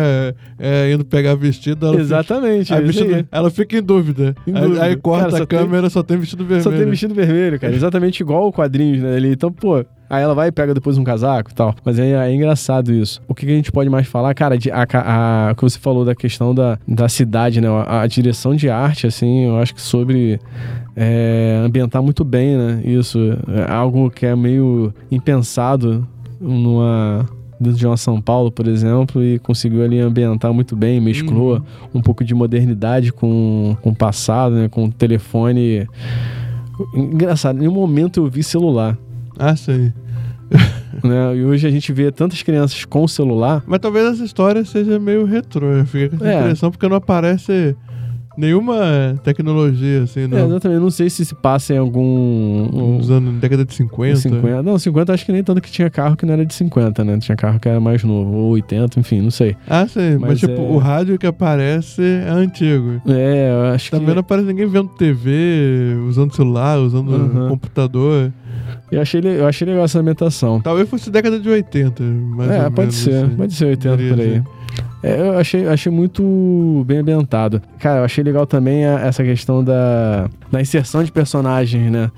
é, 0.60 0.92
indo 0.94 1.04
pegar 1.06 1.36
vestido. 1.36 1.86
Ela 1.88 2.00
Exatamente. 2.00 2.66
Fica, 2.68 2.76
é 2.80 2.82
vestido- 2.82 3.28
ela 3.32 3.50
fica 3.50 3.78
em 3.78 3.82
dúvida. 3.82 4.36
Em 4.48 4.56
Aí- 4.56 4.62
dúvida. 4.62 4.84
Aí, 4.84 4.96
corta 4.96 5.32
Cara, 5.32 5.44
a 5.44 5.46
tem- 5.48 5.60
câmera, 5.60 5.90
só 5.90 6.04
tem 6.04 6.18
vestido 6.18 6.44
vermelho. 6.46 6.64
Só 6.64 6.72
tem 6.72 6.86
vestido 6.90 7.14
vermelho, 7.14 7.60
cara. 7.60 7.74
Exatamente 7.74 8.22
igual 8.22 8.48
o 8.48 8.52
quadrinhos, 8.52 9.02
né? 9.02 9.16
Ali. 9.16 9.32
Então, 9.32 9.52
pô. 9.52 9.84
Aí 10.08 10.22
ela 10.22 10.36
vai 10.36 10.50
e 10.50 10.52
pega 10.52 10.72
depois 10.72 11.00
um 11.00 11.04
casaco 11.04 11.50
e 11.50 11.54
tal. 11.56 11.74
Mas 11.84 11.98
é, 11.98 12.12
é 12.12 12.32
engraçado 12.32 12.94
isso. 12.94 13.20
O 13.28 13.34
que, 13.34 13.44
que 13.44 13.52
a 13.52 13.56
gente 13.56 13.72
pode 13.72 13.90
mais 13.90 14.06
falar? 14.06 14.36
Cara, 14.36 14.56
de, 14.56 14.70
a, 14.70 14.86
a, 14.94 15.52
o 15.52 15.56
que 15.56 15.64
você 15.64 15.80
falou 15.80 16.06
da 16.06 16.14
questão 16.14 16.54
da, 16.54 16.78
da 16.88 17.10
cidade, 17.10 17.60
né? 17.60 17.68
A, 17.68 18.02
a 18.02 18.08
direção 18.08 18.56
de 18.56 18.70
arte, 18.70 19.08
assim, 19.08 19.46
eu 19.48 19.58
acho 19.58 19.74
que 19.74 19.82
sobre 19.82 20.40
é, 20.96 21.60
ambientar 21.66 22.04
muito 22.04 22.24
bem, 22.24 22.56
né? 22.56 22.82
Isso. 22.86 23.18
É 23.68 23.72
algo 23.72 24.12
que 24.12 24.28
é 24.28 24.36
meio 24.36 24.94
impensado 25.12 26.08
numa. 26.40 27.26
Dentro 27.60 27.80
de 27.80 27.88
uma 27.88 27.96
São 27.98 28.22
Paulo, 28.22 28.52
por 28.52 28.68
exemplo, 28.68 29.24
e 29.24 29.40
conseguiu 29.40 29.84
ali 29.84 30.00
ambientar 30.00 30.54
muito 30.54 30.76
bem, 30.76 31.00
mesclou 31.00 31.56
Uhum. 31.56 31.64
um 31.96 32.02
pouco 32.02 32.24
de 32.24 32.36
modernidade 32.36 33.14
com, 33.14 33.78
com 33.82 33.92
o 33.92 33.96
passado, 33.96 34.56
né? 34.56 34.68
Com 34.68 34.86
o 34.86 34.92
telefone. 34.92 35.88
Engraçado, 36.94 37.56
em 37.58 37.60
nenhum 37.62 37.74
momento 37.74 38.20
eu 38.26 38.30
vi 38.30 38.44
celular. 38.44 38.98
Ah, 39.40 39.56
sim. 39.56 39.94
né? 41.04 41.36
E 41.36 41.44
hoje 41.44 41.66
a 41.68 41.72
gente 41.72 41.92
vê 41.94 42.12
tantas 42.12 42.42
crianças 42.44 42.84
com 42.86 43.08
celular. 43.08 43.64
Mas 43.66 43.80
talvez 43.80 44.06
essa 44.14 44.24
história 44.26 44.64
seja 44.66 45.00
meio 45.00 45.26
retrô. 45.26 45.68
Eu 45.72 45.86
fiquei 45.86 46.10
com 46.10 46.16
essa 46.18 46.28
É. 46.28 46.40
impressão 46.42 46.72
porque 46.72 46.88
não 46.88 46.98
aparece 46.98 47.76
nenhuma 48.38 49.20
tecnologia, 49.24 50.04
assim, 50.04 50.22
É, 50.22 50.28
não. 50.28 50.48
exatamente, 50.48 50.80
não 50.82 50.90
sei 50.90 51.10
se 51.10 51.26
se 51.26 51.36
passa 51.36 51.74
em 51.74 51.78
algum. 51.78 52.02
um- 52.74 52.98
Nos 52.98 53.10
anos, 53.12 53.36
década 53.40 53.66
de 53.66 53.74
50. 53.74 54.16
50. 54.18 54.64
Não, 54.64 54.78
50 54.78 55.14
acho 55.14 55.26
que 55.26 55.32
nem 55.32 55.44
tanto 55.44 55.62
que 55.62 55.72
tinha 55.72 55.90
carro 55.90 56.16
que 56.16 56.26
não 56.26 56.34
era 56.34 56.46
de 56.46 56.54
50, 56.54 57.04
né? 57.04 57.18
Tinha 57.20 57.36
carro 57.36 57.60
que 57.60 57.68
era 57.68 57.80
mais 57.80 58.04
novo, 58.04 58.32
ou 58.36 58.52
80, 58.52 59.00
enfim, 59.00 59.22
não 59.22 59.32
sei. 59.32 59.56
Ah, 59.68 59.88
sim. 59.88 60.18
Mas, 60.20 60.30
Mas 60.32 60.40
tipo, 60.40 60.54
é- 60.62 60.66
o 60.72 60.78
rádio 60.78 61.18
que 61.18 61.26
aparece 61.28 62.02
é 62.02 62.30
antigo. 62.30 63.02
É, 63.08 63.52
eu 63.52 63.74
acho 63.74 63.92
Também 63.92 64.08
que. 64.08 64.14
não 64.14 64.20
aparece 64.22 64.48
ninguém 64.48 64.68
vendo 64.68 64.90
TV, 64.90 65.96
usando 66.08 66.36
celular, 66.36 66.78
usando 66.80 67.10
Uhum. 67.12 67.50
computador. 67.50 68.32
Eu 68.96 69.02
achei, 69.02 69.22
eu 69.22 69.48
achei 69.48 69.68
legal 69.68 69.84
essa 69.86 70.00
ambientação. 70.00 70.60
Talvez 70.62 70.88
fosse 70.90 71.10
década 71.10 71.40
de 71.40 71.50
80, 71.50 72.02
mais 72.04 72.50
é, 72.52 72.64
pode 72.64 72.80
menos, 72.80 72.96
ser, 72.96 73.14
assim. 73.26 73.36
pode 73.36 73.54
ser 73.54 73.66
80 73.66 73.98
Diria 73.98 74.14
por 74.14 74.22
aí. 74.22 74.30
assim. 74.38 74.44
É, 75.04 75.20
eu 75.22 75.38
achei, 75.38 75.68
achei 75.68 75.92
muito 75.92 76.84
bem 76.88 76.98
ambientado. 77.00 77.62
Cara, 77.80 78.00
eu 78.00 78.06
achei 78.06 78.24
legal 78.24 78.46
também 78.48 78.86
a- 78.86 79.02
essa 79.02 79.24
questão 79.24 79.64
da, 79.64 80.28
da 80.52 80.60
inserção 80.62 81.04
de 81.04 81.12
personagens, 81.12 81.92
né? 81.92 82.10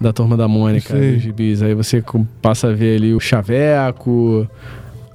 Da 0.00 0.12
Turma 0.12 0.36
da 0.36 0.46
Mônica, 0.46 0.94
dos 0.94 1.22
gibis. 1.22 1.62
Aí 1.62 1.74
você 1.74 2.02
passa 2.40 2.68
a 2.68 2.72
ver 2.72 2.96
ali 2.98 3.14
o 3.14 3.18
Chaveco, 3.20 4.46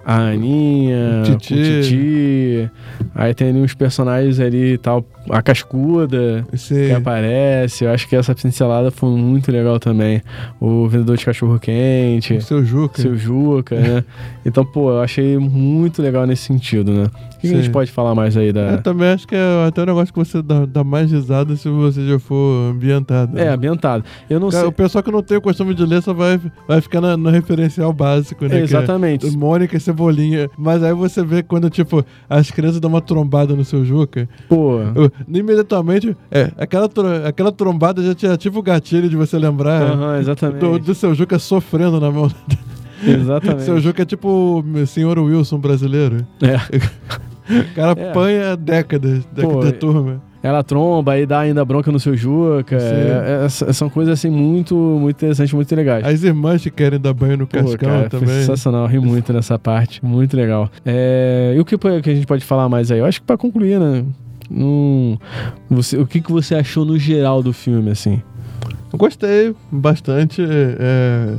a 0.06 0.16
Aninha, 0.30 1.22
O 1.22 1.24
Titi. 1.38 1.54
o 1.54 1.58
Titi. 1.82 2.72
Aí 3.16 3.34
tem 3.34 3.50
ali 3.50 3.60
uns 3.60 3.74
personagens 3.74 4.40
ali 4.40 4.74
e 4.74 4.78
tal, 4.78 5.06
a 5.30 5.42
Cascuda 5.42 6.46
Sim. 6.54 6.88
que 6.88 6.92
aparece. 6.94 7.84
Eu 7.84 7.92
acho 7.92 8.08
que 8.08 8.16
essa 8.16 8.34
pincelada 8.34 8.90
foi 8.92 9.10
muito 9.10 9.52
legal 9.52 9.80
também. 9.80 10.22
O 10.60 10.88
vendedor 10.88 11.18
de 11.18 11.26
cachorro 11.26 11.60
quente. 11.60 12.34
O 12.36 12.42
seu 12.42 12.64
Juca. 12.64 13.02
Seu 13.02 13.16
Juca, 13.16 13.76
né? 13.80 14.04
Então, 14.44 14.66
pô, 14.66 14.90
eu 14.90 15.02
achei 15.02 15.38
muito 15.38 16.02
legal 16.02 16.26
nesse 16.26 16.44
sentido, 16.46 16.92
né? 16.92 17.04
O 17.36 17.38
que, 17.42 17.48
que 17.48 17.54
a 17.54 17.58
gente 17.58 17.70
pode 17.70 17.92
falar 17.92 18.16
mais 18.16 18.36
aí 18.36 18.52
da. 18.52 18.72
Eu 18.72 18.82
também 18.82 19.08
acho 19.10 19.28
que 19.28 19.36
é 19.36 19.66
até 19.68 19.84
um 19.84 19.86
negócio 19.86 20.12
que 20.12 20.18
você 20.18 20.42
dá, 20.42 20.66
dá 20.66 20.84
mais 20.84 21.12
risada 21.12 21.56
se 21.56 21.70
você 21.70 22.08
já 22.08 22.18
for 22.18 22.72
ambientado. 22.72 23.38
É, 23.38 23.50
ambientado. 23.50 24.04
Eu 24.28 24.40
não 24.40 24.50
Cara, 24.50 24.62
sei. 24.62 24.70
O 24.70 24.72
pessoal 24.72 25.04
que 25.04 25.12
não 25.12 25.22
tem 25.22 25.38
o 25.38 25.42
costume 25.42 25.76
de 25.76 25.86
ler 25.86 26.02
só 26.02 26.12
vai, 26.12 26.40
vai 26.68 26.82
ficar 26.82 27.02
na- 27.02 27.16
no 27.16 27.30
referencial 27.30 27.94
básico, 27.94 28.46
né? 28.48 28.60
é 28.60 28.64
Exatamente. 28.64 29.30
Mônica 29.38 29.78
e 29.78 29.80
Cebolinha. 29.92 30.50
Mas 30.58 30.82
aí 30.84 30.94
você 30.94 31.24
vê 31.24 31.44
quando, 31.44 31.70
tipo, 31.70 32.04
as 32.30 32.50
crianças 32.50 32.80
dão 32.80 32.90
uma 32.90 33.02
trombada 33.02 33.54
no 33.56 33.64
seu 33.66 33.84
Juca. 33.86 34.28
Pô, 34.50 34.80
eu- 34.96 35.12
imediatamente, 35.28 36.16
é, 36.32 36.52
aquela, 36.58 36.90
aquela 37.28 37.52
trombada 37.52 38.02
já 38.04 38.16
te 38.16 38.26
ativa 38.28 38.58
o 38.60 38.64
gatilho 38.64 39.10
de 39.10 39.16
você 39.16 39.38
lembrar 39.38 39.82
aham, 39.84 40.20
exatamente. 40.20 40.60
do, 40.60 40.80
do 40.80 40.96
seu 40.96 41.14
Juca 41.14 41.38
sofrendo 41.40 42.00
na 42.00 42.10
mão. 42.12 42.30
Exatamente. 43.04 43.64
Seu 43.64 43.80
Juca 43.80 44.04
é 44.04 44.06
tipo 44.06 44.64
o 44.64 44.86
senhor 44.86 45.18
Wilson 45.18 45.58
brasileiro. 45.60 46.26
É. 46.42 46.58
O 47.52 47.74
cara 47.76 48.00
É. 48.00 48.10
apanha 48.12 48.56
décadas 48.56 49.26
da, 49.34 49.42
Pô, 49.42 49.60
da 49.62 49.72
turma. 49.74 50.22
Ela 50.44 50.64
tromba 50.64 51.18
e 51.20 51.26
dá 51.26 51.42
ainda 51.42 51.64
bronca 51.64 51.92
no 51.92 52.00
seu 52.00 52.16
Juca. 52.18 52.76
É, 52.76 53.46
é, 53.46 53.50
são 53.50 53.90
coisas 53.90 54.14
assim 54.20 54.30
muito, 54.30 54.76
muito 54.76 55.16
interessantes, 55.18 55.54
muito 55.54 55.76
legais. 55.76 56.04
As 56.06 56.24
irmãs 56.24 56.64
que 56.64 56.72
querem 56.72 57.00
dar 57.00 57.14
banho 57.14 57.38
no 57.38 57.48
Pô, 57.48 57.58
cascão 57.58 57.90
cara, 57.90 58.10
também. 58.10 58.28
sensacional, 58.28 58.88
ri 58.88 59.00
muito 59.00 59.32
nessa 59.32 59.60
parte, 59.60 60.04
muito 60.04 60.36
legal. 60.36 60.70
É, 60.86 61.54
e 61.56 61.60
o 61.60 61.66
que, 61.66 61.78
que 61.78 62.10
a 62.10 62.16
gente 62.16 62.26
pode 62.26 62.44
falar 62.44 62.68
mais 62.68 62.92
aí? 62.92 63.00
Eu 63.00 63.06
acho 63.06 63.22
que 63.22 63.28
pra 63.28 63.38
concluir, 63.38 63.80
né? 63.80 64.04
Hum, 64.50 65.18
você, 65.70 65.98
o 65.98 66.06
que, 66.08 66.20
que 66.20 66.32
você 66.32 66.56
achou 66.56 66.84
no 66.84 66.98
geral 66.98 67.42
do 67.44 67.54
filme, 67.54 67.92
assim? 67.92 68.22
Eu 68.92 68.98
Gostei 69.00 69.56
bastante. 69.72 70.42
é, 70.42 71.36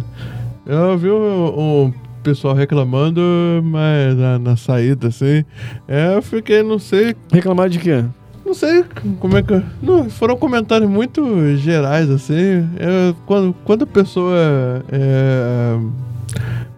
eu 0.64 0.96
vi 0.96 1.10
um, 1.10 1.84
um 1.86 1.92
pessoal 2.22 2.54
reclamando, 2.54 3.20
mas 3.64 4.16
na, 4.16 4.38
na 4.38 4.56
saída, 4.56 5.08
assim. 5.08 5.44
É, 5.86 6.14
eu 6.14 6.22
fiquei, 6.22 6.62
não 6.62 6.78
sei. 6.78 7.14
Reclamar 7.30 7.68
de 7.68 7.78
quê? 7.78 8.04
Não 8.52 8.54
sei 8.54 8.84
como 9.18 9.38
é 9.38 9.42
que. 9.42 9.62
Não, 9.80 10.10
foram 10.10 10.36
comentários 10.36 10.88
muito 10.88 11.56
gerais, 11.56 12.10
assim. 12.10 12.68
É, 12.78 13.14
quando, 13.24 13.54
quando 13.64 13.84
a 13.84 13.86
pessoa. 13.86 14.84
É, 14.92 15.78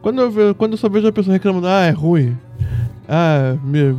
quando, 0.00 0.22
eu, 0.22 0.54
quando 0.54 0.72
eu 0.74 0.78
só 0.78 0.88
vejo 0.88 1.08
a 1.08 1.12
pessoa 1.12 1.32
reclamando, 1.32 1.66
ah, 1.66 1.80
é 1.80 1.90
ruim. 1.90 2.38
Ah, 3.08 3.54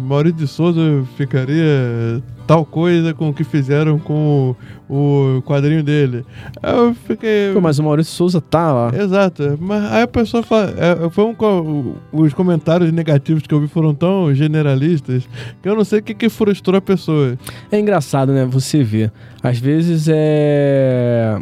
Maurício 0.07 0.37
de 0.39 0.47
Souza 0.47 0.81
ficaria 1.15 2.21
tal 2.47 2.63
coisa 2.65 3.13
com 3.13 3.29
o 3.29 3.33
que 3.33 3.43
fizeram 3.43 3.97
com 3.99 4.55
o, 4.89 5.37
o 5.37 5.41
quadrinho 5.43 5.83
dele. 5.83 6.25
Aí 6.61 6.75
eu 6.75 6.93
fiquei. 6.93 7.51
Pô, 7.53 7.61
mas 7.61 7.77
o 7.79 7.83
Maurício 7.83 8.13
Souza 8.13 8.41
tá 8.41 8.71
lá. 8.73 8.91
Exato, 8.95 9.57
mas 9.61 9.83
aí 9.91 10.01
a 10.03 10.07
pessoa 10.07 10.41
fala. 10.43 10.73
É, 10.77 11.09
foi 11.09 11.23
um, 11.23 11.93
os 12.11 12.33
comentários 12.33 12.91
negativos 12.91 13.43
que 13.43 13.53
eu 13.53 13.59
vi 13.61 13.67
foram 13.67 13.93
tão 13.93 14.33
generalistas 14.33 15.27
que 15.61 15.69
eu 15.69 15.75
não 15.75 15.83
sei 15.83 15.99
o 15.99 16.03
que, 16.03 16.13
que 16.13 16.29
frustrou 16.29 16.77
a 16.77 16.81
pessoa. 16.81 17.37
É 17.71 17.79
engraçado, 17.79 18.31
né? 18.33 18.45
Você 18.45 18.83
vê. 18.83 19.11
Às 19.43 19.59
vezes 19.59 20.07
é. 20.11 21.37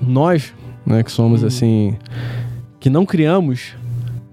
Nós, 0.00 0.52
né, 0.84 1.02
que 1.02 1.10
somos 1.10 1.40
Uhum. 1.42 1.48
assim. 1.48 1.96
que 2.78 2.88
não 2.90 3.04
criamos, 3.04 3.74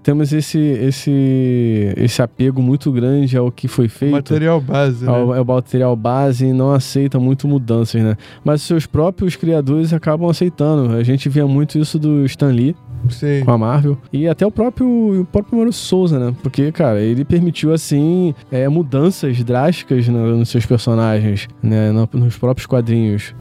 temos 0.04 0.34
esse, 0.34 0.60
esse, 0.60 1.94
esse 1.98 2.22
apego 2.22 2.62
muito 2.62 2.92
grande 2.92 3.36
ao 3.38 3.52
que 3.52 3.68
foi 3.68 3.88
feito. 3.88 4.12
Material 4.12 4.60
base, 4.62 5.06
né? 5.06 5.12
Ao, 5.12 5.34
ao 5.34 5.46
material 5.46 5.96
base 5.96 6.46
e 6.46 6.54
não 6.54 6.72
aceita 6.72 7.20
muito 7.20 7.48
mudanças, 7.48 8.02
né? 8.02 8.16
Mas 8.44 8.62
seus 8.62 8.86
próprios 8.86 9.36
criadores 9.36 9.94
acabam 9.94 10.30
aceitando. 10.30 10.94
A 10.96 11.04
gente 11.04 11.30
via 11.30 11.48
muito 11.48 11.78
isso 11.78 11.98
do 11.98 12.26
Stan 12.26 12.48
Lee 12.50 12.76
Sim. 13.10 13.42
com 13.44 13.52
a 13.52 13.58
Marvel 13.58 13.98
e 14.12 14.28
até 14.28 14.46
o 14.46 14.52
próprio, 14.52 15.22
o 15.22 15.26
próprio 15.26 15.58
Maurício 15.58 15.82
Souza, 15.84 16.20
né? 16.20 16.36
Porque, 16.44 16.72
cara, 16.72 17.00
ele 17.02 17.24
permitiu, 17.26 17.74
assim, 17.74 18.34
é, 18.52 18.68
mudanças 18.70 19.44
drásticas 19.44 20.08
no- 20.08 20.38
nos 20.38 20.50
seus 20.50 20.66
personagens, 20.66 21.48
né? 21.62 21.92
No- 21.92 22.10
nos 22.14 22.38
próprios 22.38 22.66
quadrinhos. 22.66 23.34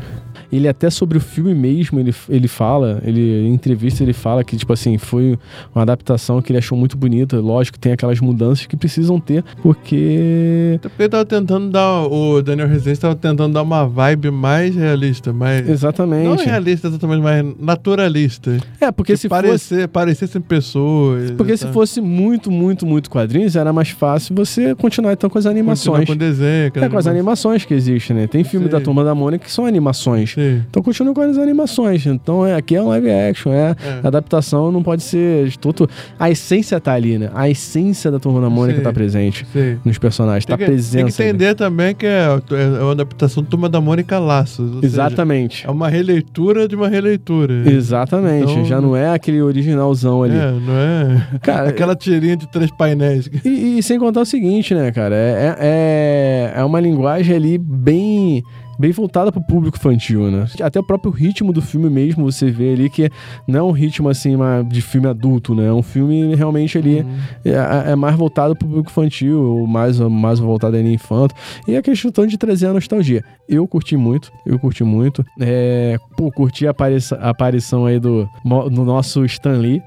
Ele 0.52 0.68
até 0.68 0.90
sobre 0.90 1.16
o 1.18 1.20
filme 1.20 1.54
mesmo, 1.54 1.98
ele, 1.98 2.14
ele 2.28 2.46
fala, 2.46 3.00
ele, 3.04 3.46
em 3.46 3.54
entrevista 3.54 4.02
ele 4.02 4.12
fala 4.12 4.44
que, 4.44 4.56
tipo 4.56 4.72
assim, 4.72 4.98
foi 4.98 5.38
uma 5.74 5.82
adaptação 5.82 6.42
que 6.42 6.52
ele 6.52 6.58
achou 6.58 6.76
muito 6.76 6.96
bonita. 6.96 7.40
Lógico, 7.40 7.78
tem 7.78 7.92
aquelas 7.92 8.20
mudanças 8.20 8.66
que 8.66 8.76
precisam 8.76 9.18
ter, 9.18 9.42
porque... 9.62 10.78
Porque 10.82 11.08
tava 11.08 11.24
tentando 11.24 11.70
dar. 11.70 12.02
O 12.06 12.42
Daniel 12.42 12.68
Rezende 12.68 12.98
tava 12.98 13.14
tentando 13.14 13.54
dar 13.54 13.62
uma 13.62 13.86
vibe 13.86 14.30
mais 14.30 14.74
realista, 14.74 15.32
mais. 15.32 15.64
Não 15.66 15.72
Exatamente. 15.72 16.44
realista 16.44 16.88
exatamente, 16.88 17.22
mas 17.22 17.46
naturalista. 17.58 18.58
É, 18.80 18.90
porque 18.90 19.12
que 19.12 19.16
se 19.16 19.28
fosse... 19.28 19.42
parecer, 19.42 19.88
parecessem 19.88 20.40
pessoas. 20.40 21.30
Porque 21.32 21.56
se 21.56 21.66
fosse 21.68 22.00
muito, 22.00 22.50
muito, 22.50 22.86
muito 22.86 23.08
quadrinhos, 23.10 23.56
era 23.56 23.72
mais 23.72 23.90
fácil 23.90 24.34
você 24.34 24.74
continuar 24.74 25.12
então 25.12 25.30
com 25.30 25.38
as 25.38 25.44
Continuar 25.44 25.60
animações. 25.60 26.06
com 26.06 26.16
desenho, 26.16 26.72
É, 26.74 26.88
com 26.88 26.98
as 26.98 27.06
animações 27.06 27.64
que 27.64 27.74
existem, 27.74 28.16
né? 28.16 28.26
Tem 28.26 28.44
filme 28.44 28.66
Sim. 28.66 28.72
da 28.72 28.80
Turma 28.80 29.04
da 29.04 29.14
Mônica 29.14 29.44
que 29.44 29.50
são 29.50 29.66
animações. 29.66 30.32
Sim. 30.32 30.41
Então 30.70 30.82
continua 30.82 31.14
com 31.14 31.20
as 31.20 31.38
animações. 31.38 32.06
Então 32.06 32.46
é, 32.46 32.54
aqui 32.54 32.76
é 32.76 32.82
um 32.82 32.88
live 32.88 33.10
action, 33.10 33.52
é. 33.52 33.74
É. 34.02 34.06
Adaptação 34.06 34.70
não 34.72 34.82
pode 34.82 35.02
ser 35.02 35.48
de 35.48 35.58
todo. 35.58 35.88
A 36.18 36.30
essência 36.30 36.80
tá 36.80 36.92
ali, 36.92 37.18
né? 37.18 37.30
A 37.34 37.48
essência 37.48 38.10
da 38.10 38.18
Turma 38.18 38.40
da 38.40 38.50
Mônica 38.50 38.78
Sim. 38.78 38.84
tá 38.84 38.92
presente 38.92 39.46
Sim. 39.52 39.78
nos 39.84 39.98
personagens. 39.98 40.44
Tem 40.44 40.52
tá 40.54 40.58
que, 40.58 40.64
tem 40.64 40.74
que 40.76 40.82
presença. 40.82 41.22
ali. 41.22 41.30
entender 41.30 41.54
também 41.54 41.94
que 41.94 42.06
é, 42.06 42.26
é 42.50 42.82
uma 42.82 42.92
adaptação 42.92 43.42
do 43.42 43.48
Turma 43.48 43.68
da 43.68 43.80
Mônica 43.80 44.18
Laços. 44.18 44.68
ou 44.68 44.80
seja, 44.80 44.86
Exatamente. 44.86 45.66
é 45.66 45.70
uma 45.70 45.88
releitura 45.88 46.66
de 46.68 46.74
uma 46.76 46.88
releitura. 46.88 47.54
Exatamente. 47.70 48.52
Então- 48.52 48.64
Já 48.64 48.80
não 48.80 48.96
é 48.96 49.12
aquele 49.12 49.42
originalzão 49.42 50.22
ali. 50.22 50.36
É, 50.36 50.50
não 50.52 50.74
é 50.74 51.38
Cara, 51.42 51.68
aquela 51.70 51.94
tirinha 51.94 52.36
de 52.36 52.46
três 52.50 52.70
painéis. 52.70 53.28
E, 53.44 53.78
e 53.78 53.82
sem 53.82 53.98
contar 53.98 54.20
o 54.20 54.24
seguinte, 54.26 54.74
né, 54.74 54.90
cara? 54.92 55.14
É, 55.14 55.56
é, 55.58 56.52
é 56.56 56.64
uma 56.64 56.80
linguagem 56.80 57.34
ali 57.36 57.58
bem. 57.58 58.42
Bem 58.78 58.90
voltada 58.90 59.30
pro 59.30 59.42
público 59.42 59.76
infantil, 59.76 60.30
né? 60.30 60.46
Até 60.60 60.80
o 60.80 60.82
próprio 60.82 61.12
ritmo 61.12 61.52
do 61.52 61.60
filme 61.60 61.90
mesmo, 61.90 62.30
você 62.30 62.50
vê 62.50 62.72
ali 62.72 62.88
que 62.90 63.10
não 63.46 63.60
é 63.60 63.62
um 63.62 63.70
ritmo 63.70 64.08
assim 64.08 64.36
de 64.68 64.80
filme 64.80 65.06
adulto, 65.06 65.54
né? 65.54 65.66
É 65.66 65.72
um 65.72 65.82
filme 65.82 66.34
realmente 66.34 66.78
ali 66.78 67.06
é, 67.44 67.92
é 67.92 67.96
mais 67.96 68.16
voltado 68.16 68.56
pro 68.56 68.66
público 68.66 68.90
infantil, 68.90 69.40
ou 69.40 69.66
mais, 69.66 69.98
mais 70.00 70.38
voltado 70.38 70.76
ali 70.76 70.92
infanto. 70.92 71.34
E 71.66 71.76
a 71.76 71.82
questão 71.82 72.26
de 72.26 72.38
trazer 72.38 72.66
a 72.66 72.72
nostalgia. 72.72 73.22
Eu 73.48 73.66
curti 73.68 73.96
muito, 73.96 74.32
eu 74.46 74.58
curti 74.58 74.84
muito. 74.84 75.24
É, 75.40 75.96
pô, 76.16 76.30
curti 76.30 76.66
a 76.66 76.70
aparição, 76.70 77.18
a 77.20 77.30
aparição 77.30 77.86
aí 77.86 77.98
do, 78.00 78.28
do 78.44 78.84
nosso 78.84 79.24
Stan 79.24 79.58
Lee, 79.58 79.82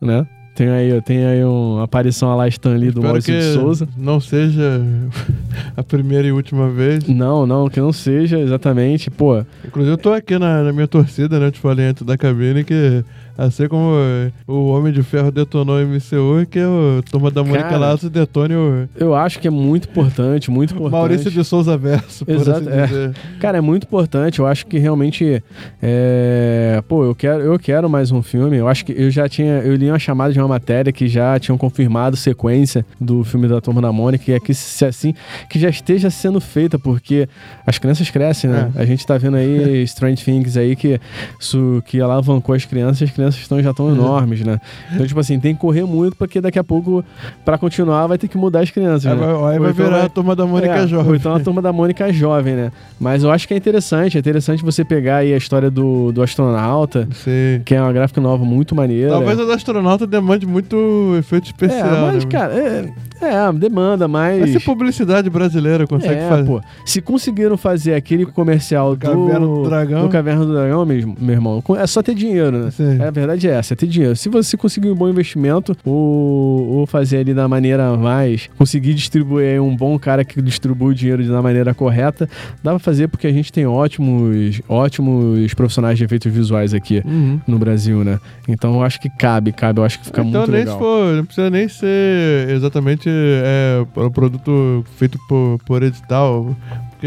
né? 0.00 0.26
Tem 0.58 0.68
aí, 0.70 1.00
tem 1.02 1.24
aí 1.24 1.44
uma 1.44 1.84
aparição 1.84 2.36
lá 2.36 2.48
Stan 2.48 2.74
Lee 2.74 2.90
do 2.90 3.00
Maurício 3.00 3.32
que 3.32 3.38
de 3.38 3.54
Souza. 3.54 3.88
não 3.96 4.18
seja 4.18 4.82
a 5.76 5.84
primeira 5.84 6.26
e 6.26 6.32
última 6.32 6.68
vez. 6.68 7.06
Não, 7.06 7.46
não, 7.46 7.68
que 7.68 7.78
não 7.78 7.92
seja 7.92 8.40
exatamente, 8.40 9.08
pô. 9.08 9.40
Inclusive, 9.64 9.92
eu 9.92 9.96
tô 9.96 10.12
aqui 10.12 10.36
na, 10.36 10.64
na 10.64 10.72
minha 10.72 10.88
torcida, 10.88 11.38
né? 11.38 11.46
Eu 11.46 11.52
te 11.52 11.60
falei 11.60 11.86
antes 11.86 12.02
da 12.04 12.18
cabine 12.18 12.64
que, 12.64 13.04
assim 13.38 13.68
como 13.68 13.92
eh, 13.94 14.32
o 14.48 14.66
Homem 14.70 14.92
de 14.92 15.00
Ferro 15.04 15.30
detonou 15.30 15.76
o 15.76 15.86
MCU, 15.86 16.44
que 16.50 16.58
o 16.58 17.00
Turma 17.08 17.30
da 17.30 17.44
Mônica 17.44 17.68
Cara, 17.68 17.78
Laços 17.78 18.10
detone 18.10 18.54
o 18.54 18.88
Eu 18.96 19.14
acho 19.14 19.38
que 19.38 19.46
é 19.46 19.50
muito 19.50 19.88
importante, 19.88 20.50
muito 20.50 20.74
importante. 20.74 20.90
Maurício 20.98 21.30
de 21.30 21.44
Souza 21.44 21.76
Verso, 21.76 22.26
por 22.26 22.34
Exato, 22.34 22.68
assim 22.68 22.70
é. 22.70 22.86
dizer. 22.86 23.14
Cara, 23.38 23.58
é 23.58 23.60
muito 23.60 23.84
importante. 23.84 24.40
Eu 24.40 24.46
acho 24.46 24.66
que 24.66 24.76
realmente. 24.78 25.42
É... 25.80 26.82
Pô, 26.88 27.04
eu 27.04 27.14
quero, 27.14 27.40
eu 27.42 27.58
quero 27.58 27.88
mais 27.88 28.10
um 28.10 28.22
filme. 28.22 28.56
Eu 28.56 28.66
acho 28.66 28.84
que 28.84 28.92
eu 28.92 29.08
já 29.08 29.28
tinha. 29.28 29.58
Eu 29.58 29.76
li 29.76 29.88
uma 29.88 30.00
chamada 30.00 30.32
de 30.32 30.40
uma 30.40 30.48
matéria 30.48 30.92
que 30.92 31.06
já 31.06 31.38
tinham 31.38 31.56
confirmado 31.56 32.16
sequência 32.16 32.84
do 33.00 33.22
filme 33.22 33.46
da 33.46 33.60
Turma 33.60 33.80
da 33.80 33.92
Mônica. 33.92 34.30
E 34.32 34.34
é 34.34 34.40
que, 34.40 34.52
se 34.52 34.84
assim, 34.84 35.14
que 35.48 35.60
já 35.60 35.68
esteja 35.68 36.10
sendo 36.10 36.40
feita, 36.40 36.76
porque 36.76 37.28
as 37.64 37.78
crianças 37.78 38.10
crescem, 38.10 38.50
né? 38.50 38.72
A 38.74 38.84
gente 38.84 39.06
tá 39.06 39.16
vendo 39.16 39.36
aí 39.36 39.82
Strange 39.86 40.24
Things 40.24 40.56
aí 40.56 40.74
que, 40.74 41.00
isso, 41.38 41.80
que 41.86 42.00
alavancou 42.00 42.54
as 42.54 42.64
crianças, 42.64 43.02
as 43.02 43.14
crianças 43.14 43.27
estão, 43.36 43.62
já 43.62 43.70
estão 43.70 43.90
enormes, 43.90 44.40
né? 44.42 44.60
Então, 44.92 45.06
tipo 45.06 45.20
assim, 45.20 45.38
tem 45.38 45.54
que 45.54 45.60
correr 45.60 45.84
muito, 45.84 46.16
porque 46.16 46.40
daqui 46.40 46.58
a 46.58 46.64
pouco, 46.64 47.04
pra 47.44 47.58
continuar, 47.58 48.06
vai 48.06 48.18
ter 48.18 48.28
que 48.28 48.36
mudar 48.36 48.60
as 48.60 48.70
crianças. 48.70 49.06
Aí 49.06 49.18
né? 49.18 49.26
vai, 49.26 49.52
aí 49.54 49.58
vai 49.58 49.70
então 49.70 49.84
virar 49.84 49.98
vai- 49.98 50.06
a 50.06 50.08
Turma 50.08 50.36
da 50.36 50.46
Mônica 50.46 50.74
é, 50.74 50.86
Jovem. 50.86 51.08
Ou 51.08 51.16
então 51.16 51.34
a 51.34 51.40
turma 51.40 51.62
da 51.62 51.72
Mônica 51.72 52.12
jovem, 52.12 52.54
né? 52.54 52.72
Mas 52.98 53.22
eu 53.22 53.30
acho 53.30 53.46
que 53.46 53.54
é 53.54 53.56
interessante. 53.56 54.16
É 54.16 54.20
interessante 54.20 54.62
você 54.62 54.84
pegar 54.84 55.18
aí 55.18 55.32
a 55.32 55.36
história 55.36 55.70
do, 55.70 56.12
do 56.12 56.22
astronauta, 56.22 57.08
Sim. 57.12 57.62
que 57.64 57.74
é 57.74 57.80
uma 57.80 57.92
gráfica 57.92 58.20
nova 58.20 58.44
muito 58.44 58.74
maneira. 58.74 59.10
Talvez 59.10 59.38
o 59.38 59.44
do 59.44 59.52
astronauta 59.52 60.06
demande 60.06 60.46
muito 60.46 61.14
efeito 61.18 61.46
especial. 61.46 61.86
É, 61.86 62.12
mas, 62.12 62.24
né? 62.24 62.30
cara, 62.30 62.54
é, 62.54 62.92
é, 63.20 63.52
demanda, 63.52 64.06
mas. 64.06 64.40
Mas 64.40 64.50
se 64.50 64.60
publicidade 64.60 65.28
brasileira 65.28 65.86
consegue 65.86 66.20
é, 66.20 66.28
fazer. 66.28 66.44
pô. 66.44 66.60
Se 66.84 67.00
conseguiram 67.00 67.56
fazer 67.56 67.94
aquele 67.94 68.26
comercial 68.26 68.94
do. 68.94 68.98
Caverna 68.98 69.46
do 69.46 69.62
Dragão. 69.64 70.02
do 70.02 70.08
Caverna 70.08 70.44
do 70.44 70.52
Dragão 70.52 70.86
mesmo, 70.86 71.16
meu 71.18 71.34
irmão. 71.34 71.62
É 71.76 71.86
só 71.86 72.02
ter 72.02 72.14
dinheiro, 72.14 72.64
né? 72.64 72.70
Sim. 72.70 73.00
É, 73.00 73.08
a 73.08 73.10
verdade 73.18 73.48
é 73.48 73.52
essa, 73.52 73.74
é 73.74 73.76
ter 73.76 73.86
dinheiro. 73.86 74.16
Se 74.16 74.28
você 74.28 74.56
conseguir 74.56 74.90
um 74.90 74.94
bom 74.94 75.08
investimento, 75.08 75.76
ou, 75.84 76.68
ou 76.78 76.86
fazer 76.86 77.18
ali 77.18 77.34
da 77.34 77.48
maneira 77.48 77.96
mais. 77.96 78.48
Conseguir 78.58 78.94
distribuir 78.94 79.60
um 79.62 79.74
bom 79.76 79.98
cara 79.98 80.24
que 80.24 80.40
distribui 80.42 80.92
o 80.92 80.94
dinheiro 80.94 81.26
da 81.26 81.40
maneira 81.42 81.72
correta, 81.74 82.28
dá 82.62 82.70
pra 82.70 82.78
fazer 82.78 83.08
porque 83.08 83.26
a 83.26 83.32
gente 83.32 83.52
tem 83.52 83.66
ótimos, 83.66 84.60
ótimos 84.68 85.52
profissionais 85.54 85.98
de 85.98 86.04
efeitos 86.04 86.32
visuais 86.32 86.74
aqui 86.74 87.02
Uhum. 87.04 87.40
no 87.46 87.58
Brasil, 87.58 88.04
né? 88.04 88.18
Então 88.46 88.74
eu 88.74 88.82
acho 88.82 89.00
que 89.00 89.08
cabe, 89.10 89.52
cabe. 89.52 89.80
Eu 89.80 89.84
acho 89.84 89.98
que 89.98 90.06
fica 90.06 90.20
então 90.22 90.40
muito 90.40 90.50
nem 90.52 90.60
legal. 90.60 90.78
for, 90.78 91.14
não 91.16 91.24
precisa 91.24 91.50
nem 91.50 91.68
ser 91.68 92.48
exatamente 92.50 93.08
é, 93.08 93.84
um 93.96 94.10
produto 94.10 94.84
feito 94.96 95.18
por, 95.28 95.58
por 95.66 95.82
edital, 95.82 96.56
porque 96.90 97.06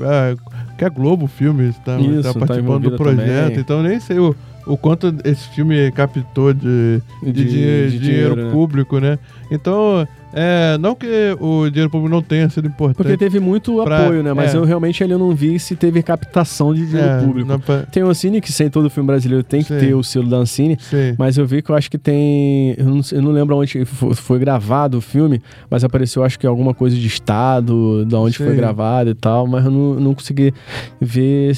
é, 0.00 0.34
que 0.78 0.84
a 0.84 0.88
Globo 0.88 1.26
Filmes 1.26 1.76
tá, 1.78 1.96
tá 1.96 2.32
tá 2.32 2.38
participando 2.38 2.58
envolvida 2.58 2.90
do 2.90 2.96
projeto, 2.96 3.42
também. 3.48 3.58
então 3.58 3.82
nem 3.82 4.00
sei 4.00 4.18
o, 4.18 4.34
o 4.66 4.76
quanto 4.76 5.14
esse 5.24 5.48
filme 5.48 5.90
captou 5.92 6.52
de, 6.52 7.00
de, 7.22 7.32
De- 7.32 7.44
de 7.44 7.50
dinheiro, 7.50 7.90
dinheiro, 7.98 8.36
né? 8.36 8.50
público, 8.52 8.98
né? 8.98 9.18
Então, 9.50 10.06
é, 10.32 10.78
não 10.78 10.94
que 10.94 11.06
o 11.40 11.68
dinheiro 11.68 11.90
público 11.90 12.08
não 12.14 12.22
tenha 12.22 12.48
sido 12.48 12.68
importante. 12.68 12.96
Porque 12.96 13.16
teve 13.16 13.40
muito 13.40 13.82
pra- 13.84 14.04
apoio, 14.04 14.22
né? 14.22 14.32
Mas 14.32 14.54
é. 14.54 14.56
eu 14.58 14.64
realmente 14.64 15.02
ali 15.02 15.12
eu 15.12 15.18
não 15.18 15.34
vi 15.34 15.58
se 15.58 15.74
teve 15.76 16.02
captação 16.02 16.72
de 16.74 16.86
dinheiro 16.86 17.08
é, 17.08 17.20
público. 17.22 17.58
pra- 17.60 17.82
Tem 17.82 18.02
o 18.02 18.08
Ancine, 18.08 18.40
que 18.40 18.52
sem 18.52 18.68
todo 18.70 18.88
filme 18.90 19.06
brasileiro 19.06 19.42
tem 19.42 19.62
que 19.62 19.68
Sim. 19.68 19.78
ter 19.78 19.94
o 19.94 20.02
selo 20.02 20.28
da 20.28 20.36
Ancine. 20.36 20.76
Sim. 20.80 21.14
Mas 21.18 21.36
eu 21.38 21.46
vi 21.46 21.62
que 21.62 21.70
eu 21.70 21.74
acho 21.76 21.90
que 21.90 21.98
tem. 21.98 22.74
Eu 22.78 22.84
não, 22.86 23.00
eu 23.12 23.22
não 23.22 23.30
lembro 23.32 23.56
onde 23.56 23.84
fo- 23.84 24.14
foi, 24.14 24.38
gravado 24.38 24.98
o 24.98 25.00
filme, 25.00 25.40
mas 25.70 25.82
apareceu, 25.84 26.22
acho 26.24 26.38
que 26.38 26.46
alguma 26.46 26.72
coisa 26.74 26.96
de 26.96 27.06
estado, 27.06 28.04
de 28.06 28.14
onde 28.14 28.36
Sim. 28.36 28.44
foi 28.44 28.54
gravado 28.56 29.10
e 29.10 29.14
tal, 29.14 29.46
mas 29.46 29.64
eu 29.64 29.70
não, 29.70 29.94
não 29.94 30.14
consegui 30.14 30.52
ver 31.00 31.54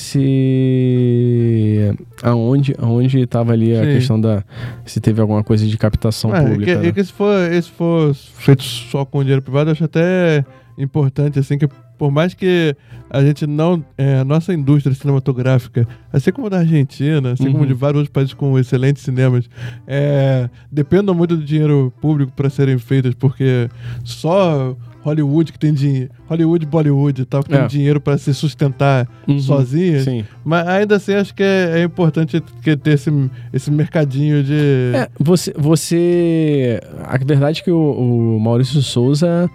se. 0.72 1.92
aonde, 2.22 2.74
aonde 2.78 3.26
tava 3.26 3.52
ali 3.52 3.76
a 3.76 3.82
questão 3.82 4.20
da. 4.20 4.42
se 4.84 5.00
teve 5.00 5.20
alguma 5.20 5.42
coisa 5.42 5.66
de 5.66 5.76
captação 5.76 6.34
É, 6.34 6.40
pública. 6.42 6.62
e 6.62 6.74
que, 6.76 6.80
né? 6.82 6.88
e 6.88 6.92
que 6.92 7.04
se, 7.04 7.12
for, 7.12 7.34
se 7.62 7.70
for 7.70 8.14
feito 8.14 8.61
só 8.64 9.04
com 9.04 9.20
dinheiro 9.20 9.42
privado, 9.42 9.70
eu 9.70 9.72
acho 9.72 9.84
até 9.84 10.44
importante, 10.78 11.38
assim, 11.38 11.58
que 11.58 11.68
por 11.98 12.10
mais 12.10 12.34
que 12.34 12.74
a 13.08 13.22
gente 13.22 13.46
não. 13.46 13.84
É, 13.96 14.16
a 14.18 14.24
nossa 14.24 14.52
indústria 14.52 14.94
cinematográfica, 14.94 15.86
assim 16.12 16.32
como 16.32 16.50
da 16.50 16.58
Argentina, 16.58 17.32
assim 17.32 17.44
como 17.46 17.58
Uhum. 17.60 17.66
de 17.66 17.74
vários 17.74 17.98
outros 18.00 18.12
países 18.12 18.34
com 18.34 18.58
excelentes 18.58 19.02
cinemas, 19.02 19.48
é, 19.86 20.48
dependam 20.70 21.14
muito 21.14 21.36
do 21.36 21.44
dinheiro 21.44 21.92
público 22.00 22.32
para 22.34 22.50
serem 22.50 22.76
feitas, 22.78 23.14
porque 23.14 23.68
só 24.02 24.74
Hollywood 25.02 25.52
que 25.52 25.58
tem 25.58 25.72
dinheiro. 25.74 26.10
Hollywood, 26.28 26.64
Bollywood 26.66 27.22
e 27.22 27.24
tal, 27.24 27.42
que 27.42 27.50
tem 27.50 27.60
É. 27.60 27.66
dinheiro 27.66 28.00
para 28.00 28.16
se 28.18 28.32
sustentar 28.32 29.08
Uhum. 29.28 29.38
sozinhas. 29.40 30.04
Sim. 30.04 30.24
Mas 30.44 30.66
ainda 30.66 30.96
assim, 30.96 31.14
acho 31.14 31.34
que 31.34 31.42
é, 31.42 31.80
é 31.80 31.82
importante 31.82 32.42
que 32.62 32.76
ter 32.76 32.92
esse, 32.92 33.10
esse 33.52 33.70
mercadinho 33.70 34.42
de. 34.44 34.92
É, 34.94 35.08
você, 35.18 35.52
você. 35.56 36.80
A 37.04 37.16
verdade 37.18 37.60
é 37.60 37.64
que 37.64 37.70
o, 37.70 38.36
o 38.36 38.40
Maurício 38.40 38.80
Souza 38.82 39.48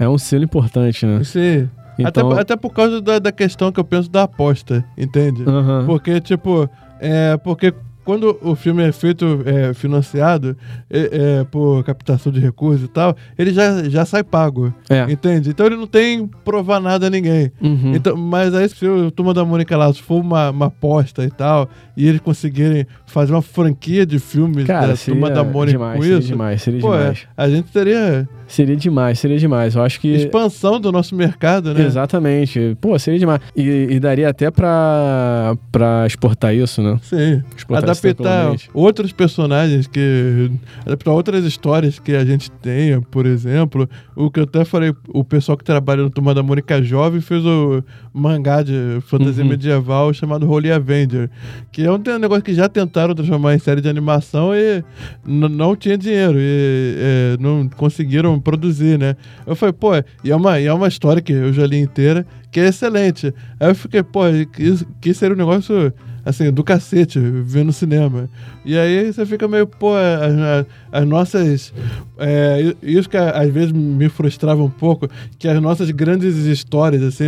é 0.00 0.08
um 0.08 0.18
selo 0.18 0.44
importante, 0.44 1.04
né? 1.06 1.22
Sim. 1.24 1.68
Então- 1.98 2.30
Até, 2.32 2.40
até 2.42 2.56
por 2.56 2.70
causa 2.74 3.00
da, 3.00 3.18
da 3.18 3.32
questão 3.32 3.72
que 3.72 3.80
eu 3.80 3.84
penso 3.84 4.10
da 4.10 4.24
aposta, 4.24 4.84
entende? 4.98 5.42
Aham. 5.46 5.84
Porque, 5.86 6.20
tipo, 6.20 6.68
é. 7.00 7.36
Porque 7.38 7.72
quando 8.06 8.38
o 8.40 8.54
filme 8.54 8.84
é 8.84 8.92
feito, 8.92 9.42
é, 9.44 9.74
financiado 9.74 10.56
é, 10.88 11.40
é, 11.40 11.44
por 11.44 11.82
captação 11.82 12.30
de 12.30 12.38
recursos 12.38 12.84
e 12.84 12.88
tal, 12.88 13.16
ele 13.36 13.52
já, 13.52 13.82
já 13.88 14.04
sai 14.04 14.22
pago. 14.22 14.72
É. 14.88 15.10
Entende? 15.10 15.50
Então 15.50 15.66
ele 15.66 15.74
não 15.74 15.88
tem 15.88 16.28
que 16.28 16.36
provar 16.44 16.78
nada 16.78 17.08
a 17.08 17.10
ninguém. 17.10 17.50
Uhum. 17.60 17.96
Então, 17.96 18.16
mas 18.16 18.54
aí, 18.54 18.68
se 18.68 18.86
o 18.86 19.10
Turma 19.10 19.34
da 19.34 19.44
Mônica 19.44 19.76
lá 19.76 19.92
se 19.92 20.00
for 20.00 20.20
uma, 20.20 20.50
uma 20.50 20.66
aposta 20.66 21.24
e 21.24 21.30
tal, 21.30 21.68
e 21.96 22.06
eles 22.06 22.20
conseguirem 22.20 22.86
fazer 23.06 23.32
uma 23.32 23.42
franquia 23.42 24.06
de 24.06 24.20
filmes 24.20 24.66
Cara, 24.66 24.86
da 24.86 24.96
seria 24.96 25.20
Turma 25.20 25.34
da 25.34 25.42
Mônica 25.42 25.72
demais, 25.76 25.96
com 25.96 26.02
seria 26.02 26.18
isso, 26.18 26.28
demais, 26.28 26.62
seria 26.62 26.80
pô, 26.80 26.94
é, 26.94 26.98
demais. 26.98 27.26
a 27.36 27.48
gente 27.50 27.72
teria 27.72 28.28
Seria 28.46 28.76
demais, 28.76 29.18
seria 29.18 29.38
demais. 29.38 29.74
Eu 29.74 29.82
acho 29.82 30.00
que. 30.00 30.08
expansão 30.08 30.80
do 30.80 30.92
nosso 30.92 31.14
mercado, 31.14 31.74
né? 31.74 31.84
Exatamente. 31.84 32.76
Pô, 32.80 32.98
seria 32.98 33.18
demais. 33.18 33.40
E, 33.56 33.88
e 33.90 34.00
daria 34.00 34.28
até 34.28 34.50
pra, 34.50 35.56
pra 35.72 36.06
exportar 36.06 36.54
isso, 36.54 36.82
né? 36.82 36.98
Sim. 37.02 37.42
Exportar 37.56 37.90
adaptar 37.90 38.54
outros 38.72 39.12
personagens 39.12 39.86
que. 39.86 40.50
Adaptar 40.84 41.12
outras 41.12 41.44
histórias 41.44 41.98
que 41.98 42.14
a 42.14 42.24
gente 42.24 42.50
tenha, 42.50 43.00
por 43.00 43.26
exemplo. 43.26 43.88
O 44.14 44.30
que 44.30 44.40
eu 44.40 44.44
até 44.44 44.64
falei, 44.64 44.94
o 45.08 45.24
pessoal 45.24 45.58
que 45.58 45.64
trabalha 45.64 46.02
no 46.02 46.10
Turma 46.10 46.34
da 46.34 46.42
Mônica 46.42 46.82
Jovem 46.82 47.20
fez 47.20 47.44
o 47.44 47.82
mangá 48.16 48.62
de 48.62 48.72
fantasia 49.02 49.42
Uhum. 49.44 49.50
medieval 49.50 50.12
chamado 50.14 50.50
Holy 50.50 50.72
Avenger. 50.72 51.28
Que 51.70 51.84
é 51.84 51.92
um 51.92 51.98
negócio 52.18 52.42
que 52.42 52.54
já 52.54 52.68
tentaram 52.68 53.14
transformar 53.14 53.54
em 53.54 53.58
série 53.58 53.80
de 53.82 53.88
animação 53.88 54.54
e 54.54 54.82
não 55.24 55.76
tinha 55.76 55.98
dinheiro. 55.98 56.38
E 56.38 56.94
é, 56.98 57.36
não 57.38 57.68
conseguiram 57.68 58.40
produzir, 58.40 58.98
né? 58.98 59.16
Eu 59.46 59.54
falei, 59.54 59.72
pô, 59.74 59.90
e 60.24 60.30
é 60.30 60.34
uma, 60.36 60.58
e 60.58 60.66
é 60.66 60.72
uma 60.72 60.88
história 60.88 61.20
que 61.20 61.32
eu 61.32 61.52
já 61.52 61.66
li 61.66 61.78
inteira, 61.78 62.26
que 62.50 62.58
é 62.60 62.68
excelente. 62.68 63.34
Aí 63.60 63.68
eu 63.70 63.74
fiquei, 63.74 64.02
pô, 64.02 64.22
que, 64.52 64.86
que 65.00 65.12
seria 65.14 65.34
um 65.34 65.38
negócio 65.38 65.92
assim, 66.24 66.50
do 66.50 66.64
cacete, 66.64 67.20
ver 67.20 67.64
no 67.64 67.72
cinema. 67.72 68.28
E 68.64 68.76
aí 68.76 69.12
você 69.12 69.24
fica 69.24 69.46
meio, 69.46 69.64
pô, 69.66 69.94
as, 69.94 70.32
as- 70.34 70.66
as 70.96 71.06
nossas. 71.06 71.72
é, 72.18 72.74
isso 72.82 73.08
que 73.08 73.16
às 73.16 73.50
vezes 73.52 73.72
me 73.72 74.08
frustrava 74.08 74.62
um 74.62 74.70
pouco, 74.70 75.08
que 75.38 75.46
as 75.48 75.60
nossas 75.60 75.90
grandes 75.90 76.36
histórias, 76.46 77.02
assim, 77.02 77.24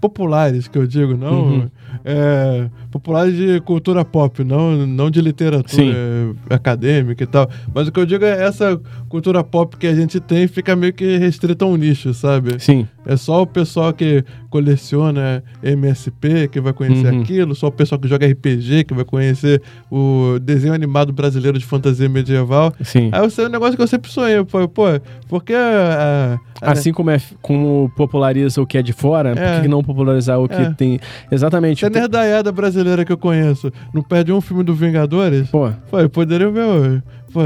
populares, 0.00 0.66
que 0.68 0.78
eu 0.78 0.86
digo, 0.86 1.16
não. 1.16 1.42
Uhum. 1.44 1.70
é, 2.04 2.68
populares 2.90 3.36
de 3.36 3.60
cultura 3.60 4.04
pop, 4.04 4.42
não, 4.44 4.86
não 4.86 5.10
de 5.10 5.20
literatura 5.20 5.82
Sim. 5.82 5.92
é, 5.94 6.54
acadêmica 6.54 7.22
e 7.24 7.26
tal. 7.26 7.48
Mas 7.74 7.88
o 7.88 7.92
que 7.92 8.00
eu 8.00 8.06
digo 8.06 8.24
é 8.24 8.42
essa 8.44 8.80
cultura 9.08 9.42
pop 9.44 9.76
que 9.76 9.86
a 9.86 9.94
gente 9.94 10.18
tem 10.20 10.46
fica 10.48 10.74
meio 10.74 10.92
que 10.92 11.16
restrita 11.18 11.64
a 11.64 11.68
um 11.68 11.76
nicho, 11.76 12.14
sabe? 12.14 12.58
Sim. 12.60 12.86
É 13.06 13.16
só 13.16 13.42
o 13.42 13.46
pessoal 13.46 13.92
que 13.92 14.24
coleciona 14.50 15.42
MSP 15.62 16.48
que 16.48 16.60
vai 16.60 16.72
conhecer 16.72 17.12
Uhum. 17.12 17.20
aquilo, 17.22 17.54
só 17.54 17.68
o 17.68 17.72
pessoal 17.72 17.98
que 18.00 18.06
joga 18.08 18.26
RPG 18.26 18.84
que 18.84 18.94
vai 18.94 19.04
conhecer 19.04 19.62
o 19.90 20.38
desenho 20.40 20.74
animado 20.74 21.12
brasileiro 21.12 21.58
de 21.58 21.64
fantasia 21.64 22.08
medieval. 22.08 22.72
Sim. 22.82 23.09
Aí 23.12 23.20
você 23.22 23.42
é 23.42 23.46
um 23.46 23.50
negócio 23.50 23.76
que 23.76 23.82
eu 23.82 23.86
sempre 23.86 24.10
sonhei, 24.10 24.44
pô, 24.44 24.66
pô 24.68 24.84
porque 25.28 25.52
a, 25.54 26.38
a- 26.62 26.70
Assim 26.72 26.92
como, 26.92 27.10
é, 27.10 27.18
como 27.40 27.90
populariza 27.96 28.60
o 28.60 28.66
que 28.66 28.76
é 28.76 28.82
de 28.82 28.92
fora, 28.92 29.32
por 29.34 29.42
É. 29.42 29.56
que 29.56 29.62
que 29.62 29.68
não 29.68 29.82
popularizar 29.82 30.38
o 30.38 30.46
que 30.46 30.54
É. 30.54 30.70
tem. 30.72 31.00
Exatamente. 31.32 31.86
a 31.86 31.90
nerdaiada 31.90 32.52
brasileira 32.52 33.02
que 33.04 33.10
eu 33.12 33.16
conheço 33.16 33.72
não 33.94 34.02
perde 34.02 34.30
um 34.30 34.40
filme 34.42 34.62
do 34.62 34.74
Vingadores? 34.74 35.48
Pô, 35.48 35.70
Pô, 35.90 35.98
eu 36.00 36.10
poderia 36.10 36.50
ver. 36.50 37.02
Pô, 37.32 37.42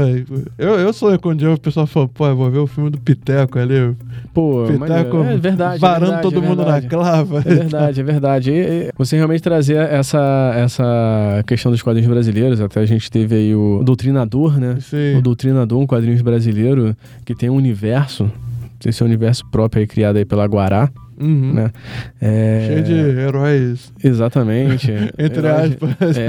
eu, 0.57 0.79
eu 0.79 0.93
sonho 0.93 1.19
quando 1.19 1.35
um 1.35 1.37
dia 1.37 1.51
o 1.51 1.59
pessoal 1.59 1.85
fala, 1.85 2.07
pô, 2.07 2.27
eu 2.27 2.35
vou 2.35 2.49
ver 2.49 2.57
o 2.57 2.67
filme 2.67 2.89
do 2.89 2.97
Piteco 2.99 3.59
ali. 3.59 3.95
pô, 4.33 4.65
Piteco 4.67 5.17
é 5.17 5.37
verdade. 5.37 5.75
é 5.75 5.79
varando 5.79 6.05
verdade, 6.05 6.21
todo 6.23 6.37
é 6.43 6.47
mundo 6.47 6.65
na 6.65 6.81
clava. 6.81 7.39
É 7.45 7.55
verdade, 7.55 7.99
é 7.99 8.03
verdade. 8.03 8.51
E, 8.51 8.55
e 8.55 8.91
você 8.97 9.15
realmente 9.15 9.41
trazer 9.41 9.77
essa, 9.77 10.53
essa 10.55 11.43
questão 11.45 11.71
dos 11.71 11.81
quadrinhos 11.81 12.09
brasileiros, 12.09 12.59
até 12.59 12.79
a 12.79 12.85
gente 12.85 13.11
teve 13.11 13.35
aí 13.35 13.55
o 13.55 13.83
Doutrinador, 13.83 14.59
né? 14.59 14.77
Sim. 14.81 15.17
O 15.17 15.21
Doutrinador, 15.21 15.79
um 15.79 15.85
quadrinhos 15.85 16.21
brasileiro 16.21 16.95
que 17.23 17.35
tem 17.35 17.49
um 17.49 17.55
universo, 17.55 18.29
esse 18.83 19.01
é 19.01 19.05
um 19.05 19.07
universo 19.07 19.45
próprio 19.51 19.81
aí 19.81 19.87
criado 19.87 20.17
aí 20.17 20.25
pela 20.25 20.45
Guará, 20.45 20.89
Uhum. 21.19 21.53
né? 21.53 21.71
É, 22.21 22.65
Cheio 22.67 22.83
de 22.83 22.93
heróis, 23.21 23.91
Exatamente. 24.03 24.91
entre 25.17 25.39
Heróis- 25.47 25.71
aspas. 25.73 26.17
É, 26.17 26.21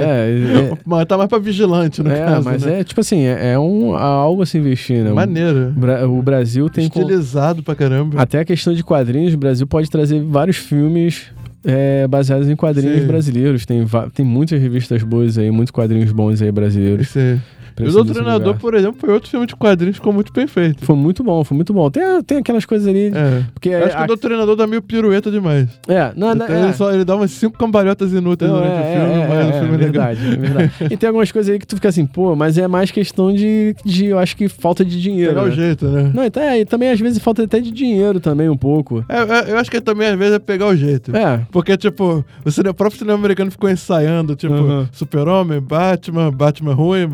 é, 0.73 0.79
Mas 0.87 1.05
tá 1.07 1.17
mais 1.17 1.29
pra 1.29 1.39
vigilante, 1.39 2.03
no 2.03 2.11
é, 2.11 2.19
caso. 2.25 2.45
mas 2.45 2.63
né? 2.65 2.81
é 2.81 2.85
tipo 2.85 3.01
assim, 3.01 3.23
é, 3.25 3.53
é 3.53 3.59
um, 3.59 3.95
algo 3.97 4.43
a 4.43 4.47
se 4.47 4.59
investir, 4.59 5.03
né? 5.03 5.11
Maneiro. 5.13 5.69
O, 5.69 5.73
Bra- 5.81 6.09
o 6.09 6.23
Brasil 6.23 6.69
tem. 6.69 6.89
com- 6.89 7.01
Estilizado 7.01 7.63
pra 7.63 7.75
caramba. 7.75 8.21
Até 8.21 8.41
a 8.41 8.45
questão 8.45 8.73
de 8.75 8.83
quadrinhos, 8.85 9.35
o 9.35 9.39
Brasil 9.39 9.67
pode 9.67 9.91
trazer 9.91 10.23
vários 10.23 10.57
filmes 10.57 11.27
é, 11.65 12.07
baseados 12.07 12.49
em 12.49 12.55
quadrinhos 12.55 13.01
Sim. 13.01 13.07
brasileiros. 13.07 13.67
Tem, 13.67 13.85
tem 14.15 14.25
muitas 14.25 14.61
revistas 14.61 15.03
boas 15.03 15.37
aí, 15.37 15.51
muitos 15.51 15.73
quadrinhos 15.73 16.13
bons 16.13 16.41
aí 16.41 16.53
brasileiros. 16.53 17.09
Esse... 17.09 17.41
E 17.79 17.83
o 17.83 17.85
Precisa 17.85 18.03
desse 18.03 18.15
Doutrinador, 18.15 18.41
universo. 18.41 18.61
por 18.61 18.75
exemplo, 18.75 18.97
foi 19.01 19.13
outro 19.13 19.29
filme 19.31 19.47
de 19.47 19.55
quadrinhos 19.55 19.97
que 19.97 20.01
ficou 20.01 20.13
muito 20.13 20.33
bem 20.33 20.47
feito. 20.47 20.85
Foi 20.85 20.97
muito 20.97 21.23
bom, 21.23 21.45
foi 21.45 21.55
muito 21.55 21.73
bom. 21.75 21.91
Tem, 21.91 22.03
tem 22.23 22.39
aquelas 22.39 22.65
coisas 22.65 22.89
ali. 22.89 23.09
É. 23.15 23.43
Porque 23.53 23.69
Eu 23.69 23.85
acho 23.85 23.97
que 23.97 24.01
a- 24.03 24.05
o 24.05 24.07
Doutrinador 24.07 24.57
dá 24.57 24.67
meio 24.67 24.81
pirueta 24.81 25.31
demais. 25.31 25.69
É, 25.87 26.11
não, 26.17 26.35
não, 26.35 26.47
é. 26.47 26.65
ele, 26.65 26.73
só, 26.73 26.91
ele 26.93 27.05
dá 27.05 27.15
umas 27.15 27.31
cinco 27.33 27.59
cambalhotas 27.59 28.13
inúteis 28.13 28.51
Não, 28.51 28.59
durante 28.59 28.77
é, 28.77 28.81
o 28.81 28.85
filme, 28.85 29.21
é, 29.23 29.29
mas 29.29 29.39
é, 29.39 29.49
o 29.49 29.53
filme 29.53 29.69
é 29.71 29.75
é 29.75 29.87
legal. 29.87 30.07
verdade, 30.07 30.27
é 30.35 30.37
verdade. 30.37 30.73
E 30.91 30.97
tem 30.97 31.07
algumas 31.09 31.31
coisas 31.33 31.53
aí 31.53 31.59
que 31.59 31.67
tu 31.67 31.77
fica 31.77 31.89
assim, 31.89 32.07
pô, 32.07 32.35
mas 32.35 32.57
é 32.57 32.67
mais 32.67 32.91
questão 32.91 33.33
de, 33.35 33.75
de 33.85 34.07
eu 34.07 34.19
acho 34.19 34.37
que 34.37 34.49
falta 34.49 34.85
de 34.85 35.01
dinheiro. 35.01 35.31
Pegar 35.35 35.45
o 35.45 35.49
né? 35.49 35.55
jeito, 35.55 35.87
né? 35.87 36.11
Não, 36.15 36.25
então, 36.25 36.43
é, 36.43 36.61
e 36.61 36.65
também 36.65 36.91
às 36.91 36.99
vezes 36.99 37.19
falta 37.19 37.43
até 37.45 37.61
de 37.61 37.71
dinheiro 37.71 38.21
também 38.21 38.49
um 38.49 38.57
pouco. 38.57 39.05
É, 39.09 39.19
é, 39.51 39.53
eu 39.53 39.59
acho 39.59 39.71
que 39.71 39.81
também 39.81 40.09
às 40.09 40.19
vezes 40.19 40.35
é 40.35 40.39
pegar 40.39 40.67
o 40.69 40.75
jeito. 40.77 41.15
É, 41.15 41.41
Porque, 41.53 41.77
tipo, 41.77 42.25
o, 42.45 42.51
cine- 42.51 42.71
o 42.71 42.75
próprio 42.75 42.99
cinema 42.99 43.19
americano 43.19 43.51
ficou 43.51 43.69
ensaiando, 43.69 44.35
tipo, 44.35 44.55
Uhum. 44.55 44.87
Super-Homem, 44.93 45.61
Batman, 45.61 46.31
Batman 46.31 46.73
ruim, 46.73 47.07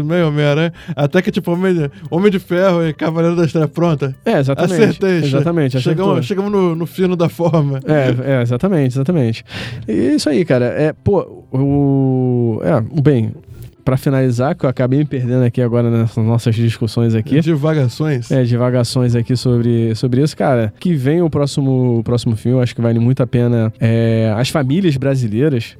X-Men, 0.00 0.24
Homem-Aranha. 0.24 0.72
Até 0.96 1.22
que, 1.22 1.30
tipo, 1.30 1.52
Homem 1.52 1.74
de, 1.74 1.90
Homem 2.10 2.30
de 2.30 2.38
Ferro 2.38 2.86
e 2.86 2.92
Cavaleiro 2.92 3.36
da 3.36 3.44
Estrela 3.44 3.68
pronta. 3.68 4.14
é, 4.24 4.38
exatamente. 4.38 4.74
Acertei. 4.74 5.18
Exatamente, 5.18 5.76
acertou. 5.76 6.04
Chegamos, 6.04 6.26
chegamos 6.26 6.52
no, 6.52 6.74
no 6.74 6.86
fino 6.86 7.16
da 7.16 7.28
forma. 7.28 7.80
É, 7.84 8.38
é, 8.38 8.42
exatamente, 8.42 8.94
exatamente. 8.94 9.44
E 9.86 10.14
isso 10.14 10.28
aí, 10.28 10.44
cara. 10.44 10.66
É, 10.66 10.92
pô, 10.92 11.44
o. 11.52 12.60
É, 12.62 13.00
bem, 13.00 13.32
pra 13.84 13.96
finalizar, 13.96 14.54
que 14.54 14.64
eu 14.64 14.70
acabei 14.70 14.98
me 15.00 15.04
perdendo 15.04 15.44
aqui 15.44 15.60
agora 15.60 15.90
nessas 15.90 16.24
nossas 16.24 16.54
discussões 16.54 17.14
aqui. 17.14 17.40
Divagações. 17.40 18.30
É, 18.30 18.42
divagações 18.44 19.14
aqui 19.14 19.36
sobre, 19.36 19.94
sobre 19.94 20.22
isso, 20.22 20.36
cara. 20.36 20.72
Que 20.78 20.94
vem 20.94 21.22
o 21.22 21.30
próximo, 21.30 21.98
o 21.98 22.02
próximo 22.04 22.36
filme, 22.36 22.62
acho 22.62 22.74
que 22.74 22.80
vale 22.80 22.98
muito 22.98 23.22
a 23.22 23.26
pena 23.26 23.72
é, 23.80 24.32
as 24.36 24.48
famílias 24.48 24.96
brasileiras 24.96 25.76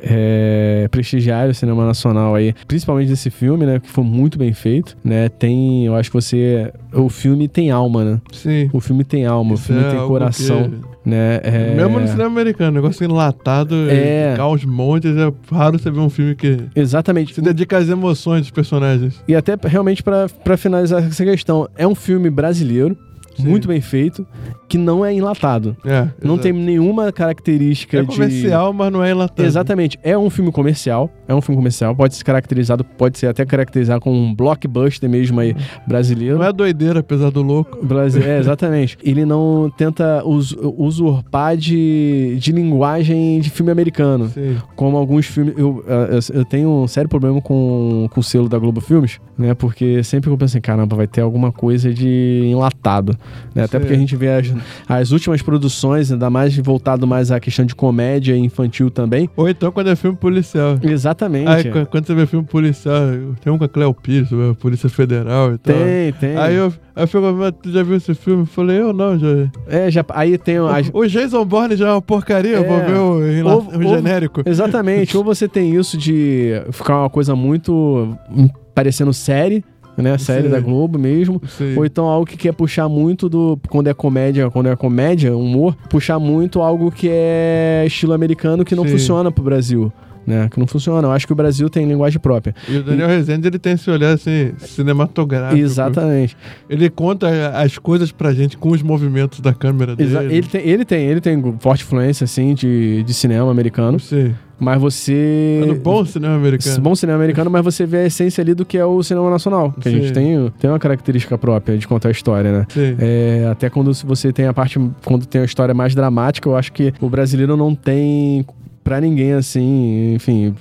é, 0.00 0.88
prestigiarem 0.90 1.50
o 1.50 1.54
cinema 1.54 1.86
nacional 1.86 2.34
aí, 2.34 2.54
principalmente 2.66 3.08
desse 3.08 3.30
filme, 3.30 3.64
né? 3.66 3.78
Que 3.80 3.88
foi 3.88 4.04
muito 4.04 4.38
bem 4.38 4.52
feito, 4.52 4.96
né? 5.04 5.28
Tem, 5.28 5.86
eu 5.86 5.94
acho 5.94 6.10
que 6.10 6.14
você. 6.14 6.72
O 6.92 7.08
filme 7.08 7.48
tem 7.48 7.70
alma, 7.70 8.04
né? 8.04 8.20
Sim. 8.32 8.68
O 8.72 8.80
filme 8.80 9.04
tem 9.04 9.24
alma, 9.26 9.54
Isso 9.54 9.64
o 9.64 9.66
filme 9.66 9.82
é 9.82 9.90
tem 9.90 10.06
coração, 10.06 10.70
que- 10.70 10.91
né? 11.04 11.40
É... 11.42 11.74
Mesmo 11.74 11.98
no 12.00 12.06
cinema 12.08 12.26
americano, 12.30 12.72
negócio 12.72 13.04
enlatado, 13.04 13.74
É. 13.90 14.34
é. 14.34 14.36
aos 14.38 14.64
montes, 14.64 15.16
é 15.16 15.32
raro 15.54 15.78
você 15.78 15.90
ver 15.90 16.00
um 16.00 16.10
filme 16.10 16.34
que 16.34 16.58
Exatamente. 16.74 17.34
se 17.34 17.40
dedica 17.40 17.78
às 17.78 17.88
emoções 17.88 18.42
dos 18.42 18.50
personagens. 18.50 19.22
E 19.26 19.34
até 19.34 19.56
realmente 19.62 20.02
pra 20.02 20.56
finalizar 20.56 21.02
essa 21.04 21.24
questão, 21.24 21.68
é 21.76 21.86
um 21.86 21.94
filme 21.94 22.30
brasileiro, 22.30 22.96
Sim. 23.36 23.48
muito 23.48 23.68
bem 23.68 23.80
feito, 23.80 24.26
que 24.68 24.76
não 24.78 25.04
é 25.04 25.12
enlatado. 25.12 25.76
É, 25.84 26.08
Não 26.22 26.36
tem 26.38 26.52
nenhuma 26.52 27.12
característica 27.12 27.98
É 27.98 28.02
de. 28.02 28.06
comercial, 28.08 28.72
mas 28.72 28.92
não 28.92 29.02
é 29.02 29.10
enlatado. 29.10 29.46
Exatamente. 29.46 29.98
É 30.02 30.16
um 30.16 30.28
filme 30.30 30.50
comercial. 30.52 31.10
É 31.28 31.34
um 31.34 31.40
filme 31.40 31.56
comercial. 31.56 31.94
Pode 31.94 32.14
ser 32.14 32.24
caracterizado, 32.24 32.84
pode 32.84 33.18
ser 33.18 33.26
até 33.28 33.44
caracterizado 33.44 34.00
como 34.00 34.16
um 34.16 34.34
blockbuster 34.34 35.08
mesmo 35.08 35.40
aí 35.40 35.54
brasileiro. 35.86 36.38
Não 36.38 36.44
é 36.44 36.52
doideira, 36.52 37.00
apesar 37.00 37.30
do 37.30 37.42
louco. 37.42 37.84
Brasi- 37.84 38.22
É, 38.22 38.38
exatamente. 38.38 38.96
Ele 39.04 39.24
não 39.24 39.70
tenta 39.76 40.22
us- 40.26 40.56
usurpar 40.76 41.56
de, 41.56 42.36
de 42.38 42.52
linguagem 42.52 43.40
de 43.40 43.50
filme 43.50 43.70
americano. 43.72 44.28
Sim. 44.28 44.56
Como 44.76 44.96
alguns 44.96 45.26
filmes. 45.26 45.54
Eu, 45.56 45.84
eu, 46.32 46.44
tenho 46.44 46.68
um 46.68 46.86
sério 46.86 47.08
problema 47.08 47.40
com, 47.40 48.08
com 48.10 48.20
o 48.20 48.22
selo 48.22 48.48
da 48.48 48.58
Globo 48.58 48.80
Filmes, 48.80 49.20
né? 49.38 49.54
Porque 49.54 50.02
sempre 50.02 50.28
que 50.28 50.34
eu 50.34 50.38
penso 50.38 50.52
assim, 50.56 50.60
caramba, 50.60 50.96
vai 50.96 51.06
ter 51.06 51.20
alguma 51.20 51.50
coisa 51.52 51.92
de 51.92 52.42
enlatado. 52.50 53.16
Né? 53.54 53.64
Até 53.64 53.78
porque 53.78 53.94
a 53.94 53.98
gente 53.98 54.16
vê 54.16 54.28
as, 54.28 54.52
as 54.88 55.10
últimas 55.10 55.42
produções, 55.42 56.10
ainda 56.12 56.28
mais 56.30 56.56
voltado 56.56 57.06
mais 57.06 57.30
à 57.30 57.38
questão 57.40 57.64
de 57.64 57.74
comédia 57.74 58.36
infantil 58.36 58.90
também. 58.90 59.28
Ou 59.36 59.48
então 59.48 59.70
quando 59.72 59.88
é 59.90 59.96
filme 59.96 60.16
policial. 60.16 60.78
Exatamente. 60.82 61.48
Aí, 61.48 61.64
qu- 61.64 61.86
quando 61.86 62.06
você 62.06 62.14
vê 62.14 62.26
filme 62.26 62.46
policial, 62.46 63.00
tem 63.42 63.52
um 63.52 63.58
com 63.58 63.64
a 63.64 63.68
Cleo 63.68 63.92
Pires, 63.94 64.28
a 64.32 64.54
Polícia 64.54 64.88
Federal 64.88 65.54
e 65.54 65.58
tal. 65.58 65.74
Tem, 65.74 66.12
tem. 66.14 66.36
Aí 66.36 66.54
eu, 66.54 66.72
aí 66.96 67.02
eu 67.04 67.06
fico, 67.06 67.52
tu 67.62 67.70
já 67.70 67.82
viu 67.82 67.96
esse 67.96 68.14
filme? 68.14 68.42
Eu 68.42 68.46
falei, 68.46 68.80
eu 68.80 68.92
não, 68.92 69.18
já. 69.18 69.26
É, 69.68 69.90
já, 69.90 70.04
aí 70.10 70.36
tem 70.38 70.56
as, 70.58 70.88
O, 70.92 70.98
o 71.00 71.06
Jason 71.08 71.44
Bourne 71.44 71.76
já 71.76 71.88
é 71.88 71.92
uma 71.92 72.02
porcaria, 72.02 72.56
eu 72.56 72.64
vou 72.66 72.78
É. 72.78 72.84
ver 72.84 72.96
o, 72.98 73.48
Ou- 73.48 73.62
o 73.62 73.86
ou- 73.86 73.96
genérico. 73.96 74.42
Exatamente. 74.46 75.16
Ou 75.16 75.22
você 75.24 75.46
tem 75.48 75.74
isso 75.74 75.96
de 75.98 76.52
ficar 76.72 76.98
uma 77.00 77.10
coisa 77.10 77.34
muito 77.36 78.16
hum, 78.30 78.48
parecendo 78.74 79.12
série, 79.12 79.64
né? 79.96 80.16
Série 80.18 80.48
da 80.48 80.60
Globo 80.60 80.98
mesmo. 80.98 81.40
Ou 81.76 81.84
então 81.84 82.06
algo 82.06 82.26
que 82.26 82.36
quer 82.36 82.52
puxar 82.52 82.88
muito 82.88 83.28
do. 83.28 83.58
Quando 83.68 83.88
é 83.88 83.94
comédia, 83.94 84.50
quando 84.50 84.68
é 84.68 84.76
comédia, 84.76 85.36
humor, 85.36 85.76
puxar 85.88 86.18
muito 86.18 86.60
algo 86.60 86.90
que 86.90 87.08
é 87.10 87.84
estilo 87.86 88.12
americano 88.12 88.64
que 88.64 88.74
não 88.74 88.84
Sim. 88.84 88.90
funciona 88.90 89.30
pro 89.30 89.44
Brasil. 89.44 89.92
Né, 90.26 90.48
que 90.48 90.58
não 90.60 90.66
funciona. 90.66 91.08
Eu 91.08 91.12
acho 91.12 91.26
que 91.26 91.32
o 91.32 91.36
Brasil 91.36 91.68
tem 91.68 91.86
linguagem 91.86 92.20
própria. 92.20 92.54
E 92.68 92.76
o 92.76 92.82
Daniel 92.82 93.08
Rezende, 93.08 93.48
ele 93.48 93.58
tem 93.58 93.72
esse 93.72 93.90
olhar 93.90 94.12
assim, 94.12 94.52
cinematográfico. 94.58 95.60
Exatamente. 95.60 96.36
Ele 96.68 96.88
conta 96.90 97.28
as 97.58 97.78
coisas 97.78 98.12
pra 98.12 98.32
gente 98.32 98.56
com 98.56 98.70
os 98.70 98.82
movimentos 98.82 99.40
da 99.40 99.52
câmera 99.52 99.96
dele. 99.96 100.10
Exa- 100.10 100.24
ele, 100.24 100.46
tem, 100.46 100.60
ele 100.62 100.84
tem, 100.84 101.04
ele 101.06 101.20
tem 101.20 101.54
forte 101.58 101.82
influência, 101.82 102.24
assim, 102.24 102.54
de, 102.54 103.02
de 103.02 103.14
cinema 103.14 103.50
americano. 103.50 103.98
Sim. 103.98 104.34
Mas 104.60 104.80
você. 104.80 105.60
É 105.60 105.66
no 105.66 105.74
bom 105.74 106.04
cinema 106.04 106.36
americano. 106.36 106.80
Bom 106.80 106.94
cinema 106.94 107.18
americano, 107.18 107.50
mas 107.50 107.64
você 107.64 107.84
vê 107.84 107.96
a 107.98 108.06
essência 108.06 108.40
ali 108.42 108.54
do 108.54 108.64
que 108.64 108.78
é 108.78 108.84
o 108.84 109.02
cinema 109.02 109.28
nacional. 109.28 109.72
Que 109.72 109.88
a 109.88 109.90
Sim. 109.90 110.00
gente 110.02 110.12
tem, 110.12 110.52
tem 110.60 110.70
uma 110.70 110.78
característica 110.78 111.36
própria 111.36 111.76
de 111.76 111.88
contar 111.88 112.08
a 112.08 112.12
história, 112.12 112.52
né? 112.52 112.66
Sim. 112.68 112.94
É, 113.00 113.48
até 113.50 113.68
quando 113.68 113.92
você 113.92 114.32
tem 114.32 114.46
a 114.46 114.52
parte. 114.52 114.78
Quando 115.04 115.26
tem 115.26 115.40
a 115.40 115.44
história 115.44 115.74
mais 115.74 115.96
dramática, 115.96 116.48
eu 116.48 116.54
acho 116.56 116.72
que 116.72 116.94
o 117.00 117.08
brasileiro 117.10 117.56
não 117.56 117.74
tem. 117.74 118.46
Pra 118.84 119.00
ninguém 119.00 119.32
assim, 119.32 120.14
enfim, 120.14 120.54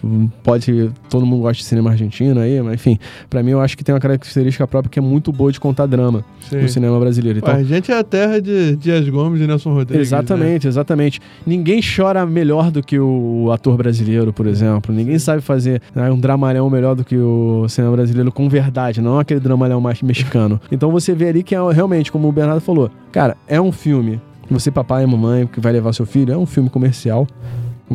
pode. 0.43 0.91
Todo 1.09 1.25
mundo 1.25 1.41
gosta 1.41 1.57
de 1.57 1.63
cinema 1.63 1.89
argentino 1.89 2.39
aí, 2.39 2.61
mas 2.61 2.75
enfim, 2.75 2.99
pra 3.29 3.41
mim 3.41 3.51
eu 3.51 3.59
acho 3.61 3.75
que 3.75 3.83
tem 3.83 3.93
uma 3.93 3.99
característica 4.01 4.67
própria 4.67 4.91
que 4.91 4.99
é 4.99 5.01
muito 5.01 5.31
boa 5.31 5.51
de 5.51 5.59
contar 5.59 5.87
drama 5.87 6.23
Sim. 6.41 6.61
no 6.61 6.69
cinema 6.69 6.99
brasileiro. 6.99 7.39
Então, 7.39 7.53
Ué, 7.53 7.61
a 7.61 7.63
gente 7.63 7.91
é 7.91 7.97
a 7.97 8.03
terra 8.03 8.39
de 8.39 8.75
Dias 8.75 9.09
Gomes 9.09 9.41
e 9.41 9.47
Nelson 9.47 9.73
Rodrigues. 9.73 10.11
né? 10.11 10.19
Exatamente, 10.19 10.67
exatamente. 10.67 11.19
Ninguém 11.45 11.81
chora 11.81 12.23
melhor 12.25 12.69
do 12.69 12.83
que 12.83 12.99
o 12.99 13.49
ator 13.51 13.75
brasileiro, 13.75 14.31
por 14.31 14.45
exemplo. 14.45 14.93
Ninguém 14.93 15.17
sabe 15.17 15.41
fazer 15.41 15.81
né, 15.95 16.11
um 16.11 16.19
dramalhão 16.19 16.69
melhor 16.69 16.95
do 16.95 17.03
que 17.03 17.17
o 17.17 17.67
cinema 17.67 17.95
brasileiro 17.95 18.31
com 18.31 18.47
verdade, 18.47 19.01
não 19.01 19.17
aquele 19.17 19.39
dramalhão 19.39 19.81
mais 19.81 20.01
mexicano. 20.03 20.61
Então 20.71 20.91
você 20.91 21.15
vê 21.15 21.29
ali 21.29 21.41
que 21.41 21.55
é 21.55 21.71
realmente, 21.73 22.11
como 22.11 22.27
o 22.27 22.31
Bernardo 22.31 22.61
falou, 22.61 22.91
cara, 23.11 23.35
é 23.47 23.59
um 23.59 23.71
filme. 23.71 24.21
Você, 24.49 24.69
papai 24.69 25.03
e 25.03 25.07
mamãe, 25.07 25.47
que 25.47 25.59
vai 25.61 25.71
levar 25.71 25.93
seu 25.93 26.05
filho, 26.05 26.33
é 26.33 26.37
um 26.37 26.45
filme 26.45 26.69
comercial. 26.69 27.25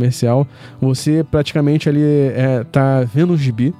Comercial. 0.01 0.47
Você 0.79 1.25
praticamente 1.31 1.89
ali 1.89 2.03
é, 2.03 2.63
tá 2.71 3.03
vendo 3.03 3.33
um 3.33 3.37
gibi, 3.37 3.73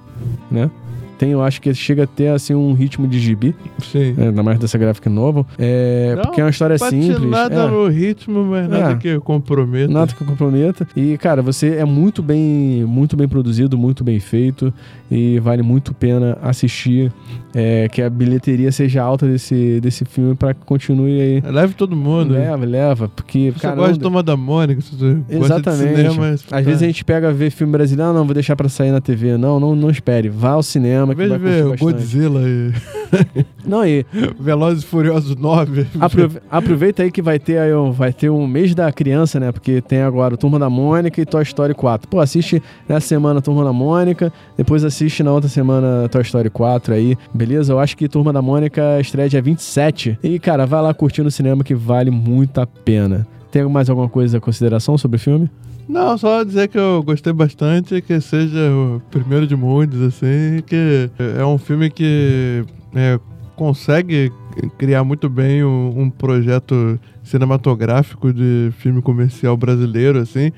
né? 0.51 0.71
Tem, 1.19 1.31
eu 1.31 1.43
acho 1.43 1.63
que 1.63 1.73
chega 1.75 2.05
a 2.05 2.07
ter 2.07 2.29
assim 2.29 2.55
um 2.55 2.75
ritmo 2.75 3.09
de 3.09 3.19
gibi, 3.19 3.55
Sim. 3.83 4.13
né, 4.13 4.29
ainda 4.29 4.43
mais 4.43 4.59
dessa 4.59 4.77
gráfica 4.77 5.09
nova. 5.09 5.47
É, 5.59 6.13
Não, 6.15 6.23
porque 6.25 6.41
é 6.43 6.45
uma 6.45 6.51
história 6.51 6.77
simples. 6.77 7.23
nada 7.31 7.55
é. 7.55 7.67
no 7.71 7.89
ritmo, 7.89 8.45
mas 8.45 8.69
nada 8.69 8.93
É. 8.93 8.97
que 8.97 9.19
comprometa. 9.21 9.91
Nada 9.91 10.13
que 10.13 10.23
comprometa. 10.25 10.87
E, 10.95 11.17
cara, 11.17 11.41
você 11.41 11.77
é 11.77 11.87
muito 11.87 12.23
bem, 12.23 12.85
muito 12.85 13.17
bem 13.17 13.27
produzido, 13.27 13.79
muito 13.79 14.05
bem 14.05 14.21
feito. 14.21 14.73
E 15.11 15.39
vale 15.39 15.63
muito 15.63 15.93
a 15.93 15.95
pena 15.95 16.37
assistir. 16.43 17.13
é, 17.55 17.89
que 17.89 18.03
a 18.03 18.11
bilheteria 18.11 18.71
seja 18.71 19.03
alta 19.03 19.27
desse, 19.27 19.81
desse 19.81 20.05
filme 20.05 20.35
para 20.35 20.53
que 20.53 20.61
continue 20.67 21.19
aí. 21.21 21.41
Leve 21.41 21.73
todo 21.75 21.97
mundo. 21.97 22.35
né? 22.35 22.51
Leva, 22.51 22.67
leva. 22.67 23.09
Porque, 23.09 23.51
Você 23.53 23.61
cara, 23.61 23.77
gosta 23.77 23.93
de 23.95 24.01
tomar 24.01 24.21
da 24.23 24.37
Mônica, 24.37 24.81
você 24.83 25.17
Exatamente. 25.31 25.97
cinema. 25.97 26.35
Às 26.51 26.65
vezes 26.67 26.83
a 26.83 26.87
gente 26.87 27.03
pega 27.05 27.33
ver 27.33 27.51
filme 27.51 27.73
brasileiro, 27.73 28.11
ah, 28.11 28.13
não, 28.13 28.25
vou 28.27 28.35
deixar 28.35 28.57
pra 28.57 28.69
sair 28.69 28.91
na 28.91 29.01
TV. 29.01 29.37
Não, 29.39 29.59
não, 29.59 29.75
não 29.75 29.89
espere. 29.89 30.29
Vá 30.29 30.51
ao 30.51 30.63
cinema 30.63 31.07
Em 31.13 31.17
que 31.17 31.27
vez 31.27 31.31
vai 31.31 31.39
ver 31.39 31.63
bastante. 31.63 31.81
Godzilla 31.81 32.43
e 32.47 32.73
Não, 33.65 33.87
e 33.87 34.05
Velozes 34.39 34.83
e 34.83 34.87
Furiosos 34.87 35.35
9. 35.37 35.87
aprove- 36.01 36.41
aproveita 36.51 37.03
aí 37.05 37.11
que 37.11 37.23
vai 37.23 37.39
ter 37.39 37.59
aí, 37.59 37.71
vai 37.93 38.13
ter 38.13 38.29
um 38.29 38.47
mês 38.47 38.75
da 38.75 38.93
criança, 38.93 39.41
né? 39.41 39.51
Porque 39.51 39.81
tem 39.81 40.03
agora 40.03 40.35
o 40.35 40.37
Turma 40.37 40.59
da 40.59 40.69
Mônica 40.69 41.21
e 41.21 41.25
Toy 41.25 41.43
Story 41.45 41.73
4. 41.75 42.09
Pô, 42.09 42.21
assiste 42.21 42.63
nessa 42.89 43.07
semana 43.07 43.41
Turma 43.41 43.65
da 43.65 43.73
Mônica, 43.73 44.31
depois 44.59 44.85
assiste 44.85 44.96
na 45.23 45.33
outra 45.33 45.49
semana 45.49 46.09
Toy 46.09 46.23
Story 46.23 46.49
4 46.49 46.95
aí, 46.95 47.17
beleza? 47.35 47.73
Eu 47.73 47.79
acho 47.79 47.97
que 47.97 48.09
Turma 48.09 48.33
da 48.33 48.41
Mônica 48.41 48.99
estreia 49.01 49.29
dia 49.29 49.43
27. 49.43 50.19
E, 50.23 50.39
cara, 50.39 50.65
vai 50.65 50.81
lá 50.81 50.95
curtir 50.95 51.23
no 51.23 51.31
cinema 51.31 51.63
que 51.63 51.75
vale 51.75 52.11
muito 52.11 52.61
a 52.61 52.67
pena. 52.67 53.27
Tem 53.51 53.63
mais 53.69 53.91
alguma 53.91 54.09
coisa, 54.09 54.41
consideração 54.41 54.97
sobre 54.97 55.17
o 55.17 55.21
filme? 55.21 55.51
Não, 55.89 56.17
só 56.17 56.43
dizer 56.43 56.69
que 56.69 56.79
eu 56.79 57.03
gostei 57.03 57.33
bastante, 57.33 58.01
que 58.01 58.21
seja 58.21 58.71
o 58.73 59.01
primeiro 59.11 59.47
de 59.47 59.55
muitos, 59.55 60.01
assim, 60.01 60.63
que 60.67 61.11
é 61.39 61.45
um 61.45 61.59
filme 61.59 61.91
que 61.91 62.65
é, 62.95 63.21
consegue 63.55 64.33
criar 64.79 65.05
muito 65.05 65.29
bem 65.29 65.63
um, 65.63 66.01
um 66.01 66.11
projeto 66.11 66.99
cinematográfico 67.23 68.33
de 68.33 68.71
filme 68.79 69.03
comercial 69.03 69.57
brasileiro, 69.57 70.19
assim, 70.19 70.53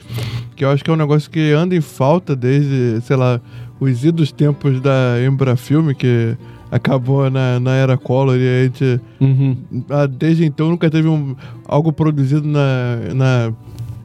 que 0.54 0.64
eu 0.64 0.70
acho 0.70 0.84
que 0.84 0.90
é 0.90 0.92
um 0.92 0.96
negócio 0.96 1.30
que 1.30 1.52
anda 1.52 1.74
em 1.74 1.80
falta 1.80 2.36
desde, 2.36 3.00
sei 3.02 3.16
lá, 3.16 3.40
os 3.80 4.04
idos 4.04 4.32
tempos 4.32 4.80
da 4.80 5.16
Embrafilme, 5.26 5.94
que 5.94 6.36
acabou 6.70 7.30
na, 7.30 7.58
na 7.60 7.74
era 7.74 7.96
Collor 7.96 8.36
e 8.36 8.46
a 8.60 8.64
gente 8.64 9.00
Uhum. 9.20 9.56
ah, 9.90 10.06
desde 10.06 10.44
então 10.44 10.68
nunca 10.68 10.90
teve 10.90 11.08
um, 11.08 11.34
algo 11.66 11.92
produzido 11.92 12.46
na, 12.46 12.96
na- 13.14 13.52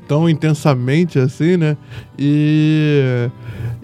tão 0.08 0.30
intensamente 0.30 1.20
assim, 1.20 1.58
né? 1.58 1.78
E, 2.18 3.30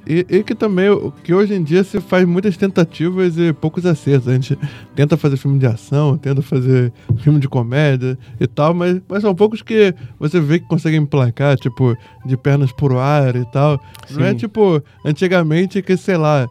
e, 0.07 0.25
e 0.29 0.43
que 0.43 0.55
também 0.55 0.89
que 1.23 1.33
hoje 1.33 1.53
em 1.53 1.63
dia 1.63 1.83
se 1.83 1.99
faz 1.99 2.25
muitas 2.25 2.57
tentativas 2.57 3.37
e 3.37 3.53
poucos 3.53 3.85
acertos. 3.85 4.27
A 4.27 4.33
gente 4.33 4.57
tenta 4.95 5.17
fazer 5.17 5.37
filme 5.37 5.59
de 5.59 5.65
ação, 5.65 6.17
tenta 6.17 6.41
fazer 6.41 6.91
filme 7.19 7.39
de 7.39 7.47
comédia 7.47 8.17
e 8.39 8.47
tal, 8.47 8.73
mas, 8.73 9.01
mas 9.07 9.21
são 9.21 9.33
poucos 9.35 9.61
que 9.61 9.93
você 10.19 10.39
vê 10.39 10.59
que 10.59 10.67
conseguem 10.67 11.01
emplacar, 11.01 11.57
tipo, 11.57 11.95
de 12.25 12.37
pernas 12.37 12.71
pro 12.71 12.99
ar 12.99 13.35
e 13.35 13.45
tal. 13.45 13.79
Não 14.11 14.25
é 14.25 14.31
Sim. 14.31 14.37
tipo 14.37 14.81
antigamente 15.05 15.81
que, 15.81 15.95
sei 15.97 16.17
lá, 16.17 16.47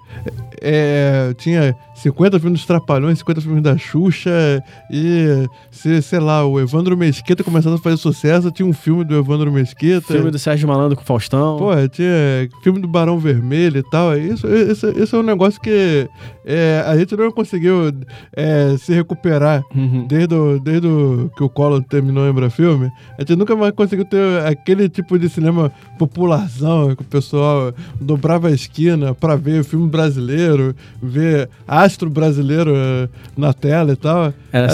é, 0.60 1.34
tinha 1.36 1.74
50 2.02 2.38
filmes 2.40 2.60
dos 2.60 2.66
Trapalhões, 2.66 3.18
50 3.18 3.40
filmes 3.40 3.62
da 3.62 3.76
Xuxa, 3.76 4.62
e 4.90 5.46
se, 5.70 6.00
sei 6.02 6.20
lá, 6.20 6.44
o 6.44 6.60
Evandro 6.60 6.96
Mesquita 6.96 7.42
começando 7.42 7.74
a 7.74 7.78
fazer 7.78 7.96
sucesso, 7.96 8.50
tinha 8.50 8.66
um 8.66 8.72
filme 8.72 9.04
do 9.04 9.16
Evandro 9.16 9.52
Mesquita. 9.52 10.12
Filme 10.12 10.30
do 10.30 10.38
Sérgio 10.38 10.68
Malandro 10.68 10.96
com 10.96 11.02
o 11.02 11.06
Faustão. 11.06 11.56
Pô, 11.58 11.70
tinha 11.88 12.48
filme 12.62 12.80
do 12.80 12.88
Barão 12.88 13.18
Vermelho 13.18 13.78
e 13.78 13.90
tal. 13.90 14.16
Isso, 14.16 14.46
isso, 14.46 14.88
isso 14.90 15.16
é 15.16 15.18
um 15.18 15.22
negócio 15.22 15.60
que 15.60 16.08
é, 16.50 16.82
a 16.86 16.96
gente 16.96 17.14
não 17.14 17.30
conseguiu 17.30 17.92
é, 18.34 18.74
se 18.78 18.94
recuperar 18.94 19.62
Uhum. 19.74 20.06
desde, 20.06 20.34
o, 20.34 20.58
desde 20.58 20.86
o, 20.86 21.30
que 21.36 21.42
o 21.42 21.48
Collor 21.48 21.82
terminou 21.82 22.24
o 22.24 22.30
Embrafilme. 22.30 22.90
A 23.18 23.20
gente 23.20 23.36
nunca 23.36 23.54
mais 23.54 23.72
conseguiu 23.74 24.06
ter 24.06 24.42
aquele 24.46 24.88
tipo 24.88 25.18
de 25.18 25.28
cinema 25.28 25.70
popularzão 25.98 26.96
que 26.96 27.02
o 27.02 27.04
pessoal 27.04 27.74
dobrava 28.00 28.48
a 28.48 28.50
esquina 28.50 29.14
pra 29.14 29.36
ver 29.36 29.62
filme 29.62 29.88
brasileiro, 29.88 30.74
ver 31.02 31.50
astro 31.66 32.08
brasileiro 32.08 32.72
eh, 32.74 33.08
na 33.36 33.52
tela 33.52 33.92
e 33.92 33.96
tal. 33.96 34.32
Era 34.50 34.68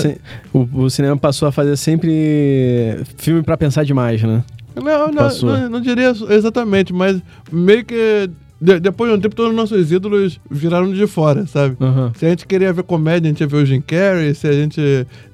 o, 0.53 0.85
o 0.85 0.91
cinema 0.91 1.17
passou 1.17 1.49
a 1.49 1.53
fazer 1.53 1.77
sempre 1.77 3.03
filme 3.17 3.43
pra 3.43 3.57
pensar 3.57 3.85
demais, 3.85 4.23
né? 4.23 4.45
Não, 4.77 5.09
não, 5.13 5.29
não, 5.43 5.69
não 5.71 5.81
diria 5.81 6.13
exatamente, 6.31 6.93
mas 6.93 7.21
meio 7.51 7.85
que 7.85 8.29
de- 8.61 8.81
depois 8.81 9.11
de 9.11 9.17
um 9.19 9.21
tempo 9.21 9.35
todos 9.35 9.51
os 9.51 9.57
nossos 9.57 9.91
ídolos 9.93 10.41
viraram 10.51 10.93
de 10.93 11.07
fora, 11.07 11.47
sabe? 11.47 11.77
Aham. 11.81 12.13
Se 12.17 12.25
a 12.25 12.29
gente 12.31 12.47
queria 12.47 12.73
ver 12.73 12.83
comédia, 12.85 13.29
a 13.29 13.33
gente 13.33 13.41
ia 13.41 13.47
ver 13.47 13.57
o 13.57 13.67
Jim 13.67 13.81
Carrey. 13.81 14.35
Se 14.35 14.47
a 14.47 14.53
gente 14.53 14.81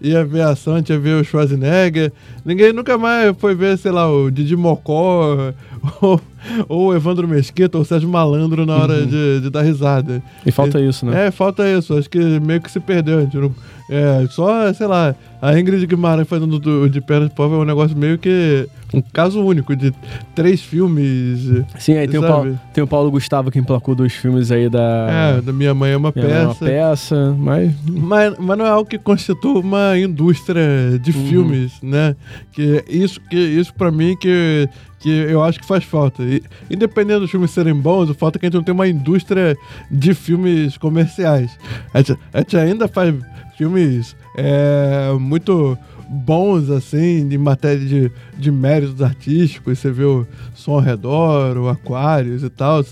ia 0.01 0.25
ver 0.25 0.43
ação, 0.43 0.75
a 0.75 0.79
gente 0.79 0.91
ia 0.91 0.99
ver 0.99 1.21
o 1.21 1.25
Schwarzenegger. 1.25 2.13
Ninguém 2.45 2.73
nunca 2.73 2.97
mais 2.99 3.35
foi 3.39 3.55
ver, 3.55 3.77
sei 3.79 3.93
lá, 3.93 4.11
o 4.11 4.31
Didi 4.31 4.57
Mocó 4.57 5.53
ou, 6.01 6.21
ou 6.69 6.87
o 6.89 6.95
Evandro 6.95 7.29
Mesquita 7.29 7.77
ou 7.79 7.83
o 7.83 7.87
Sérgio 7.87 8.09
Malandro 8.09 8.65
na 8.67 8.77
hora 8.77 8.95
Uhum. 9.01 9.07
de, 9.07 9.41
de 9.43 9.51
dar 9.51 9.63
risada. 9.63 10.23
E 10.45 10.51
falta 10.51 10.81
isso, 10.81 11.05
né? 11.07 11.27
É, 11.27 11.31
falta 11.31 11.69
isso. 11.69 11.97
Acho 11.97 12.09
que 12.11 12.19
meio 12.41 12.61
que 12.61 12.71
se 12.71 12.81
perdeu. 12.81 13.19
A 13.19 13.23
gente 13.23 13.37
não- 13.37 13.55
é, 13.91 14.27
só, 14.31 14.73
sei 14.73 14.87
lá, 14.87 15.15
a 15.43 15.59
Ingrid 15.59 15.85
Guimarães 15.87 16.29
fazendo 16.29 16.59
do, 16.59 16.89
de 16.89 17.01
Pernas 17.01 17.33
Pau 17.33 17.53
é 17.53 17.57
um 17.59 17.65
negócio 17.65 17.97
meio 17.97 18.17
que 18.19 18.69
um 18.95 19.01
caso 19.01 19.43
único 19.45 19.75
de 19.75 19.93
três 20.35 20.61
filmes. 20.63 21.41
Sim, 21.79 21.95
aí 21.97 22.07
tem 22.09 22.19
o? 22.21 22.23
Paulo, 22.23 22.59
tem 22.73 22.85
o 22.85 22.87
Paulo 22.87 23.11
Gustavo 23.11 23.51
que 23.51 23.59
emplacou 23.59 23.95
dois 23.95 24.13
filmes 24.13 24.51
aí 24.53 24.69
da. 24.69 25.37
É, 25.39 25.41
da 25.41 25.53
Minha 25.53 25.75
Mãe 25.75 25.93
é 25.93 25.97
uma 25.97 26.13
Minha 26.15 26.29
Mãe 26.29 26.37
é 26.37 26.43
uma 26.45 26.55
peça. 26.55 26.65
peça, 26.65 27.35
mas. 27.39 27.73
Mas, 27.87 28.35
mas 28.39 28.59
não 28.59 28.67
é 28.67 28.71
algo 28.71 28.89
que 28.89 28.99
constitua 28.99 29.61
uma 29.61 29.99
indústria 29.99 30.99
de 31.01 31.11
Uhum. 31.11 31.27
filmes, 31.29 31.73
né? 31.83 32.15
Que 32.53 32.85
isso, 32.89 33.21
que 33.31 33.37
isso 33.39 33.73
para 33.75 33.91
mim 33.91 34.17
que, 34.21 34.69
que 35.01 35.09
eu 35.09 35.43
acho 35.43 35.59
que 35.59 35.67
faz 35.67 35.83
falta. 35.85 36.23
E, 36.23 36.43
independente 36.71 37.21
dos 37.21 37.31
filmes 37.31 37.51
serem 37.51 37.75
bons, 37.75 38.11
o 38.11 38.15
fato 38.15 38.37
é 38.37 38.39
que 38.39 38.47
a 38.47 38.49
gente 38.49 38.55
não 38.57 38.63
tem 38.63 38.75
uma 38.75 38.87
indústria 38.89 39.57
de 39.91 40.15
filmes 40.15 40.77
comerciais. 40.77 41.51
A 41.95 41.99
gente, 41.99 42.19
a 42.33 42.39
gente 42.39 42.57
ainda 42.57 42.87
faz 42.89 43.15
filmes 43.61 44.17
é, 44.39 45.13
muito 45.21 45.77
bons, 46.09 46.71
assim, 46.71 47.29
de 47.29 47.37
matéria 47.37 47.87
de, 47.87 48.11
de 48.39 48.51
méritos 48.51 49.03
artísticos. 49.03 49.79
Você 49.79 49.91
vê 49.91 50.03
o 50.03 50.27
Som 50.55 50.73
ao 50.73 50.81
Redor, 50.81 51.59
o 51.59 51.69
Aquários 51.69 52.43
e 52.43 52.49
tal. 52.49 52.83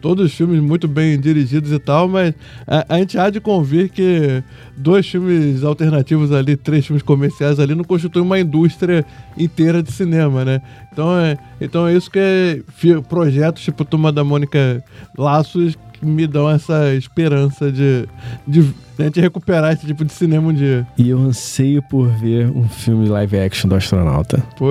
Todos 0.00 0.32
filmes 0.32 0.60
muito 0.60 0.88
bem 0.88 1.20
dirigidos 1.20 1.70
e 1.70 1.78
tal, 1.78 2.08
mas 2.08 2.34
a, 2.66 2.94
a 2.94 2.98
gente 2.98 3.18
há 3.18 3.28
de 3.28 3.38
convir 3.38 3.90
que 3.90 4.42
dois 4.74 5.06
filmes 5.06 5.62
alternativos 5.62 6.32
ali, 6.32 6.56
três 6.56 6.86
filmes 6.86 7.02
comerciais 7.02 7.60
ali, 7.60 7.74
não 7.74 7.84
constituem 7.84 8.24
uma 8.24 8.40
indústria 8.40 9.04
inteira 9.36 9.82
de 9.82 9.92
cinema, 9.92 10.42
né? 10.42 10.62
Então 10.90 11.18
é, 11.18 11.36
então 11.60 11.86
é 11.86 11.94
isso 11.94 12.10
que 12.10 12.18
é 12.18 12.62
projetos 13.08 13.62
tipo 13.62 13.84
Turma 13.84 14.10
da 14.10 14.24
Mônica 14.24 14.82
Laços 15.18 15.76
me 16.04 16.26
dão 16.26 16.48
essa 16.48 16.94
esperança 16.94 17.70
de, 17.72 18.06
de 18.46 18.74
a 18.98 19.02
gente 19.04 19.20
recuperar 19.20 19.72
esse 19.72 19.86
tipo 19.86 20.04
de 20.04 20.12
cinema 20.12 20.48
um 20.48 20.52
dia. 20.52 20.86
E 20.96 21.08
eu 21.08 21.18
anseio 21.18 21.82
por 21.82 22.06
ver 22.08 22.48
um 22.50 22.68
filme 22.68 23.08
live 23.08 23.38
action 23.38 23.68
do 23.68 23.74
astronauta. 23.74 24.42
Pô. 24.56 24.68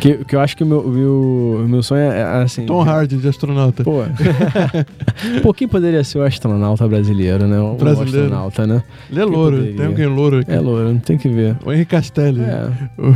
Que, 0.00 0.24
que 0.24 0.36
eu 0.36 0.40
acho 0.40 0.56
que 0.56 0.62
o 0.62 0.66
meu, 0.66 0.82
meu, 0.88 1.64
meu 1.68 1.82
sonho 1.82 2.02
é, 2.02 2.20
é 2.20 2.24
assim. 2.42 2.66
Tom 2.66 2.82
Hardy 2.82 3.16
de 3.16 3.28
astronauta. 3.28 3.82
Pô. 3.84 4.02
Pô, 5.42 5.52
quem 5.54 5.66
poderia 5.68 6.02
ser 6.04 6.18
o 6.18 6.22
astronauta 6.22 6.86
brasileiro, 6.86 7.46
né? 7.46 7.58
O 7.58 7.74
Brasileiro. 7.74 8.24
astronauta, 8.26 8.66
né? 8.66 8.82
Ele 9.10 9.20
é 9.20 9.24
louro, 9.24 9.64
tem 9.74 9.86
alguém 9.86 10.06
louro 10.06 10.38
aqui. 10.38 10.52
É 10.52 10.60
louro, 10.60 10.92
não 10.92 10.98
tem 10.98 11.16
que 11.18 11.28
ver. 11.28 11.56
O 11.64 11.72
Henrique 11.72 11.90
Castelli. 11.90 12.40
É. 12.42 12.68
Ou 12.98 13.14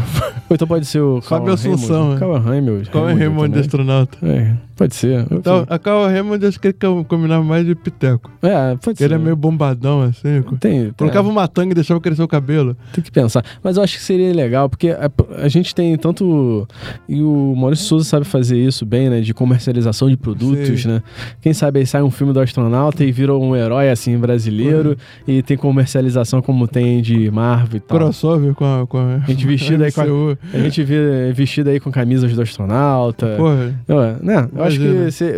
então 0.55 0.67
pode 0.67 0.87
ser 0.87 1.01
o 1.01 1.21
Fábio 1.23 1.53
Assunção, 1.53 2.15
Raymond. 2.15 2.17
é. 2.17 2.19
Cauã 2.21 2.39
Raymond. 2.41 2.91
É 2.93 2.97
o 2.99 3.05
Raymond 3.19 3.53
de 3.55 3.61
astronauta? 3.61 4.19
É, 4.23 4.55
pode 4.77 4.95
ser. 4.95 5.27
Então, 5.31 5.65
a 5.69 5.79
Carl 5.79 6.05
Raymond 6.07 6.45
acho 6.47 6.61
que 6.61 6.69
ele 6.69 6.77
com- 6.81 7.05
combinava 7.05 7.43
mais 7.45 7.67
de 7.67 7.75
piteco. 7.75 8.31
é, 8.43 8.71
pode 8.71 8.81
Porque 8.81 8.97
ser. 8.99 9.05
ele 9.05 9.15
é 9.15 9.19
meio 9.19 9.37
bombadão, 9.37 10.03
assim. 10.03 10.43
Tem, 10.57 10.91
Colocava 10.97 11.29
uma 11.29 11.47
tanga 11.49 11.73
e 11.73 11.75
deixava 11.75 12.01
crescer 12.01 12.23
o 12.23 12.29
cabelo. 12.29 12.77
Tem 12.93 13.03
que 13.03 13.11
pensar. 13.11 13.45
Mas 13.63 13.77
eu 13.77 13.83
acho 13.83 13.97
que 13.97 14.03
seria 14.03 14.33
legal, 14.33 14.69
porque 14.69 14.91
a, 14.91 15.11
a 15.43 15.49
gente 15.49 15.75
tem 15.75 15.97
tanto. 15.97 16.67
E 17.09 17.23
o 17.23 17.55
Maurício 17.57 17.87
Souza 17.87 18.05
sabe 18.05 18.25
fazer 18.25 18.57
isso 18.59 18.85
bem, 18.87 19.09
né? 19.11 19.21
De 19.21 19.33
comercialização 19.35 20.09
de 20.09 20.17
produtos, 20.17 20.85
né? 20.85 21.03
Quem 21.41 21.53
sabe 21.53 21.81
aí 21.81 21.87
sai 21.87 22.03
um 22.03 22.11
filme 22.11 22.33
do 22.33 22.41
astronauta 22.41 23.05
e 23.05 23.11
vira 23.13 23.35
um 23.37 23.55
herói, 23.57 23.91
assim, 23.91 24.17
brasileiro. 24.19 24.97
E 25.27 25.43
tem 25.43 25.57
comercialização 25.57 26.41
como 26.43 26.67
tem 26.69 27.01
de 27.03 27.31
Marvel 27.31 27.77
e 27.79 27.81
tal. 27.81 27.99
Crossover 27.99 28.55
com 28.55 28.65
a. 28.65 28.87
Com 28.87 28.99
a 28.99 29.15
A 29.17 29.19
gente 29.31 29.47
vestido 29.47 29.83
aí 29.85 29.93
com 29.93 30.01
a, 30.01 30.05
a 30.55 30.59
gente 30.61 30.83
vê 30.85 31.33
vestido 31.33 31.69
aí 31.71 31.81
com 31.81 31.91
camisas 31.91 32.33
do 32.35 32.43
astronauta. 32.43 33.35
Porra. 33.37 33.75
Ué, 33.89 34.17
né? 34.23 34.49
Eu 34.55 34.63
acho 34.65 34.79
que 34.79 35.11
cê- 35.11 35.35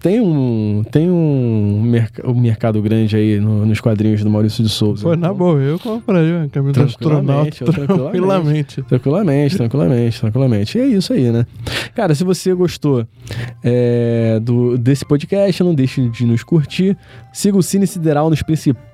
tem 0.00 0.20
um 0.20 0.84
tem 0.90 1.10
um, 1.10 1.80
merc- 1.82 2.20
um 2.24 2.38
mercado 2.38 2.80
grande 2.82 3.16
aí 3.16 3.40
no- 3.40 3.64
nos 3.66 3.80
quadrinhos 3.80 4.22
do 4.22 4.30
Maurício 4.30 4.53
de 4.62 4.68
Souza. 4.68 5.08
Na 5.10 5.14
Então, 5.14 5.34
boa, 5.34 5.60
eu 5.60 5.78
compraria 5.78 6.36
uma 6.38 6.48
camisa 6.48 6.72
do 6.84 6.86
Tranquilamente, 6.86 7.62
astronauta 7.64 7.64
eu 7.64 7.72
tranquilamente. 7.86 8.82
tranquilamente. 8.82 8.82
Tranquilamente, 8.82 9.56
tranquilamente, 9.56 10.20
tranquilamente. 10.20 10.78
E 10.78 10.80
é 10.80 10.86
isso 10.86 11.12
aí, 11.12 11.30
né? 11.30 11.46
Cara, 11.94 12.14
se 12.14 12.24
você 12.24 12.52
gostou 12.54 13.06
é, 13.62 14.38
do, 14.40 14.76
desse 14.78 15.04
podcast, 15.04 15.62
não 15.62 15.74
deixe 15.74 16.08
de 16.08 16.24
nos 16.26 16.42
curtir. 16.42 16.96
Siga 17.32 17.56
o 17.58 17.62
Cine 17.62 17.86
Sideral 17.86 18.30
nos 18.30 18.42
principais 18.42 18.93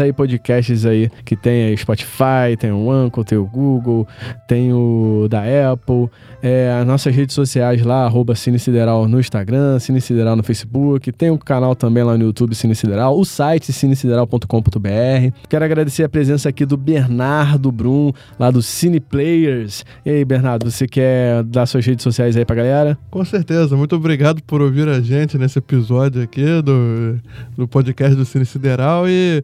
aí 0.00 0.12
podcasts 0.12 0.84
aí 0.84 1.10
que 1.24 1.36
tem 1.36 1.66
aí 1.66 1.76
Spotify, 1.76 2.56
tem 2.58 2.72
o 2.72 2.90
Anchor, 2.90 3.24
tem 3.24 3.38
o 3.38 3.46
Google, 3.46 4.06
tem 4.48 4.72
o 4.72 5.26
da 5.30 5.42
Apple, 5.72 6.10
é, 6.42 6.76
as 6.80 6.86
nossas 6.86 7.14
redes 7.14 7.34
sociais 7.34 7.82
lá, 7.82 8.04
arroba 8.04 8.34
Cine 8.34 8.58
Sideral 8.58 9.06
no 9.06 9.20
Instagram, 9.20 9.78
Cine 9.78 10.00
Sideral 10.00 10.36
no 10.36 10.42
Facebook, 10.42 11.12
tem 11.12 11.30
um 11.30 11.38
canal 11.38 11.74
também 11.74 12.02
lá 12.02 12.18
no 12.18 12.24
YouTube 12.24 12.54
Cine 12.54 12.74
Sideral, 12.74 13.18
o 13.18 13.24
site 13.24 13.72
cinesideral.com.br. 13.72 15.36
Quero 15.48 15.64
agradecer 15.64 16.04
a 16.04 16.08
presença 16.08 16.48
aqui 16.48 16.64
do 16.64 16.76
Bernardo 16.76 17.70
Brum, 17.70 18.12
lá 18.38 18.50
do 18.50 18.62
Cine 18.62 19.00
Players. 19.00 19.84
E 20.04 20.10
aí, 20.10 20.24
Bernardo, 20.24 20.70
você 20.70 20.86
quer 20.86 21.42
dar 21.44 21.66
suas 21.66 21.84
redes 21.84 22.02
sociais 22.02 22.36
aí 22.36 22.44
pra 22.44 22.56
galera? 22.56 22.98
Com 23.10 23.24
certeza. 23.24 23.76
Muito 23.76 23.94
obrigado 23.96 24.42
por 24.42 24.60
ouvir 24.60 24.88
a 24.88 25.00
gente 25.00 25.38
nesse 25.38 25.58
episódio 25.58 26.22
aqui 26.22 26.62
do, 26.62 27.18
do 27.56 27.68
podcast 27.68 28.16
do 28.16 28.24
Cine 28.24 28.44
Sideral 28.44 29.08
e, 29.08 29.43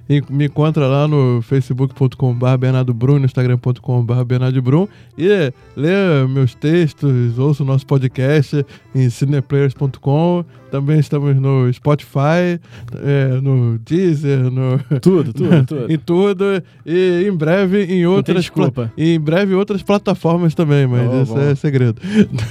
e 0.11 0.21
me 0.29 0.45
encontra 0.47 0.87
lá 0.87 1.07
no 1.07 1.41
facebook.com.br 1.41 2.57
Bernardo 2.59 2.93
Brum, 2.93 3.19
no 3.19 3.25
instagram.com.br 3.25 4.23
Bernardo 4.25 4.61
Brum 4.61 4.87
e 5.17 5.53
lê 5.75 6.27
meus 6.29 6.53
textos, 6.53 7.37
ouça 7.39 7.63
o 7.63 7.65
nosso 7.65 7.85
podcast 7.85 8.65
em 8.93 9.09
cineplayers.com. 9.09 10.43
Também 10.71 10.99
estamos 10.99 11.35
no 11.35 11.71
Spotify, 11.73 12.57
é, 13.03 13.27
no 13.41 13.77
Deezer, 13.79 14.39
no, 14.49 14.79
Tudo, 15.01 15.33
tudo, 15.33 15.65
tudo. 15.67 15.91
em 15.91 15.97
tudo 15.97 16.45
e 16.85 17.25
em 17.27 17.35
breve 17.35 17.83
em 17.83 18.05
outras 18.05 18.37
desculpa. 18.45 18.89
em 18.97 19.19
breve 19.19 19.53
outras 19.53 19.83
plataformas 19.83 20.55
também, 20.55 20.87
mas 20.87 21.09
Oh, 21.11 21.21
isso 21.23 21.33
bom. 21.33 21.41
é 21.41 21.55
segredo. 21.55 22.01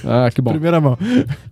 Ah, 0.05 0.31
que 0.31 0.43
bom. 0.43 0.51
Primeira 0.61 0.79
mão. 0.83 0.99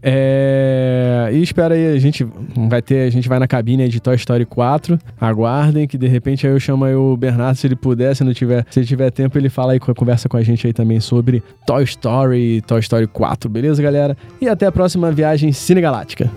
É... 0.03 1.31
E 1.33 1.43
espera 1.43 1.75
aí, 1.75 1.87
a 1.97 1.99
gente 1.99 2.27
vai 2.69 2.83
ter, 2.83 3.07
a 3.07 3.11
gente 3.11 3.29
vai 3.29 3.39
na 3.39 3.47
cabine 3.47 3.89
de 3.89 3.99
Toy 4.01 4.17
Story 4.17 4.45
4. 4.45 4.99
Aguardem 5.21 5.87
que 5.87 5.97
de 5.99 6.07
repente 6.07 6.46
aí 6.46 6.53
eu 6.53 6.61
chamo 6.61 6.84
aí 6.84 6.94
o 6.94 7.16
Bernardo 7.16 7.57
se 7.57 7.66
ele 7.66 7.76
puder, 7.76 8.14
se 8.14 8.24
não 8.24 8.32
tiver, 8.32 8.64
se 8.70 8.84
tiver 8.84 9.11
tempo, 9.11 9.36
ele 9.36 9.49
fala 9.49 9.72
aí, 9.72 9.80
conversa 9.80 10.28
com 10.28 10.36
a 10.36 10.42
gente 10.42 10.66
aí 10.66 10.72
também 10.72 11.01
sobre 11.01 11.42
Toy 11.66 11.82
Story 11.84 12.62
Toy 12.62 12.80
Story 12.80 13.07
4, 13.07 13.51
beleza, 13.51 13.82
galera? 13.82 14.16
E 14.40 14.49
até 14.49 14.66
a 14.66 14.72
próxima 14.72 15.11
viagem 15.11 15.53
Cine 15.53 15.80
Galáctica. 15.80 16.30